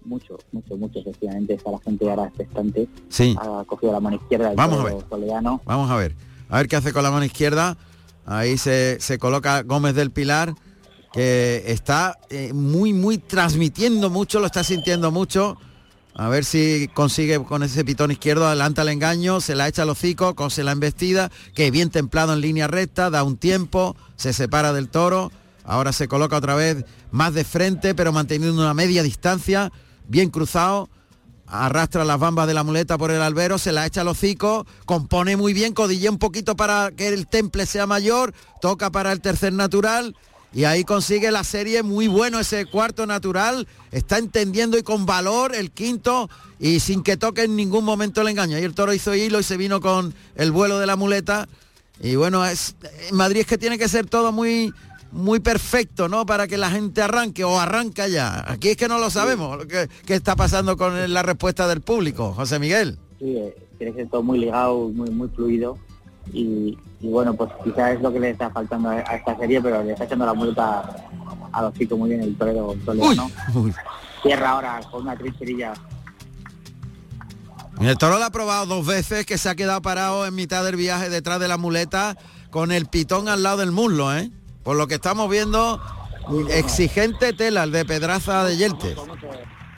Mucho, 0.04 0.38
mucho, 0.52 0.76
mucho, 0.76 1.00
efectivamente. 1.00 1.54
Está 1.54 1.70
la 1.70 1.78
gente 1.80 2.08
ahora 2.08 2.26
expectante. 2.26 2.88
Sí. 3.08 3.36
Ha 3.40 3.64
cogido 3.66 3.92
la 3.92 4.00
mano 4.00 4.16
izquierda 4.16 4.48
del 4.48 4.56
Vamos 4.56 4.80
a 4.80 4.84
ver. 4.84 5.02
toledano. 5.02 5.60
Vamos 5.64 5.90
a 5.90 5.96
ver, 5.96 6.14
a 6.48 6.58
ver 6.58 6.68
qué 6.68 6.76
hace 6.76 6.92
con 6.92 7.02
la 7.02 7.10
mano 7.10 7.24
izquierda. 7.24 7.76
Ahí 8.24 8.58
se, 8.58 8.98
se 9.00 9.18
coloca 9.18 9.62
Gómez 9.62 9.94
del 9.94 10.10
Pilar, 10.10 10.54
que 11.12 11.64
está 11.66 12.18
eh, 12.30 12.52
muy, 12.52 12.92
muy 12.92 13.18
transmitiendo 13.18 14.10
mucho, 14.10 14.40
lo 14.40 14.46
está 14.46 14.62
sintiendo 14.64 15.10
mucho. 15.10 15.56
A 16.18 16.30
ver 16.30 16.46
si 16.46 16.88
consigue 16.94 17.44
con 17.44 17.62
ese 17.62 17.84
pitón 17.84 18.10
izquierdo, 18.10 18.46
adelanta 18.46 18.80
el 18.80 18.88
engaño, 18.88 19.42
se 19.42 19.54
la 19.54 19.68
echa 19.68 19.82
al 19.82 19.90
hocico, 19.90 20.34
cose 20.34 20.64
la 20.64 20.72
embestida, 20.72 21.30
que 21.54 21.70
bien 21.70 21.90
templado 21.90 22.32
en 22.32 22.40
línea 22.40 22.68
recta, 22.68 23.10
da 23.10 23.22
un 23.22 23.36
tiempo, 23.36 23.94
se 24.16 24.32
separa 24.32 24.72
del 24.72 24.88
toro, 24.88 25.30
ahora 25.62 25.92
se 25.92 26.08
coloca 26.08 26.38
otra 26.38 26.54
vez 26.54 26.86
más 27.10 27.34
de 27.34 27.44
frente, 27.44 27.94
pero 27.94 28.12
manteniendo 28.12 28.62
una 28.62 28.72
media 28.72 29.02
distancia, 29.02 29.70
bien 30.08 30.30
cruzado, 30.30 30.88
arrastra 31.46 32.02
las 32.06 32.18
bambas 32.18 32.46
de 32.46 32.54
la 32.54 32.64
muleta 32.64 32.96
por 32.96 33.10
el 33.10 33.20
albero, 33.20 33.58
se 33.58 33.72
la 33.72 33.84
echa 33.84 34.00
al 34.00 34.08
hocico, 34.08 34.66
compone 34.86 35.36
muy 35.36 35.52
bien, 35.52 35.74
codilla 35.74 36.10
un 36.10 36.18
poquito 36.18 36.56
para 36.56 36.92
que 36.92 37.08
el 37.08 37.26
temple 37.26 37.66
sea 37.66 37.86
mayor, 37.86 38.32
toca 38.62 38.88
para 38.90 39.12
el 39.12 39.20
tercer 39.20 39.52
natural 39.52 40.16
y 40.52 40.64
ahí 40.64 40.84
consigue 40.84 41.30
la 41.30 41.44
serie 41.44 41.82
muy 41.82 42.08
bueno 42.08 42.40
ese 42.40 42.66
cuarto 42.66 43.06
natural, 43.06 43.66
está 43.92 44.18
entendiendo 44.18 44.78
y 44.78 44.82
con 44.82 45.06
valor 45.06 45.54
el 45.54 45.70
quinto 45.70 46.30
y 46.58 46.80
sin 46.80 47.02
que 47.02 47.16
toque 47.16 47.44
en 47.44 47.56
ningún 47.56 47.84
momento 47.84 48.22
el 48.22 48.28
engaño. 48.28 48.56
Ahí 48.56 48.64
el 48.64 48.74
toro 48.74 48.94
hizo 48.94 49.14
hilo 49.14 49.38
y 49.38 49.42
se 49.42 49.56
vino 49.56 49.80
con 49.80 50.14
el 50.34 50.52
vuelo 50.52 50.78
de 50.78 50.86
la 50.86 50.96
muleta 50.96 51.48
y 52.00 52.14
bueno, 52.16 52.44
es, 52.44 52.76
en 53.08 53.16
Madrid 53.16 53.40
es 53.40 53.46
que 53.46 53.58
tiene 53.58 53.78
que 53.78 53.88
ser 53.88 54.06
todo 54.06 54.32
muy 54.32 54.72
muy 55.12 55.40
perfecto, 55.40 56.08
¿no? 56.08 56.26
Para 56.26 56.46
que 56.46 56.58
la 56.58 56.70
gente 56.70 57.00
arranque 57.00 57.42
o 57.44 57.58
arranca 57.58 58.06
ya. 58.08 58.44
Aquí 58.50 58.68
es 58.70 58.76
que 58.76 58.88
no 58.88 58.98
lo 58.98 59.08
sabemos 59.08 59.64
qué, 59.66 59.88
qué 60.04 60.14
está 60.14 60.36
pasando 60.36 60.76
con 60.76 61.12
la 61.12 61.22
respuesta 61.22 61.66
del 61.68 61.80
público, 61.80 62.34
José 62.34 62.58
Miguel. 62.58 62.98
Sí, 63.18 63.36
eh, 63.36 63.54
tiene 63.78 63.92
que 63.92 64.02
ser 64.02 64.10
todo 64.10 64.22
muy 64.22 64.38
ligado, 64.38 64.88
muy, 64.88 65.10
muy 65.10 65.28
fluido. 65.28 65.78
Y, 66.32 66.78
y 67.00 67.08
bueno, 67.08 67.34
pues 67.34 67.50
quizás 67.64 67.94
es 67.94 68.02
lo 68.02 68.12
que 68.12 68.20
le 68.20 68.30
está 68.30 68.50
faltando 68.50 68.90
a, 68.90 68.94
a 68.94 69.16
esta 69.16 69.36
serie, 69.36 69.60
pero 69.60 69.82
le 69.82 69.92
está 69.92 70.04
echando 70.04 70.26
la 70.26 70.34
multa 70.34 71.06
a 71.52 71.62
los 71.62 71.74
chicos 71.74 71.98
muy 71.98 72.10
bien 72.10 72.22
el 72.22 72.36
torero 72.36 72.74
toledano. 72.84 73.30
Cierra 74.22 74.50
ahora 74.50 74.80
con 74.90 75.02
una 75.02 75.16
trincherilla 75.16 75.72
El 77.80 77.96
toro 77.98 78.18
lo 78.18 78.24
ha 78.24 78.30
probado 78.30 78.66
dos 78.66 78.86
veces, 78.86 79.26
que 79.26 79.38
se 79.38 79.48
ha 79.48 79.54
quedado 79.54 79.80
parado 79.82 80.26
en 80.26 80.34
mitad 80.34 80.64
del 80.64 80.76
viaje 80.76 81.10
detrás 81.10 81.38
de 81.40 81.48
la 81.48 81.56
muleta 81.56 82.16
con 82.50 82.72
el 82.72 82.86
pitón 82.86 83.28
al 83.28 83.42
lado 83.42 83.58
del 83.58 83.72
muslo, 83.72 84.16
¿eh? 84.16 84.30
Por 84.62 84.76
lo 84.76 84.86
que 84.86 84.94
estamos 84.94 85.30
viendo, 85.30 85.80
exigente 86.50 87.32
tela, 87.32 87.64
el 87.64 87.72
de 87.72 87.84
Pedraza 87.84 88.44
de 88.44 88.56
Yelte. 88.56 88.96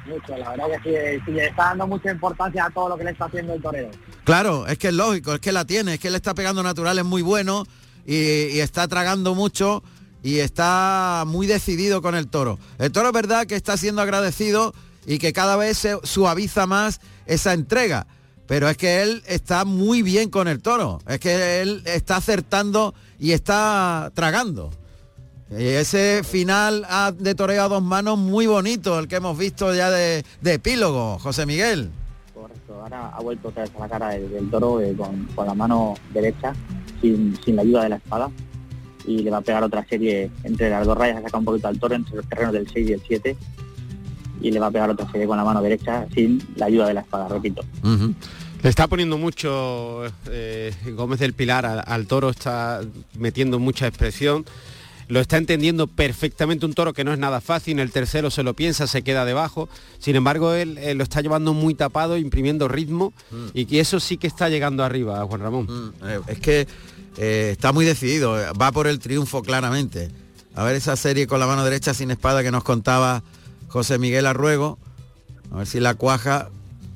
Mucho. 0.08 0.36
La 0.36 0.50
verdad 0.50 0.66
que 0.82 1.14
eh, 1.14 1.22
sí, 1.24 1.32
le 1.32 1.46
está 1.46 1.64
dando 1.64 1.86
mucha 1.86 2.10
importancia 2.10 2.64
a 2.64 2.70
todo 2.70 2.88
lo 2.88 2.96
que 2.96 3.04
le 3.04 3.10
está 3.10 3.26
haciendo 3.26 3.54
el 3.54 3.62
torero. 3.62 3.90
Claro, 4.24 4.66
es 4.66 4.78
que 4.78 4.88
es 4.88 4.94
lógico, 4.94 5.34
es 5.34 5.40
que 5.40 5.52
la 5.52 5.64
tiene, 5.64 5.94
es 5.94 6.00
que 6.00 6.10
le 6.10 6.16
está 6.16 6.34
pegando 6.34 6.62
naturales 6.62 7.04
muy 7.04 7.22
buenos 7.22 7.68
y, 8.06 8.14
y 8.14 8.60
está 8.60 8.88
tragando 8.88 9.34
mucho 9.34 9.82
y 10.22 10.38
está 10.38 11.24
muy 11.26 11.46
decidido 11.46 12.02
con 12.02 12.14
el 12.14 12.28
toro. 12.28 12.58
El 12.78 12.92
toro 12.92 13.08
es 13.08 13.14
verdad 13.14 13.46
que 13.46 13.56
está 13.56 13.76
siendo 13.76 14.02
agradecido 14.02 14.74
y 15.06 15.18
que 15.18 15.32
cada 15.32 15.56
vez 15.56 15.78
se 15.78 15.98
suaviza 16.02 16.66
más 16.66 17.00
esa 17.26 17.52
entrega. 17.52 18.06
Pero 18.46 18.68
es 18.68 18.76
que 18.78 19.02
él 19.02 19.22
está 19.26 19.64
muy 19.64 20.02
bien 20.02 20.30
con 20.30 20.48
el 20.48 20.60
toro. 20.60 21.00
Es 21.06 21.20
que 21.20 21.60
él 21.60 21.82
está 21.84 22.16
acertando 22.16 22.94
y 23.18 23.32
está 23.32 24.10
tragando. 24.14 24.70
Y 25.50 25.62
ese 25.64 26.22
final 26.24 26.84
a- 26.88 27.12
de 27.12 27.34
toreo 27.34 27.62
a 27.62 27.68
dos 27.68 27.82
manos 27.82 28.18
muy 28.18 28.46
bonito, 28.46 28.98
el 28.98 29.08
que 29.08 29.16
hemos 29.16 29.36
visto 29.38 29.74
ya 29.74 29.90
de, 29.90 30.24
de 30.42 30.54
epílogo, 30.54 31.18
José 31.18 31.46
Miguel. 31.46 31.90
Correcto, 32.34 32.74
ahora 32.82 33.08
ha 33.08 33.20
vuelto 33.22 33.48
otra 33.48 33.62
vez 33.62 33.72
a 33.76 33.80
la 33.80 33.88
cara 33.88 34.08
del, 34.10 34.30
del 34.30 34.50
toro 34.50 34.80
eh, 34.80 34.94
con, 34.96 35.24
con 35.34 35.46
la 35.46 35.54
mano 35.54 35.94
derecha, 36.12 36.54
sin, 37.00 37.38
sin 37.44 37.56
la 37.56 37.62
ayuda 37.62 37.82
de 37.84 37.88
la 37.90 37.96
espada. 37.96 38.30
Y 39.06 39.20
le 39.22 39.30
va 39.30 39.38
a 39.38 39.40
pegar 39.40 39.62
otra 39.64 39.86
serie 39.88 40.30
entre 40.44 40.68
las 40.68 40.84
dos 40.86 40.98
rayas, 40.98 41.22
saca 41.22 41.38
un 41.38 41.44
poquito 41.46 41.66
al 41.68 41.78
toro 41.78 41.94
entre 41.94 42.16
los 42.16 42.28
terrenos 42.28 42.52
del 42.52 42.68
6 42.70 42.90
y 42.90 42.92
el 42.92 43.02
7. 43.08 43.36
Y 44.42 44.50
le 44.50 44.60
va 44.60 44.66
a 44.66 44.70
pegar 44.70 44.90
otra 44.90 45.10
serie 45.10 45.26
con 45.26 45.38
la 45.38 45.44
mano 45.44 45.62
derecha 45.62 46.06
sin 46.14 46.46
la 46.56 46.66
ayuda 46.66 46.88
de 46.88 46.94
la 46.94 47.00
espada, 47.00 47.26
repito. 47.26 47.62
Le 48.62 48.68
está 48.68 48.86
poniendo 48.86 49.16
mucho 49.16 50.02
eh, 50.26 50.74
Gómez 50.94 51.20
del 51.20 51.32
Pilar 51.32 51.64
al, 51.64 51.82
al 51.86 52.06
toro, 52.06 52.28
está 52.28 52.82
metiendo 53.18 53.58
mucha 53.58 53.86
expresión. 53.86 54.44
Lo 55.08 55.20
está 55.20 55.38
entendiendo 55.38 55.86
perfectamente 55.86 56.66
un 56.66 56.74
toro 56.74 56.92
que 56.92 57.02
no 57.02 57.12
es 57.12 57.18
nada 57.18 57.40
fácil, 57.40 57.78
el 57.80 57.90
tercero 57.90 58.30
se 58.30 58.42
lo 58.42 58.54
piensa, 58.54 58.86
se 58.86 59.02
queda 59.02 59.24
debajo. 59.24 59.68
Sin 59.98 60.16
embargo, 60.16 60.52
él 60.52 60.76
eh, 60.78 60.94
lo 60.94 61.02
está 61.02 61.20
llevando 61.22 61.54
muy 61.54 61.74
tapado, 61.74 62.18
imprimiendo 62.18 62.68
ritmo 62.68 63.12
y 63.54 63.64
que 63.66 63.80
eso 63.80 64.00
sí 64.00 64.18
que 64.18 64.26
está 64.26 64.48
llegando 64.50 64.84
arriba, 64.84 65.24
Juan 65.24 65.40
Ramón. 65.40 65.94
Eh, 66.04 66.20
es 66.26 66.38
que 66.40 66.68
eh, 67.16 67.48
está 67.52 67.72
muy 67.72 67.84
decidido, 67.86 68.36
va 68.60 68.70
por 68.70 68.86
el 68.86 68.98
triunfo 68.98 69.42
claramente. 69.42 70.10
A 70.54 70.62
ver 70.64 70.76
esa 70.76 70.94
serie 70.96 71.26
con 71.26 71.40
la 71.40 71.46
mano 71.46 71.64
derecha 71.64 71.94
sin 71.94 72.10
espada 72.10 72.42
que 72.42 72.50
nos 72.50 72.62
contaba 72.64 73.22
José 73.68 73.98
Miguel 73.98 74.26
Arruego. 74.26 74.78
A 75.52 75.58
ver 75.58 75.66
si 75.66 75.80
la 75.80 75.94
cuaja. 75.94 76.50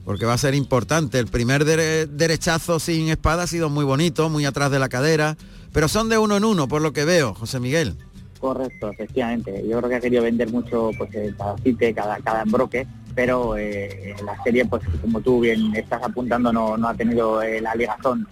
porque 0.05 0.27
va 0.27 0.35
a 0.35 0.39
ser 0.39 0.55
importante. 0.55 1.19
El 1.21 1.29
primer 1.29 1.65
dere- 1.65 2.07
derechazo 2.09 2.79
sin 2.81 3.09
espada 3.09 3.45
ha 3.45 3.47
sido 3.47 3.71
muy 3.71 3.85
bonito, 3.85 4.29
muy 4.29 4.45
atrás 4.45 4.71
de 4.73 4.81
la 4.81 4.89
cadera, 4.89 5.37
pero 5.73 5.89
son 5.89 6.09
de 6.09 6.19
uno 6.19 6.37
en 6.37 6.45
uno, 6.45 6.69
por 6.69 6.83
lo 6.83 6.93
que 6.93 7.05
veo, 7.05 7.35
José 7.35 7.61
Miguel. 7.61 7.97
Correcto, 8.41 8.91
efectivamente. 8.91 9.65
Yo 9.69 9.79
creo 9.79 9.89
que 9.89 9.97
ha 9.97 10.01
querido 10.01 10.23
vender 10.23 10.51
mucho 10.51 10.91
pues 10.99 11.15
eh, 11.15 11.33
cada 11.37 11.57
cite, 11.59 11.95
cada, 11.95 12.19
cada 12.19 12.43
embroque, 12.43 12.87
pero 13.15 13.57
eh, 13.57 14.15
la 14.25 14.43
serie, 14.43 14.65
pues 14.65 14.83
como 15.01 15.21
tú 15.21 15.41
bien 15.41 15.75
estás 15.77 16.03
apuntando, 16.03 16.53
no, 16.53 16.77
no 16.77 16.89
ha 16.89 16.95
tenido 16.95 17.41
eh, 17.43 17.61
la 17.61 17.75
ligazón 17.75 18.27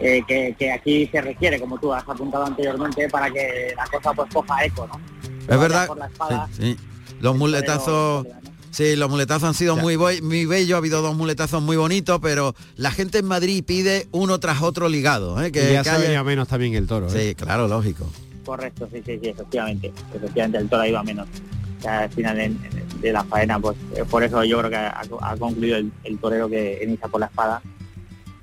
eh, 0.00 0.22
que, 0.26 0.54
que 0.58 0.72
aquí 0.72 1.06
se 1.06 1.20
requiere, 1.20 1.60
como 1.60 1.78
tú 1.78 1.92
has 1.92 2.06
apuntado 2.08 2.44
anteriormente, 2.44 3.08
para 3.08 3.30
que 3.30 3.72
la 3.76 3.86
cosa 3.86 4.12
pues 4.12 4.32
coja 4.32 4.64
eco, 4.64 4.86
¿no? 4.86 5.00
Es 5.40 5.60
verdad. 5.60 5.86
Por 5.86 5.98
la 5.98 6.06
espada, 6.06 6.48
Sí, 6.52 6.76
sí. 6.76 7.16
Los 7.20 7.36
muletazos. 7.36 8.26
Sí, 8.72 8.96
los 8.96 9.08
muletazos 9.10 9.44
han 9.48 9.54
sido 9.54 9.76
muy, 9.76 9.96
muy 9.96 10.46
bellos, 10.46 10.74
ha 10.74 10.78
habido 10.78 11.02
dos 11.02 11.14
muletazos 11.14 11.62
muy 11.62 11.76
bonitos, 11.76 12.18
pero 12.22 12.54
la 12.76 12.90
gente 12.90 13.18
en 13.18 13.26
Madrid 13.26 13.62
pide 13.64 14.08
uno 14.12 14.40
tras 14.40 14.62
otro 14.62 14.88
ligado. 14.88 15.40
¿eh? 15.44 15.52
Que, 15.52 15.70
y 15.70 15.72
ya 15.74 15.82
que 15.82 15.90
se 15.90 15.94
haya- 15.96 16.04
venía 16.04 16.24
menos 16.24 16.48
también 16.48 16.74
el 16.74 16.86
toro. 16.86 17.06
¿eh? 17.08 17.28
Sí, 17.28 17.34
claro, 17.34 17.68
lógico. 17.68 18.06
Correcto, 18.44 18.88
sí, 18.90 19.02
sí, 19.06 19.18
sí, 19.22 19.28
efectivamente. 19.28 19.92
Efectivamente, 20.14 20.58
el 20.58 20.68
toro 20.68 20.82
ha 20.82 20.88
ido 20.88 20.98
a 20.98 21.02
menos. 21.04 21.28
Ya 21.82 22.00
al 22.04 22.10
final 22.10 22.36
de, 22.36 22.54
de 23.00 23.12
la 23.12 23.24
faena, 23.24 23.60
pues 23.60 23.76
eh, 23.94 24.04
por 24.08 24.22
eso 24.24 24.42
yo 24.44 24.58
creo 24.58 24.70
que 24.70 24.76
ha, 24.76 25.00
ha 25.20 25.36
concluido 25.36 25.76
el, 25.76 25.92
el 26.04 26.18
torero 26.18 26.48
que 26.48 26.80
inicia 26.82 27.08
por 27.08 27.20
la 27.20 27.26
espada 27.26 27.60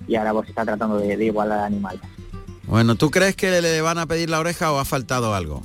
y 0.08 0.16
ahora 0.16 0.34
pues 0.34 0.50
está 0.50 0.64
tratando 0.64 0.98
de, 1.00 1.18
de 1.18 1.26
igualar 1.26 1.60
al 1.60 1.66
animal. 1.66 2.00
Bueno, 2.68 2.96
¿tú 2.96 3.10
crees 3.10 3.36
que 3.36 3.62
le 3.62 3.82
van 3.82 3.98
a 3.98 4.06
pedir 4.06 4.30
la 4.30 4.40
oreja 4.40 4.72
o 4.72 4.78
ha 4.80 4.86
faltado 4.86 5.34
algo? 5.34 5.64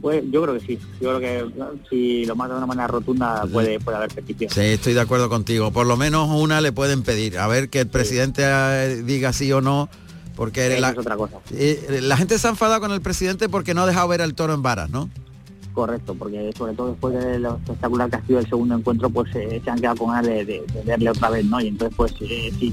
Pues 0.00 0.22
yo 0.30 0.42
creo 0.42 0.54
que 0.54 0.60
sí. 0.66 0.78
Yo 1.00 1.16
creo 1.16 1.20
que 1.20 1.44
si 1.90 2.24
lo 2.26 2.36
mata 2.36 2.52
de 2.54 2.58
una 2.58 2.66
manera 2.66 2.86
rotunda 2.86 3.44
puede, 3.52 3.80
puede 3.80 3.96
haber 3.96 4.10
petición. 4.14 4.50
Sí, 4.50 4.60
estoy 4.60 4.94
de 4.94 5.00
acuerdo 5.00 5.28
contigo. 5.28 5.70
Por 5.70 5.86
lo 5.86 5.96
menos 5.96 6.28
una 6.30 6.60
le 6.60 6.72
pueden 6.72 7.02
pedir. 7.02 7.38
A 7.38 7.46
ver 7.46 7.68
que 7.70 7.80
el 7.80 7.88
presidente 7.88 8.42
eh, 8.44 9.02
diga 9.04 9.32
sí 9.32 9.50
o 9.52 9.60
no, 9.60 9.88
porque 10.36 10.66
Eso 10.72 10.80
la, 10.80 10.90
es 10.90 10.98
otra 10.98 11.16
cosa. 11.16 11.38
eh, 11.52 12.00
la 12.02 12.16
gente 12.16 12.38
se 12.38 12.46
ha 12.46 12.50
enfadado 12.50 12.80
con 12.80 12.92
el 12.92 13.00
presidente 13.00 13.48
porque 13.48 13.72
no 13.74 13.82
ha 13.82 13.86
dejado 13.86 14.08
ver 14.08 14.22
al 14.22 14.34
toro 14.34 14.52
en 14.54 14.62
varas, 14.62 14.90
¿no? 14.90 15.08
Correcto, 15.72 16.14
porque 16.14 16.52
sobre 16.56 16.72
todo 16.72 16.88
después 16.92 17.14
de 17.22 17.38
lo 17.38 17.56
espectacular 17.56 18.08
que 18.08 18.16
ha 18.16 18.26
sido 18.26 18.38
el 18.38 18.48
segundo 18.48 18.76
encuentro, 18.76 19.10
pues 19.10 19.34
eh, 19.36 19.60
se 19.62 19.70
han 19.70 19.78
quedado 19.78 19.96
con 19.96 20.08
ganas 20.08 20.26
de, 20.26 20.44
de- 20.46 20.64
de 20.72 20.82
verle 20.86 21.10
otra 21.10 21.28
vez, 21.30 21.44
¿no? 21.44 21.60
Y 21.60 21.68
entonces, 21.68 21.94
pues, 21.94 22.14
eh, 22.20 22.50
sin, 22.58 22.72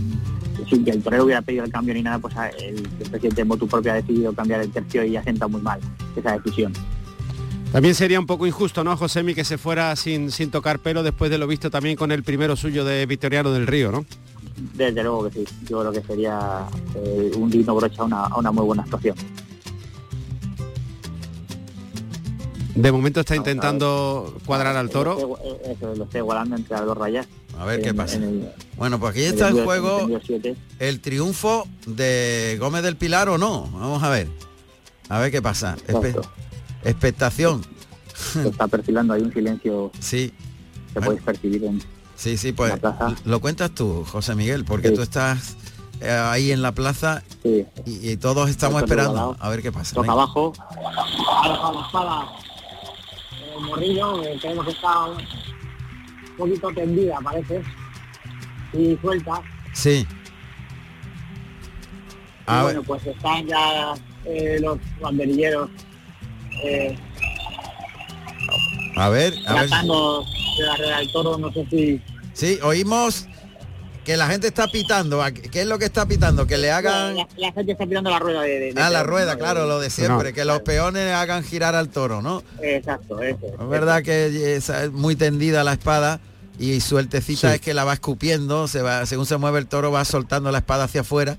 sin 0.69 0.85
que 0.85 0.91
el 0.91 1.03
torero 1.03 1.25
hubiera 1.25 1.41
pedido 1.41 1.65
el 1.65 1.71
cambio 1.71 1.93
ni 1.93 2.01
nada, 2.01 2.19
pues 2.19 2.33
a- 2.37 2.47
el, 2.47 2.77
el 2.77 3.09
presidente 3.09 3.43
Motu 3.43 3.67
propio 3.67 3.91
ha 3.91 3.95
decidido 3.95 4.31
cambiar 4.33 4.61
el 4.61 4.71
tercio 4.71 5.03
y 5.03 5.17
ha 5.17 5.23
sentado 5.23 5.49
muy 5.49 5.61
mal 5.61 5.81
esa 6.15 6.37
decisión. 6.37 6.71
También 7.73 7.95
sería 7.95 8.19
un 8.19 8.27
poco 8.27 8.45
injusto, 8.45 8.83
¿no, 8.83 8.95
Josemi, 8.95 9.33
que 9.33 9.43
se 9.43 9.57
fuera 9.57 9.95
sin, 9.95 10.31
sin 10.31 10.51
tocar 10.51 10.77
pelo 10.79 11.01
después 11.01 11.29
de 11.31 11.39
lo 11.39 11.47
visto 11.47 11.71
también 11.71 11.95
con 11.95 12.11
el 12.11 12.21
primero 12.23 12.55
suyo 12.55 12.85
de 12.85 13.05
Victoriano 13.07 13.51
del 13.51 13.65
Río, 13.65 13.91
¿no? 13.91 14.05
Desde 14.75 15.01
luego 15.01 15.27
que 15.27 15.31
sí, 15.39 15.45
yo 15.67 15.79
creo 15.81 15.91
que 15.91 16.01
sería 16.03 16.67
eh, 16.95 17.31
un 17.35 17.49
digno 17.49 17.73
broche 17.75 17.95
a 17.99 18.03
una, 18.03 18.25
a 18.27 18.37
una 18.37 18.51
muy 18.51 18.63
buena 18.63 18.83
actuación. 18.83 19.15
De 22.75 22.91
momento 22.91 23.19
está 23.21 23.35
intentando 23.35 24.35
cuadrar 24.45 24.75
al 24.77 24.89
toro. 24.91 25.15
Lo 25.15 25.35
estoy- 25.37 25.49
eh, 25.71 25.75
eso, 25.77 25.95
lo 25.95 26.03
estoy 26.03 26.19
igualando 26.19 26.55
entre 26.55 26.75
las 26.77 26.85
dos 26.85 26.97
rayas. 26.97 27.27
A 27.57 27.65
ver 27.65 27.81
qué 27.81 27.93
pasa. 27.93 28.17
el- 28.17 28.49
Bueno, 28.77 28.99
pues 28.99 29.11
aquí 29.11 29.23
está 29.23 29.47
el 29.49 29.63
juego 29.63 30.07
el 30.79 30.99
triunfo 30.99 31.67
de 31.87 32.57
Gómez 32.59 32.83
del 32.83 32.95
Pilar 32.97 33.29
o 33.29 33.37
no. 33.39 33.63
Vamos 33.73 34.01
a 34.03 34.09
ver. 34.09 34.27
A 35.09 35.19
ver 35.19 35.31
qué 35.31 35.41
pasa. 35.41 35.75
Espe-. 35.87 36.13
Expectación. 36.83 37.61
Se 38.15 38.47
está 38.47 38.67
perfilando, 38.67 39.13
hay 39.13 39.21
un 39.21 39.33
silencio 39.33 39.91
Sí, 39.99 40.31
que 40.93 41.01
podéis 41.01 41.21
percibir 41.23 41.63
en, 41.65 41.81
sí, 42.15 42.37
sí, 42.37 42.51
pues 42.51 42.73
lo 43.25 43.39
cuentas 43.41 43.71
tú, 43.71 44.05
José 44.05 44.35
Miguel, 44.35 44.65
porque 44.65 44.89
Sí. 44.89 44.95
tú 44.95 45.01
estás 45.01 45.57
eh, 46.01 46.09
ahí 46.11 46.51
en 46.51 46.61
la 46.61 46.71
plaza 46.73 47.23
Sí. 47.43 47.65
y, 47.85 48.11
y 48.11 48.17
todos 48.17 48.49
estamos 48.49 48.81
Esto 48.83 48.93
esperando 48.93 49.35
a 49.39 49.49
ver 49.49 49.61
qué 49.61 49.71
pasa. 49.71 49.95
toca 49.95 50.11
abajo. 50.11 50.53
En 53.31 53.53
el 53.63 53.67
morrillo, 53.69 54.21
que 54.21 54.37
creemos 54.39 54.65
que 54.65 54.71
está 54.71 55.05
un 55.09 55.17
poquito 56.37 56.69
tendida, 56.73 57.19
parece. 57.23 57.61
Y 58.73 58.97
suelta. 59.01 59.41
Sí. 59.73 60.05
A 62.45 62.63
bueno, 62.63 62.83
pues 62.83 63.05
están 63.05 63.45
ya 63.47 63.93
eh, 64.25 64.57
los 64.59 64.77
banderilleros 64.99 65.69
eh, 66.63 66.95
a 68.95 69.09
ver, 69.09 69.33
a 69.47 69.53
ver. 69.53 69.69
de 69.69 70.87
la 70.87 71.01
toro, 71.11 71.37
no 71.37 71.51
sé 71.51 71.65
si 71.69 72.01
Sí, 72.33 72.59
oímos 72.63 73.27
que 74.03 74.17
la 74.17 74.27
gente 74.27 74.47
está 74.47 74.67
pitando. 74.67 75.23
¿A 75.23 75.31
¿Qué 75.31 75.61
es 75.61 75.67
lo 75.67 75.79
que 75.79 75.85
está 75.85 76.05
pitando? 76.05 76.45
Que 76.45 76.57
le 76.57 76.71
hagan... 76.71 77.15
la, 77.15 77.27
la 77.37 77.51
gente 77.53 77.71
está 77.71 77.85
tirando 77.87 78.09
la 78.09 78.19
rueda 78.19 78.41
de, 78.41 78.59
de- 78.59 78.73
de 78.73 78.81
Ah, 78.81 78.89
la 78.89 79.03
rueda, 79.03 79.37
claro, 79.37 79.65
lo 79.65 79.79
de 79.79 79.89
siempre, 79.89 80.29
No. 80.29 80.35
que 80.35 80.43
los 80.45 80.59
peones 80.61 81.13
hagan 81.13 81.43
girar 81.43 81.73
al 81.75 81.89
toro, 81.89 82.21
¿no? 82.21 82.43
Exacto, 82.61 83.21
eso. 83.21 83.45
Es 83.59 83.69
verdad 83.69 84.03
que 84.03 84.55
es 84.57 84.71
muy 84.91 85.15
tendida 85.15 85.63
la 85.63 85.73
espada 85.73 86.19
y 86.59 86.81
sueltecita 86.81 87.49
Sí. 87.49 87.55
es 87.55 87.61
que 87.61 87.73
la 87.73 87.83
va 87.85 87.93
escupiendo, 87.93 88.67
se 88.67 88.81
va, 88.81 89.05
según 89.05 89.25
se 89.25 89.37
mueve 89.37 89.59
el 89.59 89.67
toro 89.67 89.91
va 89.91 90.03
soltando 90.05 90.51
la 90.51 90.57
espada 90.59 90.83
hacia 90.85 91.01
afuera. 91.01 91.37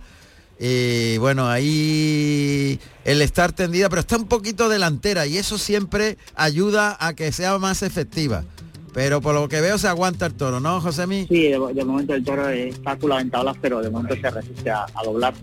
Y 0.58 1.18
bueno, 1.18 1.48
ahí 1.48 2.78
el 3.04 3.22
estar 3.22 3.52
tendida, 3.52 3.88
pero 3.88 4.00
está 4.00 4.16
un 4.16 4.28
poquito 4.28 4.68
delantera 4.68 5.26
y 5.26 5.36
eso 5.36 5.58
siempre 5.58 6.16
ayuda 6.34 6.96
a 7.00 7.14
que 7.14 7.32
sea 7.32 7.58
más 7.58 7.82
efectiva. 7.82 8.44
Pero 8.92 9.20
por 9.20 9.34
lo 9.34 9.48
que 9.48 9.60
veo 9.60 9.76
se 9.76 9.88
aguanta 9.88 10.26
el 10.26 10.34
toro, 10.34 10.60
¿no, 10.60 10.80
Josemi? 10.80 11.26
Sí, 11.28 11.48
de, 11.48 11.58
de 11.74 11.84
momento 11.84 12.14
el 12.14 12.22
toro 12.22 12.48
está 12.48 12.96
fundamental, 12.96 13.52
pero 13.60 13.82
de 13.82 13.90
momento 13.90 14.14
se 14.20 14.30
resiste 14.30 14.70
a, 14.70 14.84
a 14.84 15.02
doblar. 15.04 15.34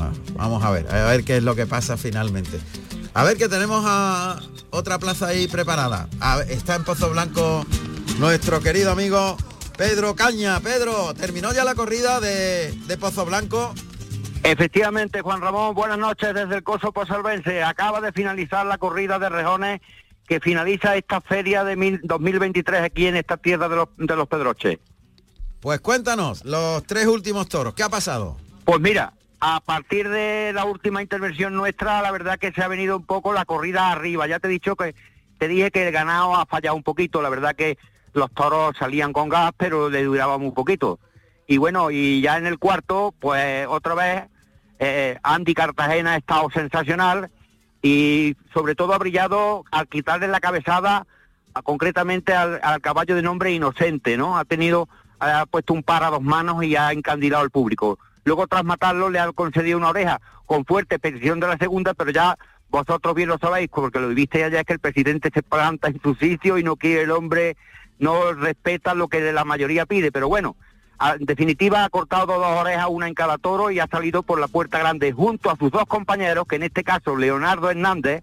Ah, 0.00 0.10
vamos 0.34 0.64
a 0.64 0.70
ver, 0.70 0.88
a 0.88 1.10
ver 1.10 1.24
qué 1.24 1.36
es 1.36 1.42
lo 1.42 1.54
que 1.54 1.66
pasa 1.66 1.98
finalmente. 1.98 2.58
A 3.12 3.24
ver 3.24 3.36
que 3.36 3.48
tenemos 3.48 3.84
a 3.86 4.40
otra 4.70 4.98
plaza 4.98 5.26
ahí 5.26 5.46
preparada. 5.46 6.08
A 6.20 6.40
está 6.40 6.76
en 6.76 6.84
Pozo 6.84 7.10
Blanco 7.10 7.66
nuestro 8.18 8.60
querido 8.60 8.92
amigo 8.92 9.36
Pedro 9.76 10.14
Caña. 10.14 10.58
Pedro, 10.60 11.12
terminó 11.14 11.52
ya 11.52 11.64
la 11.64 11.74
corrida 11.74 12.20
de, 12.20 12.72
de 12.86 12.96
Pozo 12.96 13.26
Blanco. 13.26 13.74
Efectivamente, 14.44 15.20
Juan 15.20 15.40
Ramón, 15.40 15.74
buenas 15.74 15.98
noches 15.98 16.32
desde 16.32 16.56
el 16.56 16.62
Coso 16.62 16.92
Posalvense. 16.92 17.62
Acaba 17.62 18.00
de 18.00 18.12
finalizar 18.12 18.64
la 18.66 18.78
corrida 18.78 19.18
de 19.18 19.28
rejones 19.28 19.80
que 20.26 20.40
finaliza 20.40 20.96
esta 20.96 21.20
feria 21.20 21.64
de 21.64 21.76
mil- 21.76 22.00
2023 22.04 22.82
aquí 22.82 23.06
en 23.06 23.16
esta 23.16 23.36
tierra 23.36 23.68
de 23.68 23.76
los, 23.76 23.88
de 23.96 24.16
los 24.16 24.28
Pedroches. 24.28 24.78
Pues 25.60 25.80
cuéntanos, 25.80 26.44
los 26.44 26.84
tres 26.84 27.06
últimos 27.06 27.48
toros, 27.48 27.74
¿qué 27.74 27.82
ha 27.82 27.88
pasado? 27.88 28.36
Pues 28.64 28.80
mira, 28.80 29.12
a 29.40 29.60
partir 29.60 30.08
de 30.08 30.52
la 30.54 30.64
última 30.64 31.02
intervención 31.02 31.54
nuestra, 31.54 32.00
la 32.00 32.10
verdad 32.10 32.38
que 32.38 32.52
se 32.52 32.62
ha 32.62 32.68
venido 32.68 32.96
un 32.96 33.04
poco 33.06 33.32
la 33.32 33.44
corrida 33.44 33.90
arriba. 33.90 34.26
Ya 34.28 34.38
te 34.38 34.48
he 34.48 34.50
dicho 34.50 34.76
que 34.76 34.94
te 35.38 35.48
dije 35.48 35.70
que 35.70 35.86
el 35.86 35.92
ganado 35.92 36.36
ha 36.36 36.46
fallado 36.46 36.76
un 36.76 36.82
poquito. 36.84 37.20
La 37.22 37.28
verdad 37.28 37.56
que 37.56 37.76
los 38.14 38.30
toros 38.32 38.76
salían 38.78 39.12
con 39.12 39.28
gas, 39.28 39.50
pero 39.56 39.90
le 39.90 40.04
duraba 40.04 40.38
muy 40.38 40.52
poquito. 40.52 41.00
Y 41.50 41.56
bueno, 41.56 41.90
y 41.90 42.20
ya 42.20 42.36
en 42.36 42.46
el 42.46 42.58
cuarto, 42.58 43.14
pues 43.18 43.66
otra 43.66 43.94
vez, 43.94 44.24
eh, 44.78 45.18
Andy 45.22 45.54
Cartagena 45.54 46.12
ha 46.12 46.16
estado 46.18 46.50
sensacional 46.50 47.30
y 47.82 48.36
sobre 48.52 48.74
todo 48.74 48.92
ha 48.92 48.98
brillado 48.98 49.64
al 49.70 49.88
quitarle 49.88 50.28
la 50.28 50.40
cabezada 50.40 51.06
a- 51.54 51.62
concretamente 51.62 52.34
al, 52.34 52.60
al 52.62 52.80
caballo 52.82 53.16
de 53.16 53.22
nombre 53.22 53.50
Inocente, 53.52 54.18
¿no? 54.18 54.36
Ha 54.38 54.44
tenido, 54.44 54.88
ha 55.20 55.46
puesto 55.46 55.72
un 55.72 55.82
par 55.82 56.04
a 56.04 56.10
dos 56.10 56.20
manos 56.22 56.62
y 56.64 56.76
ha 56.76 56.92
encandilado 56.92 57.42
al 57.42 57.50
público. 57.50 57.98
Luego 58.24 58.46
tras 58.46 58.62
matarlo 58.64 59.08
le 59.08 59.18
ha 59.18 59.32
concedido 59.32 59.78
una 59.78 59.88
oreja 59.88 60.20
con 60.44 60.66
fuerte 60.66 60.98
petición 60.98 61.40
de 61.40 61.48
la 61.48 61.56
segunda, 61.56 61.94
pero 61.94 62.10
ya 62.10 62.36
vosotros 62.68 63.14
bien 63.14 63.30
lo 63.30 63.38
sabéis, 63.38 63.70
porque 63.72 64.00
lo 64.00 64.08
viste 64.08 64.44
allá, 64.44 64.60
es 64.60 64.66
que 64.66 64.74
el 64.74 64.80
presidente 64.80 65.30
se 65.32 65.42
planta 65.42 65.88
en 65.88 65.98
su 66.02 66.14
sitio 66.14 66.58
y 66.58 66.62
no 66.62 66.76
quiere 66.76 67.02
el 67.04 67.10
hombre, 67.10 67.56
no 67.98 68.34
respeta 68.34 68.94
lo 68.94 69.08
que 69.08 69.32
la 69.32 69.44
mayoría 69.46 69.86
pide, 69.86 70.12
pero 70.12 70.28
bueno, 70.28 70.56
en 71.00 71.26
definitiva 71.26 71.84
ha 71.84 71.88
cortado 71.90 72.26
dos 72.26 72.60
orejas, 72.60 72.86
una 72.88 73.08
en 73.08 73.14
cada 73.14 73.38
toro 73.38 73.70
y 73.70 73.78
ha 73.78 73.86
salido 73.86 74.22
por 74.22 74.40
la 74.40 74.48
puerta 74.48 74.78
grande 74.78 75.12
junto 75.12 75.50
a 75.50 75.56
sus 75.56 75.70
dos 75.70 75.84
compañeros, 75.86 76.46
que 76.48 76.56
en 76.56 76.64
este 76.64 76.82
caso 76.84 77.16
Leonardo 77.16 77.70
Hernández, 77.70 78.22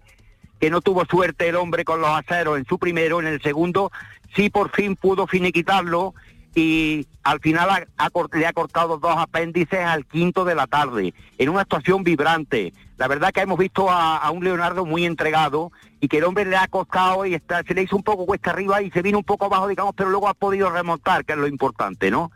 que 0.60 0.70
no 0.70 0.80
tuvo 0.80 1.04
suerte 1.06 1.48
el 1.48 1.56
hombre 1.56 1.84
con 1.84 2.00
los 2.00 2.10
aceros 2.10 2.58
en 2.58 2.66
su 2.66 2.78
primero, 2.78 3.20
en 3.20 3.26
el 3.26 3.42
segundo 3.42 3.90
sí 4.34 4.50
por 4.50 4.70
fin 4.70 4.96
pudo 4.96 5.26
finiquitarlo 5.26 6.14
y 6.56 7.06
al 7.22 7.38
final 7.40 7.68
ha- 7.68 7.86
ha 7.98 8.08
le 8.32 8.46
ha 8.46 8.52
cortado 8.54 8.96
dos 8.98 9.14
apéndices 9.16 9.78
al 9.80 10.06
quinto 10.06 10.44
de 10.46 10.54
la 10.54 10.66
tarde, 10.66 11.12
en 11.36 11.48
una 11.50 11.60
actuación 11.60 12.02
vibrante. 12.02 12.72
La 12.96 13.08
verdad 13.08 13.30
que 13.30 13.42
hemos 13.42 13.58
visto 13.58 13.90
a, 13.90 14.16
a 14.16 14.30
un 14.30 14.42
Leonardo 14.42 14.86
muy 14.86 15.04
entregado 15.04 15.70
y 16.00 16.08
que 16.08 16.16
el 16.16 16.24
hombre 16.24 16.46
le 16.46 16.56
ha 16.56 16.66
costado 16.66 17.26
y 17.26 17.34
está, 17.34 17.62
se 17.62 17.74
le 17.74 17.82
hizo 17.82 17.94
un 17.94 18.02
poco 18.02 18.24
cuesta 18.24 18.52
arriba 18.52 18.80
y 18.80 18.90
se 18.90 19.02
vino 19.02 19.18
un 19.18 19.24
poco 19.24 19.44
abajo, 19.44 19.68
digamos, 19.68 19.92
pero 19.94 20.08
luego 20.08 20.28
ha 20.28 20.34
podido 20.34 20.70
remontar, 20.70 21.26
que 21.26 21.34
es 21.34 21.38
lo 21.38 21.46
importante, 21.46 22.10
¿no? 22.10 22.30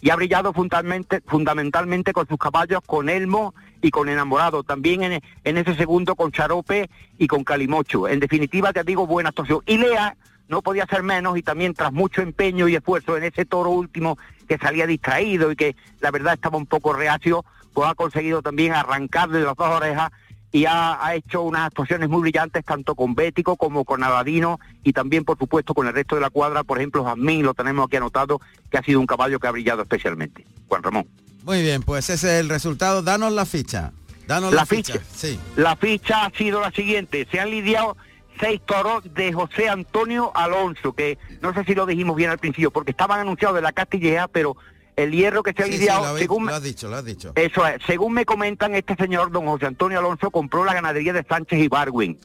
y 0.00 0.08
ha 0.08 0.16
brillado 0.16 0.54
fundamentalmente, 0.54 1.20
fundamentalmente 1.26 2.14
con 2.14 2.26
sus 2.26 2.38
caballos, 2.38 2.80
con 2.86 3.10
Elmo 3.10 3.54
y 3.82 3.90
con 3.90 4.08
Enamorado, 4.08 4.62
también 4.62 5.02
en, 5.02 5.20
en 5.44 5.58
ese 5.58 5.74
segundo 5.74 6.14
con 6.16 6.32
Charope 6.32 6.88
y 7.18 7.26
con 7.26 7.44
Calimocho. 7.44 8.08
En 8.08 8.20
definitiva, 8.20 8.72
te 8.72 8.84
digo, 8.84 9.06
buena 9.06 9.28
actuación. 9.28 9.60
Y 9.66 9.76
Lea 9.76 10.16
no 10.48 10.62
podía 10.62 10.86
ser 10.86 11.02
menos 11.02 11.36
y 11.38 11.42
también 11.42 11.74
tras 11.74 11.92
mucho 11.92 12.22
empeño 12.22 12.68
y 12.68 12.76
esfuerzo 12.76 13.16
en 13.16 13.24
ese 13.24 13.44
toro 13.44 13.70
último 13.70 14.18
que 14.48 14.58
salía 14.58 14.86
distraído 14.86 15.50
y 15.50 15.56
que 15.56 15.76
la 16.00 16.10
verdad 16.10 16.34
estaba 16.34 16.56
un 16.58 16.66
poco 16.66 16.92
reacio, 16.92 17.44
pues 17.74 17.88
ha 17.88 17.94
conseguido 17.94 18.42
también 18.42 18.72
arrancarle 18.72 19.40
las 19.42 19.56
dos 19.56 19.68
orejas 19.68 20.10
y 20.52 20.64
ha, 20.64 21.04
ha 21.04 21.14
hecho 21.16 21.42
unas 21.42 21.66
actuaciones 21.66 22.08
muy 22.08 22.20
brillantes 22.22 22.64
tanto 22.64 22.94
con 22.94 23.14
Bético 23.14 23.56
como 23.56 23.84
con 23.84 24.02
Aladino 24.04 24.60
y 24.84 24.92
también 24.92 25.24
por 25.24 25.36
supuesto 25.36 25.74
con 25.74 25.86
el 25.88 25.92
resto 25.92 26.14
de 26.14 26.20
la 26.20 26.30
cuadra, 26.30 26.62
por 26.64 26.78
ejemplo 26.78 27.04
Jazmín 27.04 27.42
lo 27.42 27.52
tenemos 27.54 27.86
aquí 27.86 27.96
anotado, 27.96 28.40
que 28.70 28.78
ha 28.78 28.82
sido 28.82 29.00
un 29.00 29.06
caballo 29.06 29.38
que 29.40 29.48
ha 29.48 29.50
brillado 29.50 29.82
especialmente. 29.82 30.46
Juan 30.68 30.82
Ramón. 30.82 31.06
Muy 31.42 31.62
bien, 31.62 31.82
pues 31.82 32.08
ese 32.10 32.26
es 32.34 32.40
el 32.40 32.48
resultado. 32.48 33.02
Danos 33.02 33.32
la 33.32 33.44
ficha. 33.46 33.92
Danos 34.26 34.52
la, 34.52 34.62
La 34.62 34.66
ficha. 34.66 34.94
ficha. 34.94 35.04
Sí. 35.14 35.38
La 35.56 35.76
ficha 35.76 36.24
ha 36.24 36.30
sido 36.30 36.60
la 36.60 36.70
siguiente, 36.72 37.26
se 37.30 37.38
han 37.38 37.50
lidiado 37.50 37.96
seis 38.40 38.60
toros 38.64 39.02
de 39.14 39.32
José 39.32 39.68
Antonio 39.68 40.32
Alonso, 40.34 40.92
que 40.92 41.18
no 41.40 41.52
sé 41.54 41.64
si 41.64 41.74
lo 41.74 41.86
dijimos 41.86 42.16
bien 42.16 42.30
al 42.30 42.38
principio, 42.38 42.70
porque 42.70 42.90
estaban 42.92 43.20
anunciados 43.20 43.56
de 43.56 43.62
la 43.62 43.72
Castilleja, 43.72 44.28
pero 44.28 44.56
el 44.96 45.12
hierro 45.12 45.42
que 45.42 45.52
se 45.52 45.62
ha 45.62 45.66
Sí, 45.66 45.72
sí, 45.72 45.78
lidiado, 45.78 46.12
lo, 46.12 46.18
según, 46.18 46.44
me- 46.44 46.50
lo 46.52 46.56
has 46.56 46.62
dicho, 46.62 46.88
lo 46.88 46.96
has 46.96 47.04
dicho. 47.04 47.32
eso 47.34 47.66
es, 47.66 47.82
según 47.86 48.12
me 48.14 48.24
comentan, 48.24 48.74
este 48.74 48.94
señor, 48.96 49.30
don 49.30 49.46
José 49.46 49.66
Antonio 49.66 49.98
Alonso, 49.98 50.30
compró 50.30 50.64
la 50.64 50.74
ganadería 50.74 51.12
de 51.12 51.22
Sánchez 51.24 51.58
y 51.58 51.68
Barwin. 51.68 52.18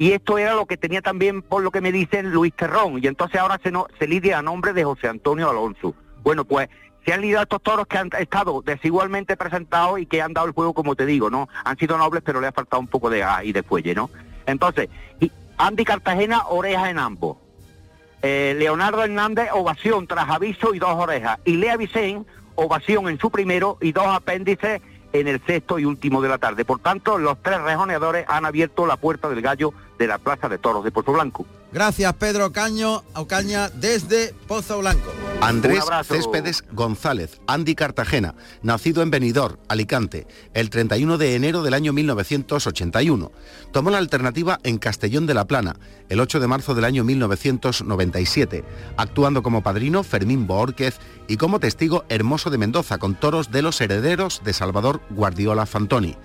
Y 0.00 0.12
esto 0.12 0.38
era 0.38 0.54
lo 0.54 0.66
que 0.66 0.76
tenía 0.76 1.02
también, 1.02 1.42
por 1.42 1.62
lo 1.62 1.70
que 1.72 1.80
me 1.80 1.90
dicen, 1.90 2.30
Luis 2.30 2.52
Terrón. 2.54 3.00
Y 3.02 3.06
entonces 3.08 3.40
ahora 3.40 3.58
se, 3.62 3.72
no, 3.72 3.86
se 3.98 4.06
lidia 4.06 4.38
a 4.38 4.42
nombre 4.42 4.72
de 4.72 4.84
José 4.84 5.08
Antonio 5.08 5.50
Alonso. 5.50 5.92
Bueno, 6.22 6.44
pues 6.44 6.68
se 7.04 7.12
han 7.12 7.20
lidiado 7.20 7.42
estos 7.42 7.62
toros 7.62 7.86
que 7.88 7.98
han 7.98 8.10
estado 8.18 8.62
desigualmente 8.64 9.36
presentados 9.36 9.98
y 9.98 10.06
que 10.06 10.22
han 10.22 10.34
dado 10.34 10.46
el 10.46 10.52
juego, 10.52 10.72
como 10.72 10.94
te 10.94 11.04
digo, 11.04 11.30
¿no? 11.30 11.48
Han 11.64 11.76
sido 11.78 11.98
nobles, 11.98 12.22
pero 12.24 12.40
le 12.40 12.46
ha 12.46 12.52
faltado 12.52 12.78
un 12.80 12.86
poco 12.86 13.10
de 13.10 13.20
gas 13.20 13.42
y 13.44 13.52
de 13.52 13.64
fuelle, 13.64 13.92
¿no? 13.94 14.08
Entonces, 14.46 14.88
y 15.18 15.32
Andy 15.58 15.84
Cartagena, 15.84 16.44
orejas 16.48 16.88
en 16.88 16.98
ambos. 16.98 17.36
Eh, 18.22 18.54
Leonardo 18.58 19.02
Hernández, 19.04 19.48
ovación 19.52 20.06
tras 20.06 20.28
aviso 20.30 20.74
y 20.74 20.78
dos 20.78 20.94
orejas. 20.94 21.38
Y 21.44 21.56
Lea 21.56 21.76
Vicen, 21.76 22.26
ovación 22.54 23.08
en 23.08 23.18
su 23.18 23.30
primero 23.30 23.76
y 23.80 23.92
dos 23.92 24.06
apéndices 24.06 24.80
en 25.12 25.28
el 25.28 25.40
sexto 25.44 25.78
y 25.78 25.84
último 25.84 26.20
de 26.20 26.28
la 26.28 26.38
tarde. 26.38 26.64
Por 26.64 26.80
tanto, 26.80 27.18
los 27.18 27.42
tres 27.42 27.60
rejoneadores 27.60 28.24
han 28.28 28.44
abierto 28.44 28.86
la 28.86 28.96
puerta 28.96 29.28
del 29.28 29.42
gallo 29.42 29.72
de 29.98 30.06
la 30.06 30.18
Plaza 30.18 30.48
de 30.48 30.58
Toros 30.58 30.84
de 30.84 30.90
Puerto 30.90 31.12
Blanco. 31.12 31.46
Gracias 31.72 32.14
Pedro 32.14 32.50
Caño, 32.52 33.04
Ocaña 33.14 33.68
desde 33.68 34.34
Pozo 34.46 34.78
Blanco. 34.78 35.12
Andrés. 35.40 35.84
Céspedes 36.04 36.64
González, 36.72 37.40
Andy 37.46 37.74
Cartagena, 37.74 38.34
nacido 38.62 39.02
en 39.02 39.10
Benidorm, 39.10 39.56
Alicante, 39.68 40.26
el 40.54 40.70
31 40.70 41.18
de 41.18 41.34
enero 41.36 41.62
del 41.62 41.74
año 41.74 41.92
1981. 41.92 43.30
Tomó 43.70 43.90
la 43.90 43.98
alternativa 43.98 44.58
en 44.64 44.78
Castellón 44.78 45.26
de 45.26 45.34
la 45.34 45.46
Plana, 45.46 45.76
el 46.08 46.20
8 46.20 46.40
de 46.40 46.46
marzo 46.48 46.74
del 46.74 46.84
año 46.84 47.04
1997, 47.04 48.64
actuando 48.96 49.42
como 49.42 49.62
padrino 49.62 50.02
Fermín 50.02 50.46
Boórquez 50.46 50.98
y 51.28 51.36
como 51.36 51.60
testigo 51.60 52.04
Hermoso 52.08 52.50
de 52.50 52.58
Mendoza 52.58 52.98
con 52.98 53.14
toros 53.14 53.52
de 53.52 53.62
los 53.62 53.80
herederos 53.80 54.42
de 54.44 54.52
Salvador 54.54 55.00
Guardiola 55.10 55.66
Fantoni. 55.66 56.16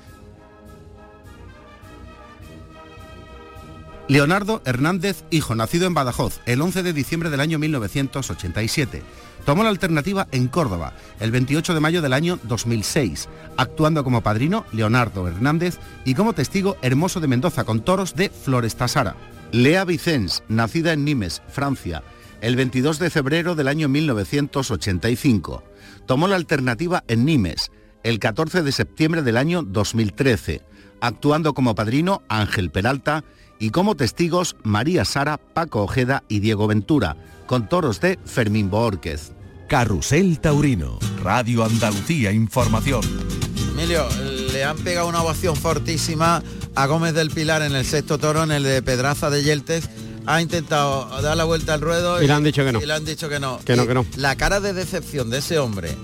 Leonardo 4.09 4.61
Hernández 4.65 5.23
Hijo, 5.31 5.55
nacido 5.55 5.87
en 5.87 5.93
Badajoz 5.93 6.41
el 6.45 6.61
11 6.61 6.83
de 6.83 6.93
diciembre 6.93 7.29
del 7.29 7.39
año 7.39 7.57
1987. 7.57 9.01
Tomó 9.45 9.63
la 9.63 9.69
alternativa 9.69 10.27
en 10.31 10.47
Córdoba 10.47 10.93
el 11.19 11.31
28 11.31 11.73
de 11.73 11.79
mayo 11.79 12.01
del 12.01 12.13
año 12.13 12.37
2006, 12.43 13.29
actuando 13.55 14.03
como 14.03 14.21
padrino 14.21 14.65
Leonardo 14.73 15.27
Hernández 15.27 15.77
y 16.03 16.15
como 16.15 16.33
testigo 16.33 16.77
Hermoso 16.81 17.21
de 17.21 17.27
Mendoza 17.27 17.63
con 17.63 17.81
toros 17.81 18.13
de 18.15 18.29
Florestasara. 18.29 19.15
Lea 19.51 19.85
Vicens, 19.85 20.43
nacida 20.49 20.93
en 20.93 21.05
Nimes, 21.05 21.41
Francia, 21.47 22.03
el 22.41 22.57
22 22.57 22.99
de 22.99 23.09
febrero 23.09 23.55
del 23.55 23.69
año 23.69 23.87
1985. 23.87 25.63
Tomó 26.05 26.27
la 26.27 26.35
alternativa 26.35 27.03
en 27.07 27.23
Nimes 27.23 27.71
el 28.03 28.19
14 28.19 28.63
de 28.63 28.71
septiembre 28.73 29.21
del 29.21 29.37
año 29.37 29.63
2013, 29.63 30.61
actuando 30.99 31.53
como 31.53 31.73
padrino 31.73 32.21
Ángel 32.27 32.69
Peralta 32.69 33.23
y 33.64 33.70
como 33.70 33.95
testigos 33.95 34.57
María 34.64 35.05
Sara, 35.05 35.38
Paco 35.38 35.84
Ojeda 35.84 36.26
y 36.28 36.41
Diego 36.41 36.68
Ventura, 36.68 37.16
con 37.45 37.70
toros 37.70 38.01
de 38.01 38.20
Fermín 38.26 38.70
Boórquez. 38.70 39.32
Carrusel 39.70 40.41
Taurino, 40.41 40.99
Radio 41.24 41.64
Andalucía 41.64 42.34
Información. 42.34 42.99
Emilio, 43.72 44.05
le 44.51 44.66
han 44.66 44.78
pegado 44.80 45.07
una 45.07 45.22
ovación 45.22 45.55
fortísima 45.55 46.43
a 46.76 46.86
Gómez 46.88 47.14
del 47.14 47.30
Pilar 47.30 47.61
en 47.61 47.74
el 47.74 47.86
sexto 47.86 48.18
toro, 48.18 48.43
en 48.43 48.51
el 48.51 48.64
de 48.64 48.82
Pedraza 48.84 49.30
de 49.30 49.43
Yeltes. 49.43 49.89
Ha 50.26 50.41
intentado 50.41 51.22
dar 51.22 51.38
la 51.38 51.45
vuelta 51.45 51.74
al 51.74 51.80
ruedo 51.80 52.22
Y 52.22 52.28
le 52.28 52.34
han 52.34 52.43
dicho 52.43 52.66
que 52.66 52.74
no. 52.74 52.82
Y 52.82 52.86
le 52.86 52.93
han 52.93 53.05
dicho 53.05 53.30
que 53.30 53.39
no. 53.39 53.59
Que 53.64 53.78
no, 53.78 53.84
Y 53.84 53.88
que 53.88 53.93
no. 53.93 54.05
La 54.18 54.36
cara 54.36 54.59
de 54.59 54.74
decepción 54.74 55.30
de 55.30 55.38
ese 55.38 55.57
hombre, 55.57 55.95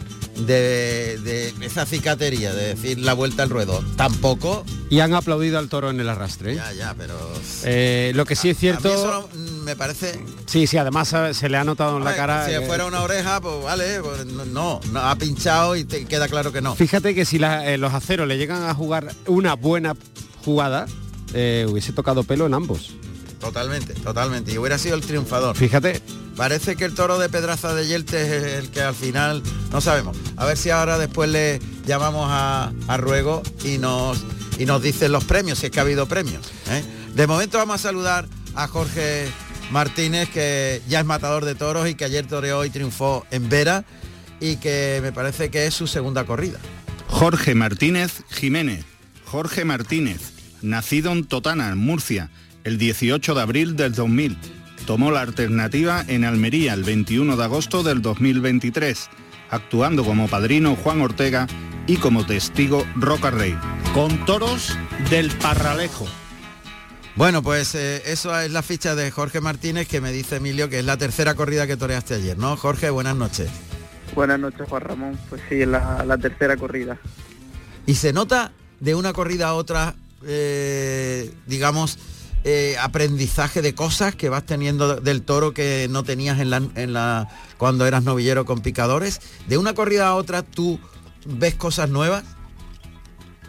de, 0.45 1.17
de 1.23 1.53
esa 1.65 1.85
cicatería, 1.85 2.53
de 2.53 2.75
decir 2.75 2.99
la 2.99 3.13
vuelta 3.13 3.43
al 3.43 3.49
ruedo, 3.49 3.83
tampoco. 3.95 4.65
Y 4.89 5.01
han 5.01 5.13
aplaudido 5.13 5.59
al 5.59 5.69
toro 5.69 5.89
en 5.89 5.99
el 5.99 6.09
arrastre. 6.09 6.53
¿eh? 6.53 6.55
Ya, 6.55 6.73
ya, 6.73 6.95
pero... 6.97 7.15
Eh, 7.63 8.11
lo 8.15 8.25
que 8.25 8.35
sí 8.35 8.49
es 8.49 8.55
A 8.55 8.57
mí 8.57 8.59
cierto... 8.59 8.89
eso 8.89 9.29
no- 9.35 9.63
me 9.63 9.75
parece... 9.75 10.19
Sí, 10.47 10.65
sí, 10.67 10.77
además 10.77 11.13
eh, 11.13 11.33
se 11.33 11.47
le 11.49 11.57
ha 11.57 11.63
notado 11.63 11.97
en 11.97 12.03
la 12.03 12.15
cara... 12.15 12.45
Si 12.47 12.53
eh, 12.53 12.61
fuera 12.65 12.85
una 12.85 13.01
oreja, 13.01 13.39
pues 13.39 13.63
vale, 13.63 14.01
pues 14.01 14.25
no, 14.25 14.79
no, 14.91 14.99
ha 14.99 15.15
pinchado 15.15 15.75
y 15.75 15.83
te 15.83 16.05
queda 16.05 16.27
claro 16.27 16.51
que 16.51 16.61
no. 16.61 16.75
Fíjate 16.75 17.13
que 17.13 17.25
si 17.25 17.37
la- 17.37 17.77
los 17.77 17.93
aceros 17.93 18.27
le 18.27 18.37
llegan 18.37 18.63
a 18.63 18.73
jugar 18.73 19.13
una 19.27 19.53
buena 19.55 19.95
jugada, 20.43 20.87
hubiese 21.31 21.93
tocado 21.93 22.23
pelo 22.23 22.47
en 22.47 22.53
ambos. 22.55 22.91
Totalmente, 23.39 23.93
totalmente. 23.93 24.51
Y 24.51 24.57
hubiera 24.57 24.77
sido 24.77 24.95
el 24.95 25.01
triunfador. 25.01 25.55
Fíjate. 25.55 26.01
Parece 26.35 26.77
que 26.77 26.85
el 26.85 26.93
toro 26.93 27.19
de 27.19 27.27
Pedraza 27.27 27.73
de 27.73 27.85
Yeltes 27.85 28.31
es 28.31 28.53
el 28.63 28.69
que 28.69 28.81
al 28.81 28.95
final 28.95 29.43
no 29.71 29.81
sabemos. 29.81 30.15
A 30.37 30.45
ver 30.45 30.57
si 30.57 30.69
ahora 30.69 30.97
después 30.97 31.29
le 31.29 31.59
llamamos 31.85 32.27
a, 32.29 32.71
a 32.87 32.97
Ruego 32.97 33.43
y 33.65 33.77
nos 33.77 34.23
y 34.59 34.65
nos 34.65 34.81
dicen 34.81 35.11
los 35.11 35.23
premios, 35.23 35.59
si 35.59 35.67
es 35.67 35.71
que 35.71 35.79
ha 35.79 35.83
habido 35.83 36.05
premios. 36.05 36.51
¿eh? 36.69 36.83
De 37.15 37.27
momento 37.27 37.57
vamos 37.57 37.75
a 37.75 37.77
saludar 37.77 38.27
a 38.55 38.67
Jorge 38.67 39.27
Martínez, 39.71 40.29
que 40.29 40.81
ya 40.87 40.99
es 40.99 41.05
matador 41.05 41.45
de 41.45 41.55
toros 41.55 41.87
y 41.87 41.95
que 41.95 42.05
ayer 42.05 42.27
toreó 42.27 42.65
y 42.65 42.69
triunfó 42.69 43.25
en 43.31 43.47
Vera 43.49 43.85
y 44.41 44.57
que 44.57 44.99
me 45.01 45.13
parece 45.13 45.49
que 45.49 45.65
es 45.65 45.73
su 45.73 45.87
segunda 45.87 46.25
corrida. 46.25 46.59
Jorge 47.07 47.55
Martínez 47.55 48.23
Jiménez. 48.29 48.85
Jorge 49.25 49.63
Martínez, 49.63 50.33
nacido 50.61 51.11
en 51.11 51.23
Totana, 51.25 51.69
en 51.69 51.77
Murcia, 51.77 52.31
el 52.69 52.77
18 52.77 53.33
de 53.33 53.41
abril 53.41 53.75
del 53.75 53.95
2000. 53.95 54.37
Tomó 54.85 55.09
la 55.09 55.21
alternativa 55.21 56.05
en 56.07 56.23
Almería 56.23 56.75
el 56.75 56.83
21 56.83 57.35
de 57.35 57.43
agosto 57.43 57.81
del 57.81 58.03
2023, 58.03 59.09
actuando 59.49 60.05
como 60.05 60.27
padrino 60.27 60.75
Juan 60.75 61.01
Ortega 61.01 61.47
y 61.87 61.97
como 61.97 62.27
testigo 62.27 62.85
Roca 62.95 63.31
Rey, 63.31 63.57
con 63.95 64.23
toros 64.25 64.77
del 65.09 65.31
Parralejo. 65.31 66.05
Bueno, 67.15 67.41
pues 67.41 67.73
eh, 67.73 68.03
eso 68.05 68.39
es 68.39 68.51
la 68.51 68.61
ficha 68.61 68.93
de 68.93 69.09
Jorge 69.09 69.41
Martínez 69.41 69.87
que 69.87 69.99
me 69.99 70.11
dice 70.11 70.35
Emilio 70.35 70.69
que 70.69 70.77
es 70.77 70.85
la 70.85 70.97
tercera 70.97 71.33
corrida 71.33 71.65
que 71.65 71.75
toreaste 71.75 72.13
ayer, 72.13 72.37
¿no? 72.37 72.55
Jorge, 72.55 72.91
buenas 72.91 73.15
noches. 73.15 73.49
Buenas 74.13 74.39
noches, 74.39 74.69
Juan 74.69 74.81
Ramón. 74.83 75.19
Pues 75.27 75.41
sí, 75.49 75.59
es 75.59 75.67
la, 75.67 76.03
la 76.05 76.19
tercera 76.19 76.55
corrida. 76.55 76.99
Y 77.87 77.95
se 77.95 78.13
nota 78.13 78.51
de 78.79 78.93
una 78.93 79.11
corrida 79.11 79.47
a 79.47 79.53
otra, 79.55 79.95
eh, 80.27 81.33
digamos, 81.47 81.97
eh, 82.43 82.75
aprendizaje 82.79 83.61
de 83.61 83.75
cosas 83.75 84.15
que 84.15 84.29
vas 84.29 84.45
teniendo 84.45 84.95
del 84.95 85.23
toro 85.23 85.53
que 85.53 85.87
no 85.89 86.03
tenías 86.03 86.39
en 86.39 86.49
la, 86.49 86.61
en 86.75 86.93
la 86.93 87.27
cuando 87.57 87.85
eras 87.85 88.03
novillero 88.03 88.45
con 88.45 88.61
picadores. 88.61 89.19
De 89.47 89.57
una 89.57 89.73
corrida 89.73 90.07
a 90.07 90.15
otra 90.15 90.43
tú 90.43 90.79
ves 91.25 91.55
cosas 91.55 91.89
nuevas. 91.89 92.23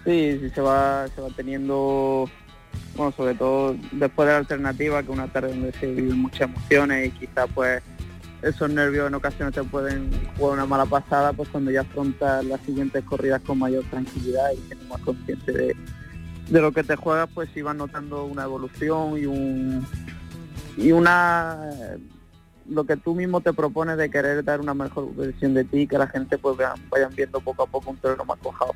Sí, 0.04 0.38
sí, 0.40 0.50
se 0.54 0.60
va, 0.60 1.06
se 1.14 1.20
va 1.20 1.28
teniendo, 1.36 2.28
bueno, 2.96 3.12
sobre 3.16 3.34
todo 3.34 3.76
después 3.92 4.26
de 4.26 4.32
la 4.32 4.38
alternativa, 4.38 5.02
que 5.02 5.10
una 5.10 5.28
tarde 5.28 5.50
donde 5.50 5.72
se 5.72 5.86
viven 5.86 6.18
muchas 6.18 6.48
emociones 6.48 7.08
y 7.08 7.10
quizá 7.10 7.46
pues 7.46 7.82
esos 8.42 8.70
nervios 8.70 9.06
en 9.06 9.14
ocasiones 9.14 9.54
te 9.54 9.62
pueden 9.62 10.10
jugar 10.36 10.54
una 10.54 10.66
mala 10.66 10.86
pasada, 10.86 11.32
pues 11.32 11.48
cuando 11.50 11.70
ya 11.70 11.82
afrontas 11.82 12.44
las 12.44 12.60
siguientes 12.62 13.04
corridas 13.04 13.42
con 13.42 13.58
mayor 13.58 13.84
tranquilidad 13.90 14.50
y 14.52 14.56
tienes 14.68 14.88
más 14.88 15.00
consciente 15.02 15.52
de, 15.52 15.76
de 16.50 16.60
lo 16.60 16.72
que 16.72 16.82
te 16.84 16.96
juegas, 16.96 17.28
pues 17.32 17.48
vas 17.62 17.76
notando 17.76 18.24
una 18.24 18.44
evolución 18.44 19.16
y 19.18 19.24
un 19.26 19.86
y 20.76 20.92
una 20.92 21.58
lo 22.68 22.84
que 22.84 22.96
tú 22.96 23.14
mismo 23.14 23.40
te 23.40 23.52
propones 23.52 23.96
de 23.96 24.10
querer 24.10 24.44
dar 24.44 24.60
una 24.60 24.74
mejor 24.74 25.14
versión 25.16 25.54
de 25.54 25.64
ti, 25.64 25.86
que 25.86 25.98
la 25.98 26.06
gente 26.06 26.38
pues 26.38 26.56
vean- 26.56 26.78
vayan 26.90 27.12
viendo 27.16 27.40
poco 27.40 27.64
a 27.64 27.66
poco 27.66 27.90
un 27.90 27.96
torero 27.96 28.24
más 28.24 28.38
cojado. 28.38 28.72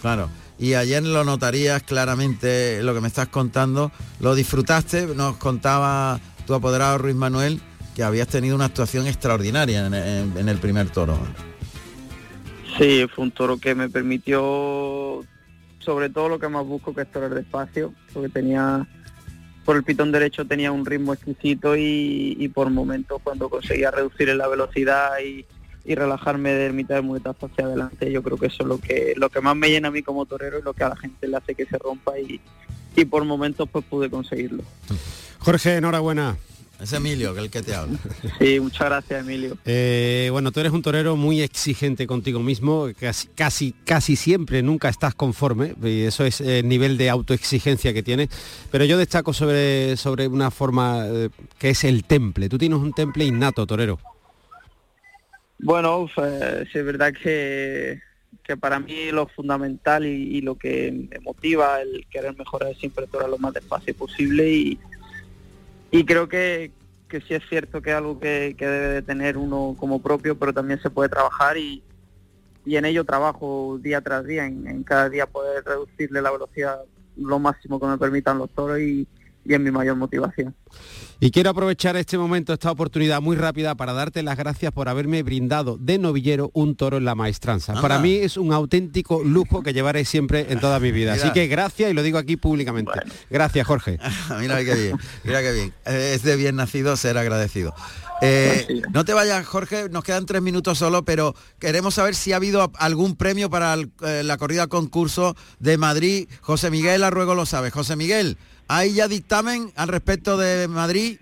Claro. 0.00 0.28
Y 0.58 0.74
ayer 0.74 1.02
lo 1.02 1.24
notarías 1.24 1.82
claramente 1.82 2.82
lo 2.82 2.92
que 2.94 3.00
me 3.00 3.08
estás 3.08 3.28
contando. 3.28 3.92
Lo 4.18 4.34
disfrutaste, 4.34 5.06
nos 5.14 5.36
contaba 5.36 6.18
tu 6.46 6.54
apoderado 6.54 6.98
Ruiz 6.98 7.14
Manuel 7.14 7.60
que 7.94 8.02
habías 8.02 8.28
tenido 8.28 8.56
una 8.56 8.64
actuación 8.66 9.06
extraordinaria 9.06 9.86
en, 9.86 9.94
en- 9.94 10.36
en 10.36 10.48
el 10.48 10.58
primer 10.58 10.90
toro. 10.90 11.16
Sí, 12.78 13.06
fue 13.14 13.24
un 13.24 13.30
toro 13.30 13.58
que 13.58 13.74
me 13.74 13.88
permitió, 13.88 15.09
sobre 15.80 16.08
todo 16.08 16.28
lo 16.28 16.38
que 16.38 16.48
más 16.48 16.64
busco, 16.64 16.94
que 16.94 17.02
es 17.02 17.10
torear 17.10 17.34
despacio, 17.34 17.92
porque 18.12 18.28
tenía 18.28 18.86
por 19.64 19.76
el 19.76 19.84
pitón 19.84 20.10
derecho 20.10 20.46
tenía 20.46 20.72
un 20.72 20.86
ritmo 20.86 21.12
exquisito 21.12 21.76
y, 21.76 22.50
por 22.54 22.70
momentos 22.70 23.20
cuando 23.22 23.48
conseguía 23.48 23.90
reducir 23.90 24.34
la 24.34 24.48
velocidad 24.48 25.18
y, 25.24 25.44
y 25.84 25.94
relajarme 25.94 26.52
de 26.52 26.72
mitad 26.72 26.96
de 26.96 27.02
muletazo 27.02 27.46
hacia 27.46 27.66
adelante, 27.66 28.10
yo 28.10 28.22
creo 28.22 28.36
que 28.36 28.46
eso 28.46 28.62
es 28.62 28.68
lo 28.68 28.78
que 28.78 29.12
lo 29.16 29.28
que 29.28 29.40
más 29.40 29.54
me 29.54 29.68
llena 29.68 29.88
a 29.88 29.90
mí 29.90 30.02
como 30.02 30.26
torero 30.26 30.58
y 30.58 30.62
lo 30.62 30.72
que 30.72 30.84
a 30.84 30.88
la 30.88 30.96
gente 30.96 31.28
le 31.28 31.36
hace 31.36 31.54
que 31.54 31.66
se 31.66 31.78
rompa 31.78 32.18
y, 32.18 32.40
y 32.96 33.04
por 33.04 33.24
momentos 33.24 33.68
pues 33.70 33.84
pude 33.84 34.10
conseguirlo. 34.10 34.62
Jorge, 35.38 35.76
enhorabuena. 35.76 36.36
Es 36.80 36.94
Emilio, 36.94 37.34
que 37.34 37.40
el 37.40 37.50
que 37.50 37.62
te 37.62 37.74
habla. 37.74 37.98
Sí, 38.38 38.58
muchas 38.58 38.88
gracias 38.88 39.20
Emilio. 39.20 39.58
Eh, 39.66 40.28
bueno, 40.32 40.50
tú 40.50 40.60
eres 40.60 40.72
un 40.72 40.80
torero 40.80 41.14
muy 41.14 41.42
exigente 41.42 42.06
contigo 42.06 42.40
mismo, 42.40 42.88
casi, 42.98 43.28
casi, 43.28 43.72
casi 43.84 44.16
siempre, 44.16 44.62
nunca 44.62 44.88
estás 44.88 45.14
conforme, 45.14 45.74
y 45.82 46.02
eso 46.02 46.24
es 46.24 46.40
el 46.40 46.66
nivel 46.66 46.96
de 46.96 47.10
autoexigencia 47.10 47.92
que 47.92 48.02
tienes. 48.02 48.30
Pero 48.70 48.86
yo 48.86 48.96
destaco 48.96 49.34
sobre, 49.34 49.96
sobre 49.98 50.26
una 50.26 50.50
forma 50.50 51.06
eh, 51.06 51.28
que 51.58 51.70
es 51.70 51.84
el 51.84 52.04
temple. 52.04 52.48
Tú 52.48 52.56
tienes 52.56 52.78
un 52.78 52.94
temple 52.94 53.26
innato, 53.26 53.66
torero. 53.66 53.98
Bueno, 55.58 56.08
sí, 56.14 56.78
es 56.78 56.84
verdad 56.84 57.12
que, 57.12 58.00
que 58.42 58.56
para 58.56 58.80
mí 58.80 59.10
lo 59.10 59.26
fundamental 59.26 60.06
y, 60.06 60.38
y 60.38 60.40
lo 60.40 60.54
que 60.54 60.90
me 61.10 61.18
motiva 61.18 61.82
el 61.82 62.06
querer 62.10 62.34
mejorar 62.38 62.74
siempre 62.76 63.06
todo 63.06 63.28
lo 63.28 63.36
más 63.36 63.52
despacio 63.52 63.94
posible 63.94 64.50
y, 64.50 64.78
y 65.90 66.04
creo 66.04 66.28
que, 66.28 66.72
que 67.08 67.20
sí 67.20 67.34
es 67.34 67.42
cierto 67.48 67.82
que 67.82 67.90
es 67.90 67.96
algo 67.96 68.18
que, 68.20 68.54
que 68.56 68.66
debe 68.66 68.88
de 68.94 69.02
tener 69.02 69.36
uno 69.36 69.74
como 69.78 70.00
propio, 70.00 70.38
pero 70.38 70.52
también 70.52 70.80
se 70.80 70.90
puede 70.90 71.08
trabajar 71.08 71.56
y, 71.56 71.82
y 72.64 72.76
en 72.76 72.84
ello 72.84 73.04
trabajo 73.04 73.78
día 73.80 74.00
tras 74.00 74.24
día, 74.24 74.46
en, 74.46 74.82
cada 74.84 75.08
día 75.08 75.26
poder 75.26 75.64
reducirle 75.64 76.22
la 76.22 76.30
velocidad 76.30 76.80
lo 77.16 77.38
máximo 77.38 77.80
que 77.80 77.86
me 77.86 77.98
permitan 77.98 78.38
los 78.38 78.50
toros 78.50 78.78
y, 78.80 79.06
y 79.50 79.54
es 79.54 79.60
mi 79.60 79.70
mayor 79.70 79.96
motivación. 79.96 80.54
Y 81.18 81.30
quiero 81.32 81.50
aprovechar 81.50 81.96
este 81.96 82.16
momento, 82.16 82.52
esta 82.54 82.70
oportunidad 82.70 83.20
muy 83.20 83.36
rápida 83.36 83.74
para 83.74 83.92
darte 83.92 84.22
las 84.22 84.38
gracias 84.38 84.72
por 84.72 84.88
haberme 84.88 85.22
brindado 85.22 85.76
de 85.78 85.98
novillero 85.98 86.50
un 86.54 86.76
toro 86.76 86.96
en 86.96 87.04
la 87.04 87.14
maestranza. 87.14 87.72
Anda. 87.72 87.82
Para 87.82 87.98
mí 87.98 88.14
es 88.14 88.36
un 88.38 88.52
auténtico 88.54 89.22
lujo 89.22 89.62
que 89.62 89.72
llevaré 89.74 90.04
siempre 90.06 90.46
en 90.48 90.60
toda 90.60 90.80
mi 90.80 90.92
vida. 90.92 91.12
Así 91.14 91.30
que 91.32 91.46
gracias 91.46 91.90
y 91.90 91.94
lo 91.94 92.02
digo 92.02 92.16
aquí 92.16 92.36
públicamente. 92.36 92.92
Gracias, 93.28 93.66
Jorge. 93.66 93.98
mira 94.40 94.64
qué 94.64 94.74
bien, 94.74 94.96
mira 95.24 95.42
qué 95.42 95.52
bien. 95.52 95.74
Eh, 95.84 96.12
Es 96.14 96.22
de 96.22 96.36
bien 96.36 96.56
nacido 96.56 96.96
ser 96.96 97.18
agradecido. 97.18 97.74
Eh, 98.22 98.82
no 98.92 99.04
te 99.06 99.14
vayas, 99.14 99.46
Jorge, 99.46 99.88
nos 99.90 100.04
quedan 100.04 100.26
tres 100.26 100.42
minutos 100.42 100.76
solo, 100.78 101.04
pero 101.06 101.34
queremos 101.58 101.94
saber 101.94 102.14
si 102.14 102.32
ha 102.32 102.36
habido 102.36 102.70
algún 102.78 103.16
premio 103.16 103.48
para 103.48 103.72
el- 103.74 103.90
eh, 104.06 104.22
la 104.24 104.36
corrida 104.36 104.66
concurso 104.66 105.34
de 105.58 105.78
Madrid. 105.78 106.28
José 106.42 106.70
Miguel 106.70 107.02
Arruego 107.02 107.34
lo 107.34 107.46
sabe. 107.46 107.70
José 107.70 107.96
Miguel, 107.96 108.36
¿hay 108.72 108.94
ya 108.94 109.08
dictamen 109.08 109.72
al 109.74 109.88
respecto 109.88 110.36
de 110.38 110.68
Madrid? 110.68 111.18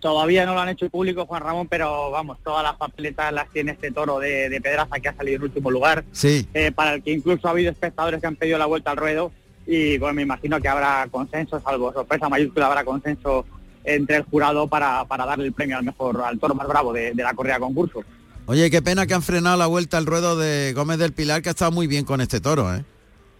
Todavía 0.00 0.46
no 0.46 0.54
lo 0.54 0.60
han 0.60 0.68
hecho 0.68 0.88
público, 0.90 1.26
Juan 1.26 1.42
Ramón, 1.42 1.68
pero 1.68 2.10
vamos, 2.10 2.38
todas 2.42 2.62
las 2.64 2.74
papeletas 2.76 3.32
las 3.32 3.48
tiene 3.50 3.72
este 3.72 3.90
toro 3.92 4.18
de, 4.18 4.48
de 4.48 4.60
Pedraza 4.60 4.98
que 5.00 5.08
ha 5.08 5.14
salido 5.14 5.36
en 5.36 5.42
último 5.42 5.70
lugar, 5.70 6.04
Sí. 6.12 6.48
eh, 6.54 6.72
para 6.72 6.94
el 6.94 7.02
que 7.02 7.12
incluso 7.12 7.46
ha 7.46 7.52
habido 7.52 7.70
espectadores 7.70 8.20
que 8.20 8.26
han 8.26 8.36
pedido 8.36 8.58
la 8.58 8.66
vuelta 8.66 8.90
al 8.92 8.96
ruedo 8.96 9.30
y 9.66 9.98
bueno, 9.98 10.14
me 10.14 10.22
imagino 10.22 10.60
que 10.60 10.68
habrá 10.68 11.06
consenso, 11.10 11.60
salvo 11.60 11.92
sorpresa 11.92 12.28
mayúscula, 12.28 12.66
habrá 12.66 12.84
consenso 12.84 13.44
entre 13.84 14.16
el 14.16 14.22
jurado 14.24 14.66
para, 14.68 15.04
para 15.04 15.24
darle 15.26 15.46
el 15.46 15.52
premio 15.52 15.76
al 15.76 15.84
mejor, 15.84 16.20
al 16.24 16.38
toro 16.40 16.54
más 16.54 16.66
bravo 16.68 16.92
de, 16.92 17.12
de 17.12 17.22
la 17.22 17.34
corrida 17.34 17.58
concurso. 17.60 18.02
Oye, 18.46 18.70
qué 18.72 18.82
pena 18.82 19.06
que 19.06 19.14
han 19.14 19.22
frenado 19.22 19.56
la 19.56 19.66
vuelta 19.66 19.98
al 19.98 20.06
ruedo 20.06 20.36
de 20.36 20.72
Gómez 20.74 20.98
del 20.98 21.12
Pilar, 21.12 21.42
que 21.42 21.48
ha 21.48 21.52
estado 21.52 21.70
muy 21.70 21.86
bien 21.86 22.04
con 22.04 22.20
este 22.20 22.40
toro, 22.40 22.74
¿eh? 22.74 22.84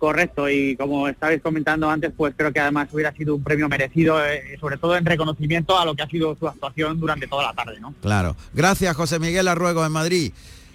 Correcto, 0.02 0.50
y 0.50 0.74
como 0.74 1.06
estabais 1.06 1.40
comentando 1.40 1.88
antes, 1.88 2.10
pues 2.16 2.34
creo 2.36 2.52
que 2.52 2.58
además 2.58 2.88
hubiera 2.90 3.12
sido 3.12 3.36
un 3.36 3.44
premio 3.44 3.68
merecido, 3.68 4.18
eh, 4.26 4.56
sobre 4.60 4.76
todo 4.76 4.96
en 4.96 5.04
reconocimiento 5.06 5.78
a 5.78 5.84
lo 5.84 5.94
que 5.94 6.02
ha 6.02 6.08
sido 6.08 6.34
su 6.34 6.48
actuación 6.48 6.98
durante 6.98 7.28
toda 7.28 7.44
la 7.44 7.52
tarde, 7.54 7.78
¿no? 7.78 7.94
Claro. 8.02 8.34
Gracias, 8.52 8.96
José 8.96 9.20
Miguel 9.20 9.46
Arruego 9.46 9.86
en 9.86 9.92
Madrid. 9.92 10.32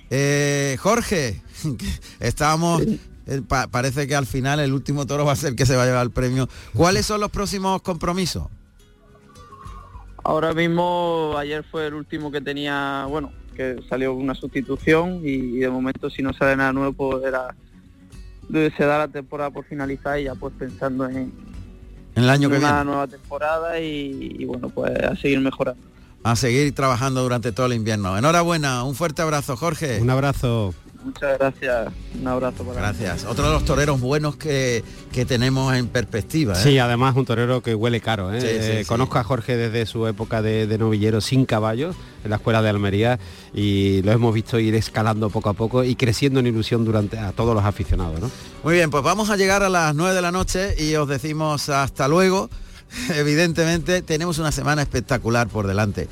Eh, 0.09 0.77
Jorge, 0.79 1.41
estábamos... 2.21 2.81
eh, 2.83 3.41
pa- 3.45 3.67
parece 3.67 4.07
que 4.07 4.15
al 4.15 4.25
final 4.27 4.61
el 4.61 4.71
último 4.71 5.05
toro 5.05 5.25
va 5.25 5.33
a 5.33 5.35
ser 5.35 5.49
el 5.49 5.55
que 5.57 5.65
se 5.65 5.75
va 5.75 5.83
a 5.83 5.87
llevar 5.87 6.03
el 6.05 6.11
premio. 6.11 6.47
¿Cuáles 6.73 7.05
son 7.05 7.19
los 7.19 7.29
próximos 7.29 7.81
compromisos? 7.81 8.47
Ahora 10.23 10.53
mismo, 10.53 11.35
ayer 11.37 11.65
fue 11.69 11.87
el 11.87 11.95
último 11.95 12.31
que 12.31 12.39
tenía, 12.39 13.05
bueno, 13.09 13.33
que 13.57 13.75
salió 13.89 14.13
una 14.13 14.35
sustitución 14.35 15.19
y, 15.21 15.31
y 15.31 15.57
de 15.59 15.69
momento 15.69 16.09
si 16.09 16.23
no 16.23 16.31
sale 16.31 16.55
nada 16.55 16.71
nuevo 16.71 16.93
pues 16.93 17.25
era, 17.25 17.53
se 18.51 18.85
da 18.85 18.97
la 18.99 19.07
temporada 19.07 19.49
por 19.51 19.65
finalizar 19.65 20.19
y 20.19 20.23
ya 20.25 20.35
pues 20.35 20.53
pensando 20.57 21.07
en, 21.07 21.31
En 22.15 22.23
el 22.23 22.29
año 22.29 22.49
que 22.49 22.57
una 22.57 22.69
viene. 22.71 22.85
nueva 22.85 23.07
temporada 23.07 23.79
y, 23.79 24.35
y, 24.39 24.45
bueno 24.45 24.69
pues 24.69 24.91
a 25.03 25.15
seguir 25.15 25.39
mejorando. 25.39 25.81
A 26.23 26.35
seguir 26.35 26.73
trabajando 26.73 27.21
durante 27.23 27.51
todo 27.51 27.67
el 27.67 27.73
invierno. 27.73 28.17
Enhorabuena, 28.17 28.83
un 28.83 28.95
fuerte 28.95 29.21
abrazo, 29.21 29.55
Jorge. 29.55 30.01
Un 30.01 30.09
abrazo. 30.09 30.73
Muchas 31.03 31.37
gracias, 31.37 31.93
un 32.19 32.27
abrazo 32.27 32.63
para 32.63 32.81
Gracias. 32.81 33.23
Otro 33.25 33.45
de 33.47 33.53
los 33.53 33.63
toreros 33.63 34.01
buenos 34.01 34.35
que, 34.35 34.83
que 35.11 35.25
tenemos 35.25 35.73
en 35.73 35.87
perspectiva. 35.87 36.53
¿eh? 36.53 36.61
Sí, 36.61 36.79
además 36.79 37.15
un 37.15 37.25
torero 37.25 37.61
que 37.61 37.75
huele 37.75 38.01
caro. 38.01 38.33
¿eh? 38.33 38.41
Sí, 38.41 38.47
sí, 38.47 38.53
Eh, 38.55 38.79
sí. 38.81 38.87
Conozco 38.87 39.17
a 39.19 39.23
Jorge 39.23 39.55
desde 39.55 39.85
su 39.85 40.05
época 40.07 40.41
de, 40.41 40.67
de 40.67 40.77
novillero 40.77 41.21
sin 41.21 41.45
caballos 41.45 41.95
en 42.23 42.31
la 42.31 42.37
escuela 42.37 42.61
de 42.61 42.69
Almería 42.69 43.19
y 43.53 44.01
lo 44.01 44.11
hemos 44.11 44.33
visto 44.33 44.59
ir 44.59 44.75
escalando 44.75 45.29
poco 45.29 45.49
a 45.49 45.53
poco 45.53 45.83
y 45.83 45.95
creciendo 45.95 46.39
en 46.41 46.47
ilusión 46.47 46.83
durante 46.83 47.17
a 47.17 47.31
todos 47.31 47.55
los 47.55 47.63
aficionados. 47.63 48.19
¿no? 48.19 48.31
Muy 48.63 48.73
bien, 48.73 48.89
pues 48.89 49.03
vamos 49.03 49.29
a 49.29 49.37
llegar 49.37 49.63
a 49.63 49.69
las 49.69 49.95
9 49.95 50.13
de 50.13 50.21
la 50.21 50.31
noche 50.31 50.75
y 50.83 50.95
os 50.95 51.07
decimos 51.07 51.69
hasta 51.69 52.07
luego. 52.07 52.49
Evidentemente 53.15 54.01
tenemos 54.01 54.39
una 54.39 54.51
semana 54.51 54.81
espectacular 54.81 55.47
por 55.47 55.67
delante. 55.67 56.07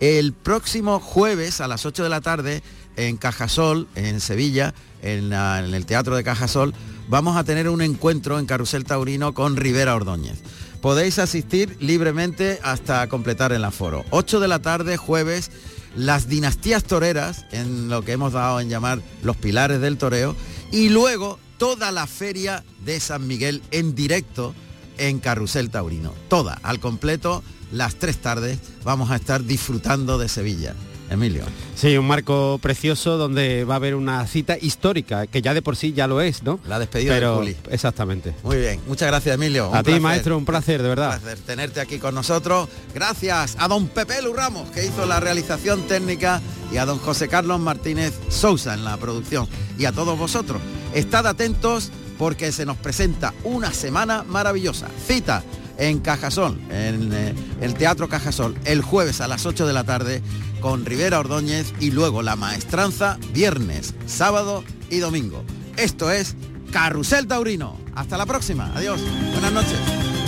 El 0.00 0.32
próximo 0.32 0.98
jueves 1.00 1.60
a 1.60 1.68
las 1.68 1.86
8 1.86 2.02
de 2.02 2.08
la 2.08 2.20
tarde 2.20 2.62
en 2.96 3.16
Cajasol, 3.16 3.88
en 3.94 4.20
Sevilla, 4.20 4.74
en, 5.02 5.32
el 5.32 5.86
Teatro 5.86 6.16
de 6.16 6.24
Cajasol, 6.24 6.74
vamos 7.08 7.36
a 7.36 7.44
tener 7.44 7.68
un 7.68 7.82
encuentro 7.82 8.38
en 8.38 8.46
Carrusel 8.46 8.84
Taurino 8.84 9.34
con 9.34 9.56
Rivera 9.56 9.94
Ordóñez. 9.94 10.40
Podéis 10.80 11.18
asistir 11.18 11.76
libremente 11.80 12.60
hasta 12.62 13.08
completar 13.08 13.52
el 13.52 13.64
aforo. 13.64 14.04
8 14.10 14.40
de 14.40 14.48
la 14.48 14.60
tarde, 14.60 14.96
jueves, 14.96 15.50
las 15.96 16.28
dinastías 16.28 16.84
toreras, 16.84 17.46
en 17.52 17.88
lo 17.88 18.02
que 18.02 18.12
hemos 18.12 18.32
dado 18.32 18.60
en 18.60 18.68
llamar 18.68 19.00
los 19.22 19.36
pilares 19.36 19.80
del 19.80 19.96
toreo, 19.96 20.36
y 20.72 20.88
luego 20.90 21.38
toda 21.58 21.92
la 21.92 22.06
feria 22.06 22.64
de 22.84 23.00
San 23.00 23.26
Miguel 23.26 23.62
en 23.70 23.94
directo 23.94 24.54
en 24.98 25.20
Carrusel 25.20 25.70
Taurino. 25.70 26.12
Toda, 26.28 26.58
al 26.62 26.80
completo, 26.80 27.42
las 27.72 27.96
tres 27.96 28.18
tardes 28.18 28.58
vamos 28.84 29.10
a 29.10 29.16
estar 29.16 29.44
disfrutando 29.44 30.18
de 30.18 30.28
Sevilla. 30.28 30.74
Emilio. 31.14 31.44
Sí, 31.74 31.96
un 31.96 32.06
marco 32.06 32.58
precioso 32.60 33.16
donde 33.16 33.64
va 33.64 33.74
a 33.74 33.76
haber 33.76 33.94
una 33.94 34.26
cita 34.26 34.56
histórica, 34.60 35.26
que 35.26 35.42
ya 35.42 35.54
de 35.54 35.62
por 35.62 35.76
sí 35.76 35.92
ya 35.92 36.06
lo 36.06 36.20
es, 36.20 36.42
¿no? 36.42 36.60
La 36.68 36.78
despedida 36.78 37.14
Pero, 37.14 37.32
de 37.32 37.36
Juli. 37.36 37.56
Exactamente. 37.70 38.34
Muy 38.42 38.58
bien, 38.58 38.80
muchas 38.86 39.08
gracias 39.08 39.34
Emilio. 39.34 39.70
Un 39.70 39.76
A 39.76 39.82
ti, 39.82 39.98
maestro, 40.00 40.36
un 40.36 40.44
placer, 40.44 40.82
de 40.82 40.88
verdad. 40.88 41.14
Un 41.14 41.20
placer 41.20 41.38
tenerte 41.38 41.80
aquí 41.80 41.98
con 41.98 42.14
nosotros. 42.14 42.68
Gracias 42.94 43.56
a 43.58 43.68
don 43.68 43.88
Pepe 43.88 44.22
Lu 44.22 44.32
Ramos, 44.32 44.70
que 44.70 44.84
hizo 44.84 45.06
la 45.06 45.20
realización 45.20 45.82
técnica, 45.86 46.40
y 46.72 46.76
a 46.76 46.86
don 46.86 46.98
José 46.98 47.28
Carlos 47.28 47.60
Martínez 47.60 48.14
Sousa 48.28 48.74
en 48.74 48.84
la 48.84 48.96
producción. 48.96 49.48
Y 49.78 49.84
a 49.84 49.92
todos 49.92 50.18
vosotros. 50.18 50.60
Estad 50.92 51.26
atentos 51.26 51.90
porque 52.18 52.52
se 52.52 52.64
nos 52.64 52.76
presenta 52.76 53.34
una 53.44 53.72
semana 53.72 54.24
maravillosa. 54.24 54.88
Cita 55.06 55.42
en 55.78 56.00
Cajasol, 56.00 56.58
en 56.70 57.12
eh, 57.12 57.34
el 57.60 57.74
Teatro 57.74 58.08
Cajasol, 58.08 58.56
el 58.64 58.82
jueves 58.82 59.20
a 59.20 59.28
las 59.28 59.46
8 59.46 59.66
de 59.66 59.72
la 59.72 59.84
tarde 59.84 60.22
con 60.60 60.84
Rivera 60.86 61.18
Ordóñez 61.18 61.72
y 61.80 61.90
luego 61.90 62.22
la 62.22 62.36
maestranza 62.36 63.18
viernes, 63.32 63.94
sábado 64.06 64.64
y 64.90 64.98
domingo. 64.98 65.44
Esto 65.76 66.10
es 66.10 66.36
Carrusel 66.72 67.26
Taurino. 67.26 67.78
Hasta 67.94 68.16
la 68.16 68.26
próxima. 68.26 68.72
Adiós. 68.74 69.00
Buenas 69.32 69.52
noches. 69.52 70.23